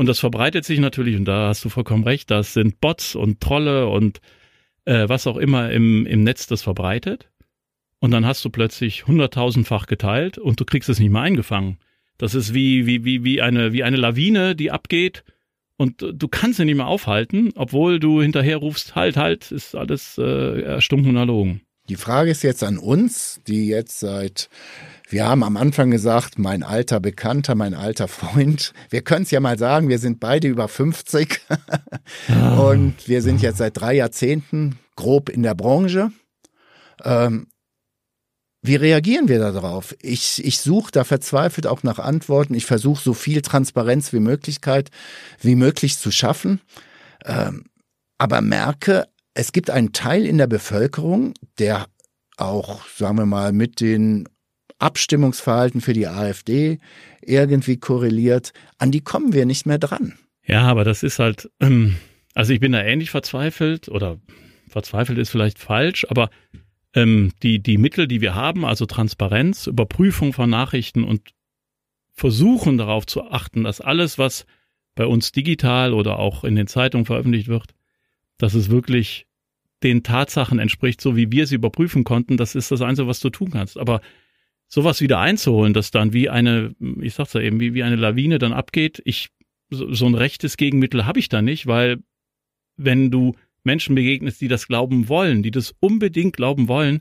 Und 0.00 0.06
das 0.06 0.18
verbreitet 0.18 0.64
sich 0.64 0.78
natürlich, 0.78 1.14
und 1.14 1.26
da 1.26 1.48
hast 1.48 1.62
du 1.62 1.68
vollkommen 1.68 2.04
recht, 2.04 2.30
das 2.30 2.54
sind 2.54 2.80
Bots 2.80 3.14
und 3.14 3.42
Trolle 3.42 3.86
und 3.86 4.22
äh, 4.86 5.06
was 5.10 5.26
auch 5.26 5.36
immer 5.36 5.70
im, 5.72 6.06
im 6.06 6.24
Netz 6.24 6.46
das 6.46 6.62
verbreitet. 6.62 7.28
Und 7.98 8.10
dann 8.10 8.24
hast 8.24 8.42
du 8.42 8.48
plötzlich 8.48 9.06
hunderttausendfach 9.06 9.86
geteilt 9.86 10.38
und 10.38 10.58
du 10.58 10.64
kriegst 10.64 10.88
es 10.88 11.00
nicht 11.00 11.10
mehr 11.10 11.20
eingefangen. 11.20 11.76
Das 12.16 12.34
ist 12.34 12.54
wie, 12.54 12.86
wie, 12.86 13.04
wie, 13.04 13.24
wie, 13.24 13.42
eine, 13.42 13.74
wie 13.74 13.82
eine 13.82 13.98
Lawine, 13.98 14.56
die 14.56 14.70
abgeht 14.70 15.22
und 15.76 16.00
du 16.00 16.28
kannst 16.28 16.56
sie 16.56 16.64
nicht 16.64 16.76
mehr 16.76 16.86
aufhalten, 16.86 17.52
obwohl 17.54 18.00
du 18.00 18.22
hinterher 18.22 18.56
rufst, 18.56 18.94
halt, 18.94 19.18
halt, 19.18 19.52
ist 19.52 19.74
alles 19.74 20.16
äh, 20.16 20.62
erstunken 20.62 21.10
und 21.10 21.16
erlogen. 21.16 21.60
Die 21.90 21.96
Frage 21.96 22.30
ist 22.30 22.44
jetzt 22.44 22.62
an 22.62 22.78
uns, 22.78 23.40
die 23.48 23.66
jetzt 23.66 23.98
seit 23.98 24.48
wir 25.08 25.26
haben 25.26 25.42
am 25.42 25.56
Anfang 25.56 25.90
gesagt, 25.90 26.38
mein 26.38 26.62
alter 26.62 27.00
Bekannter, 27.00 27.56
mein 27.56 27.74
alter 27.74 28.06
Freund. 28.06 28.72
Wir 28.90 29.02
können 29.02 29.24
es 29.24 29.32
ja 29.32 29.40
mal 29.40 29.58
sagen, 29.58 29.88
wir 29.88 29.98
sind 29.98 30.20
beide 30.20 30.46
über 30.46 30.68
50 30.68 31.40
ah. 32.28 32.60
und 32.60 33.08
wir 33.08 33.22
sind 33.22 33.42
jetzt 33.42 33.58
seit 33.58 33.76
drei 33.76 33.94
Jahrzehnten 33.94 34.78
grob 34.94 35.28
in 35.28 35.42
der 35.42 35.56
Branche. 35.56 36.12
Ähm, 37.02 37.48
wie 38.62 38.76
reagieren 38.76 39.26
wir 39.26 39.40
darauf? 39.40 39.96
Ich, 40.00 40.44
ich 40.44 40.60
suche 40.60 40.92
da 40.92 41.02
verzweifelt 41.02 41.66
auch 41.66 41.82
nach 41.82 41.98
Antworten. 41.98 42.54
Ich 42.54 42.66
versuche 42.66 43.02
so 43.02 43.14
viel 43.14 43.42
Transparenz 43.42 44.12
wie 44.12 44.20
Möglichkeit, 44.20 44.92
wie 45.40 45.56
möglich 45.56 45.98
zu 45.98 46.12
schaffen. 46.12 46.60
Ähm, 47.24 47.64
aber 48.16 48.42
merke, 48.42 49.08
es 49.40 49.52
gibt 49.52 49.70
einen 49.70 49.94
Teil 49.94 50.26
in 50.26 50.36
der 50.36 50.46
Bevölkerung, 50.46 51.32
der 51.58 51.86
auch, 52.36 52.86
sagen 52.88 53.16
wir 53.16 53.24
mal, 53.24 53.54
mit 53.54 53.80
den 53.80 54.28
Abstimmungsverhalten 54.78 55.80
für 55.80 55.94
die 55.94 56.08
AfD 56.08 56.78
irgendwie 57.22 57.78
korreliert, 57.78 58.52
an 58.76 58.90
die 58.90 59.00
kommen 59.00 59.32
wir 59.32 59.46
nicht 59.46 59.64
mehr 59.64 59.78
dran. 59.78 60.18
Ja, 60.44 60.64
aber 60.64 60.84
das 60.84 61.02
ist 61.02 61.18
halt, 61.18 61.50
ähm, 61.58 61.96
also 62.34 62.52
ich 62.52 62.60
bin 62.60 62.72
da 62.72 62.82
ähnlich 62.82 63.10
verzweifelt 63.10 63.88
oder 63.88 64.18
verzweifelt 64.68 65.18
ist 65.18 65.30
vielleicht 65.30 65.58
falsch, 65.58 66.06
aber 66.10 66.28
ähm, 66.94 67.32
die, 67.42 67.62
die 67.62 67.78
Mittel, 67.78 68.06
die 68.08 68.20
wir 68.20 68.34
haben, 68.34 68.66
also 68.66 68.84
Transparenz, 68.84 69.66
Überprüfung 69.66 70.34
von 70.34 70.50
Nachrichten 70.50 71.02
und 71.02 71.30
versuchen 72.12 72.76
darauf 72.76 73.06
zu 73.06 73.24
achten, 73.30 73.64
dass 73.64 73.80
alles, 73.80 74.18
was 74.18 74.44
bei 74.94 75.06
uns 75.06 75.32
digital 75.32 75.94
oder 75.94 76.18
auch 76.18 76.44
in 76.44 76.56
den 76.56 76.66
Zeitungen 76.66 77.06
veröffentlicht 77.06 77.48
wird, 77.48 77.72
dass 78.36 78.52
es 78.52 78.68
wirklich 78.68 79.26
den 79.82 80.02
Tatsachen 80.02 80.58
entspricht, 80.58 81.00
so 81.00 81.16
wie 81.16 81.32
wir 81.32 81.46
sie 81.46 81.54
überprüfen 81.54 82.04
konnten, 82.04 82.36
das 82.36 82.54
ist 82.54 82.70
das 82.70 82.82
Einzige, 82.82 83.08
was 83.08 83.20
du 83.20 83.30
tun 83.30 83.50
kannst. 83.50 83.78
Aber 83.78 84.00
sowas 84.68 85.00
wieder 85.00 85.18
einzuholen, 85.18 85.74
das 85.74 85.90
dann 85.90 86.12
wie 86.12 86.28
eine, 86.28 86.74
ich 87.00 87.14
sag's 87.14 87.32
ja 87.32 87.40
eben, 87.40 87.60
wie, 87.60 87.74
wie 87.74 87.82
eine 87.82 87.96
Lawine 87.96 88.38
dann 88.38 88.52
abgeht. 88.52 89.02
Ich, 89.04 89.30
so, 89.70 90.06
ein 90.06 90.14
rechtes 90.14 90.56
Gegenmittel 90.56 91.06
habe 91.06 91.18
ich 91.18 91.28
da 91.28 91.42
nicht, 91.42 91.66
weil 91.66 91.98
wenn 92.76 93.10
du 93.10 93.34
Menschen 93.62 93.94
begegnest, 93.94 94.40
die 94.40 94.48
das 94.48 94.66
glauben 94.66 95.08
wollen, 95.08 95.42
die 95.42 95.50
das 95.50 95.74
unbedingt 95.80 96.36
glauben 96.36 96.68
wollen, 96.68 97.00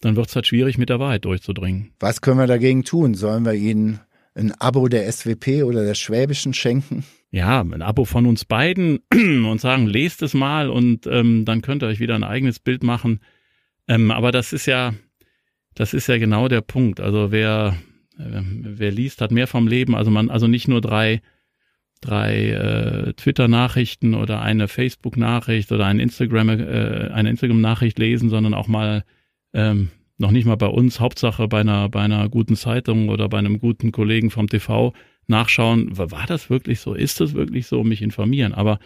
dann 0.00 0.16
wird 0.16 0.28
es 0.28 0.36
halt 0.36 0.46
schwierig, 0.46 0.76
mit 0.76 0.90
der 0.90 1.00
Wahrheit 1.00 1.24
durchzudringen. 1.24 1.92
Was 1.98 2.20
können 2.20 2.38
wir 2.38 2.46
dagegen 2.46 2.84
tun? 2.84 3.14
Sollen 3.14 3.44
wir 3.44 3.54
ihnen 3.54 4.00
ein 4.34 4.52
Abo 4.60 4.88
der 4.88 5.10
SWP 5.10 5.62
oder 5.62 5.84
der 5.84 5.94
Schwäbischen 5.94 6.54
schenken? 6.54 7.04
Ja, 7.30 7.60
ein 7.60 7.82
Abo 7.82 8.04
von 8.04 8.26
uns 8.26 8.44
beiden 8.44 9.00
und 9.12 9.60
sagen, 9.60 9.86
lest 9.86 10.22
es 10.22 10.34
mal 10.34 10.70
und 10.70 11.06
ähm, 11.06 11.44
dann 11.44 11.62
könnt 11.62 11.82
ihr 11.82 11.88
euch 11.88 12.00
wieder 12.00 12.14
ein 12.14 12.24
eigenes 12.24 12.58
Bild 12.58 12.82
machen. 12.82 13.20
Ähm, 13.88 14.10
aber 14.10 14.32
das 14.32 14.52
ist 14.52 14.66
ja, 14.66 14.94
das 15.74 15.94
ist 15.94 16.06
ja 16.06 16.18
genau 16.18 16.48
der 16.48 16.60
Punkt. 16.60 17.00
Also 17.00 17.32
wer, 17.32 17.76
äh, 18.18 18.40
wer 18.42 18.90
liest, 18.90 19.20
hat 19.20 19.30
mehr 19.30 19.46
vom 19.46 19.66
Leben. 19.66 19.94
Also 19.94 20.10
man, 20.10 20.30
also 20.30 20.46
nicht 20.46 20.68
nur 20.68 20.80
drei, 20.80 21.22
drei 22.00 22.50
äh, 22.50 23.12
Twitter-Nachrichten 23.14 24.14
oder 24.14 24.40
eine 24.40 24.68
Facebook-Nachricht 24.68 25.72
oder 25.72 25.86
ein 25.86 26.00
Instagram, 26.00 26.48
äh, 26.50 27.10
eine 27.12 27.30
Instagram-Nachricht 27.30 27.98
lesen, 27.98 28.30
sondern 28.30 28.54
auch 28.54 28.68
mal 28.68 29.04
ähm, 29.52 29.90
noch 30.18 30.30
nicht 30.30 30.44
mal 30.44 30.56
bei 30.56 30.66
uns, 30.66 31.00
Hauptsache 31.00 31.48
bei 31.48 31.60
einer, 31.60 31.88
bei 31.88 32.00
einer 32.00 32.28
guten 32.28 32.56
Zeitung 32.56 33.08
oder 33.08 33.28
bei 33.28 33.38
einem 33.38 33.58
guten 33.58 33.92
Kollegen 33.92 34.30
vom 34.30 34.48
TV 34.48 34.92
nachschauen, 35.26 35.96
war 35.96 36.26
das 36.26 36.50
wirklich 36.50 36.80
so, 36.80 36.94
ist 36.94 37.20
das 37.20 37.34
wirklich 37.34 37.66
so, 37.66 37.82
mich 37.82 38.02
informieren. 38.02 38.52
Aber 38.52 38.78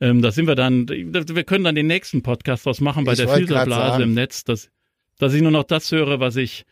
ähm, 0.00 0.22
da 0.22 0.30
sind 0.30 0.46
wir 0.46 0.54
dann, 0.54 0.88
wir 0.88 1.44
können 1.44 1.64
dann 1.64 1.74
den 1.74 1.86
nächsten 1.86 2.22
Podcast 2.22 2.66
draus 2.66 2.80
machen 2.80 3.04
bei 3.04 3.12
ich 3.12 3.18
der 3.18 3.28
Filterblase 3.28 4.02
im 4.02 4.14
Netz. 4.14 4.44
Das, 4.44 4.70
dass 5.18 5.34
ich 5.34 5.42
nur 5.42 5.50
noch 5.50 5.64
das 5.64 5.90
höre, 5.90 6.20
was 6.20 6.36
ich, 6.36 6.64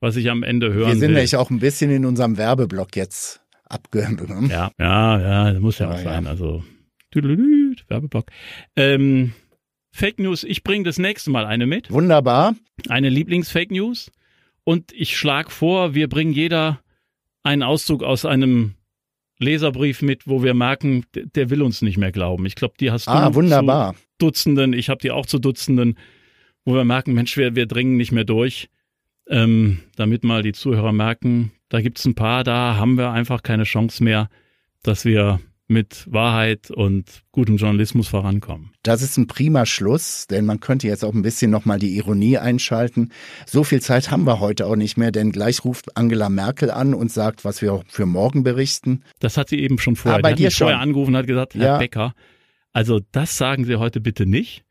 was 0.00 0.16
ich 0.16 0.30
am 0.30 0.42
Ende 0.42 0.72
hören 0.72 0.92
Wir 0.92 0.96
sind 0.96 1.12
nämlich 1.12 1.36
auch 1.36 1.50
ein 1.50 1.58
bisschen 1.58 1.90
in 1.90 2.04
unserem 2.04 2.36
Werbeblock 2.38 2.96
jetzt 2.96 3.40
abgenommen. 3.64 4.50
Ja, 4.50 4.70
ja, 4.78 5.20
ja, 5.20 5.52
das 5.52 5.60
muss 5.60 5.78
ja, 5.78 5.90
ja 5.90 5.94
auch 5.94 6.02
sein. 6.02 6.24
Ja. 6.24 6.30
Also 6.30 6.64
Werbeblock. 7.14 8.26
Ähm, 8.76 9.32
Fake 9.98 10.18
News, 10.18 10.44
ich 10.44 10.62
bringe 10.62 10.84
das 10.84 10.98
nächste 10.98 11.30
Mal 11.30 11.44
eine 11.44 11.66
mit. 11.66 11.90
Wunderbar. 11.90 12.54
Eine 12.88 13.08
Lieblings-Fake 13.08 13.70
News. 13.70 14.10
Und 14.64 14.92
ich 14.92 15.16
schlage 15.16 15.50
vor, 15.50 15.94
wir 15.94 16.08
bringen 16.08 16.32
jeder 16.32 16.80
einen 17.42 17.62
Auszug 17.62 18.02
aus 18.02 18.24
einem 18.24 18.74
Leserbrief 19.38 20.02
mit, 20.02 20.26
wo 20.26 20.42
wir 20.42 20.54
merken, 20.54 21.04
der 21.14 21.50
will 21.50 21.62
uns 21.62 21.82
nicht 21.82 21.96
mehr 21.96 22.12
glauben. 22.12 22.46
Ich 22.46 22.54
glaube, 22.54 22.74
die 22.78 22.90
hast 22.90 23.06
du 23.06 23.12
ah, 23.12 23.34
wunderbar. 23.34 23.94
zu 23.94 24.00
Dutzenden, 24.18 24.72
ich 24.72 24.88
habe 24.88 25.00
die 25.00 25.10
auch 25.10 25.26
zu 25.26 25.38
Dutzenden 25.38 25.96
wo 26.68 26.74
wir 26.74 26.84
merken, 26.84 27.14
Mensch, 27.14 27.34
wir, 27.38 27.56
wir 27.56 27.64
dringen 27.64 27.96
nicht 27.96 28.12
mehr 28.12 28.24
durch, 28.24 28.68
ähm, 29.26 29.80
damit 29.96 30.22
mal 30.22 30.42
die 30.42 30.52
Zuhörer 30.52 30.92
merken, 30.92 31.50
da 31.70 31.80
gibt 31.80 31.98
es 31.98 32.04
ein 32.04 32.14
paar, 32.14 32.44
da 32.44 32.76
haben 32.76 32.98
wir 32.98 33.10
einfach 33.10 33.42
keine 33.42 33.64
Chance 33.64 34.04
mehr, 34.04 34.28
dass 34.82 35.06
wir 35.06 35.40
mit 35.68 36.06
Wahrheit 36.10 36.70
und 36.70 37.22
gutem 37.30 37.56
Journalismus 37.56 38.08
vorankommen. 38.08 38.72
Das 38.82 39.02
ist 39.02 39.16
ein 39.18 39.26
prima 39.26 39.66
Schluss, 39.66 40.26
denn 40.26 40.46
man 40.46 40.60
könnte 40.60 40.86
jetzt 40.86 41.04
auch 41.04 41.14
ein 41.14 41.22
bisschen 41.22 41.50
nochmal 41.50 41.78
die 41.78 41.96
Ironie 41.96 42.38
einschalten. 42.38 43.10
So 43.46 43.64
viel 43.64 43.80
Zeit 43.80 44.10
haben 44.10 44.26
wir 44.26 44.40
heute 44.40 44.66
auch 44.66 44.76
nicht 44.76 44.96
mehr, 44.96 45.12
denn 45.12 45.30
gleich 45.30 45.64
ruft 45.64 45.96
Angela 45.96 46.30
Merkel 46.30 46.70
an 46.70 46.94
und 46.94 47.12
sagt, 47.12 47.44
was 47.44 47.60
wir 47.62 47.82
für 47.86 48.06
morgen 48.06 48.42
berichten. 48.42 49.04
Das 49.20 49.36
hat 49.36 49.50
sie 49.50 49.60
eben 49.60 49.78
schon 49.78 49.96
vorher. 49.96 50.18
Ah, 50.18 50.22
bei 50.22 50.32
dir 50.32 50.50
schon. 50.50 50.66
vorher 50.66 50.80
angerufen 50.80 51.10
und 51.14 51.18
hat 51.18 51.26
gesagt, 51.26 51.54
Herr 51.54 51.64
ja. 51.64 51.78
Becker, 51.78 52.14
also 52.72 53.00
das 53.12 53.36
sagen 53.36 53.64
Sie 53.64 53.76
heute 53.76 54.00
bitte 54.00 54.24
nicht. 54.26 54.64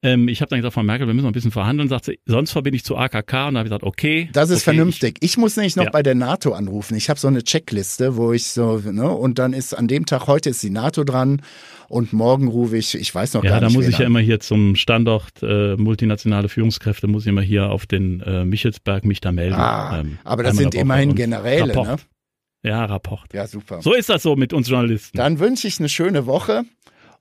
Ähm, 0.00 0.28
ich 0.28 0.40
habe 0.40 0.50
dann 0.50 0.60
gesagt, 0.60 0.74
Frau 0.74 0.82
Merkel, 0.84 1.08
wir 1.08 1.14
müssen 1.14 1.24
noch 1.24 1.30
ein 1.30 1.34
bisschen 1.34 1.50
verhandeln. 1.50 1.88
Sagt 1.88 2.04
sie, 2.04 2.20
sonst 2.24 2.52
verbinde 2.52 2.76
ich 2.76 2.84
zu 2.84 2.96
AKK. 2.96 3.48
Und 3.48 3.54
da 3.54 3.58
habe 3.58 3.58
ich 3.58 3.64
gesagt, 3.64 3.82
okay. 3.82 4.28
Das 4.32 4.50
ist 4.50 4.58
okay, 4.58 4.76
vernünftig. 4.76 5.18
Ich, 5.20 5.30
ich, 5.30 5.38
muss 5.38 5.56
nämlich 5.56 5.74
noch 5.74 5.84
ja. 5.84 5.90
bei 5.90 6.02
der 6.02 6.14
NATO 6.14 6.52
anrufen. 6.52 6.96
Ich 6.96 7.10
habe 7.10 7.18
so 7.18 7.26
eine 7.26 7.42
Checkliste, 7.42 8.16
wo 8.16 8.32
ich 8.32 8.46
so, 8.46 8.78
ne, 8.78 9.10
und 9.10 9.38
dann 9.38 9.52
ist 9.52 9.74
an 9.74 9.88
dem 9.88 10.06
Tag, 10.06 10.28
heute 10.28 10.50
ist 10.50 10.62
die 10.62 10.70
NATO 10.70 11.02
dran 11.02 11.42
und 11.88 12.12
morgen 12.12 12.46
rufe 12.48 12.76
ich, 12.76 12.94
ich 12.94 13.12
weiß 13.12 13.34
noch 13.34 13.42
ja, 13.42 13.50
gar 13.50 13.60
nicht. 13.60 13.70
Ja, 13.70 13.74
da 13.74 13.78
muss 13.78 13.88
ich 13.88 13.96
an. 13.96 14.02
ja 14.02 14.06
immer 14.06 14.20
hier 14.20 14.38
zum 14.38 14.76
Standort 14.76 15.42
äh, 15.42 15.76
multinationale 15.76 16.48
Führungskräfte, 16.48 17.08
muss 17.08 17.24
ich 17.24 17.28
immer 17.28 17.42
hier 17.42 17.70
auf 17.70 17.86
den 17.86 18.20
äh, 18.20 18.44
Michelsberg 18.44 19.04
mich 19.04 19.20
da 19.20 19.32
melden. 19.32 19.54
Ah, 19.54 20.00
ähm, 20.00 20.18
aber 20.22 20.44
das 20.44 20.56
sind 20.56 20.74
immerhin 20.74 21.16
Generäle, 21.16 21.74
Rapport. 21.74 21.86
ne? 21.86 21.96
Ja, 22.64 22.84
Rapport. 22.84 23.32
Ja, 23.32 23.46
super. 23.46 23.82
So 23.82 23.94
ist 23.94 24.08
das 24.08 24.22
so 24.22 24.34
mit 24.34 24.52
uns 24.52 24.68
Journalisten. 24.68 25.16
Dann 25.16 25.38
wünsche 25.38 25.68
ich 25.68 25.78
eine 25.78 25.88
schöne 25.88 26.26
Woche. 26.26 26.64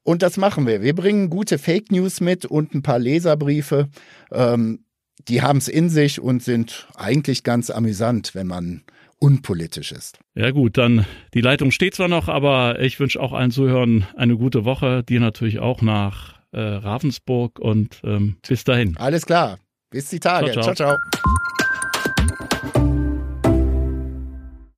Und 0.08 0.22
das 0.22 0.38
machen 0.38 0.66
wir. 0.66 0.82
Wir 0.82 0.96
bringen 0.96 1.30
gute 1.30 1.58
Fake 1.58 1.92
News 1.92 2.22
mit 2.22 2.46
und 2.46 2.74
ein 2.74 2.82
paar 2.82 2.98
Leserbriefe. 2.98 3.90
Ähm, 4.32 4.86
die 5.28 5.42
haben 5.42 5.58
es 5.58 5.68
in 5.68 5.90
sich 5.90 6.22
und 6.22 6.42
sind 6.42 6.88
eigentlich 6.96 7.44
ganz 7.44 7.70
amüsant, 7.70 8.34
wenn 8.34 8.48
man 8.48 8.84
unpolitisch 9.20 9.92
ist. 9.92 10.18
Ja 10.34 10.52
gut, 10.52 10.78
dann 10.78 11.06
die 11.34 11.42
Leitung 11.42 11.72
steht 11.72 11.94
zwar 11.94 12.08
noch, 12.08 12.30
aber 12.30 12.80
ich 12.80 13.02
wünsche 13.02 13.20
auch 13.20 13.34
allen 13.34 13.52
Zuhörern 13.52 14.08
eine 14.16 14.38
gute 14.38 14.64
Woche, 14.64 15.04
dir 15.04 15.20
natürlich 15.20 15.60
auch 15.60 15.82
nach 15.82 16.40
äh, 16.54 16.62
Ravensburg 16.62 17.60
und 17.60 18.00
ähm, 18.06 18.38
bis 18.48 18.64
dahin. 18.64 18.96
Alles 18.96 19.26
klar. 19.26 19.60
Bis 19.90 20.08
die 20.08 20.22
Tage. 20.22 20.54
ciao. 20.54 20.64
ciao. 20.64 20.76
ciao. 20.76 20.98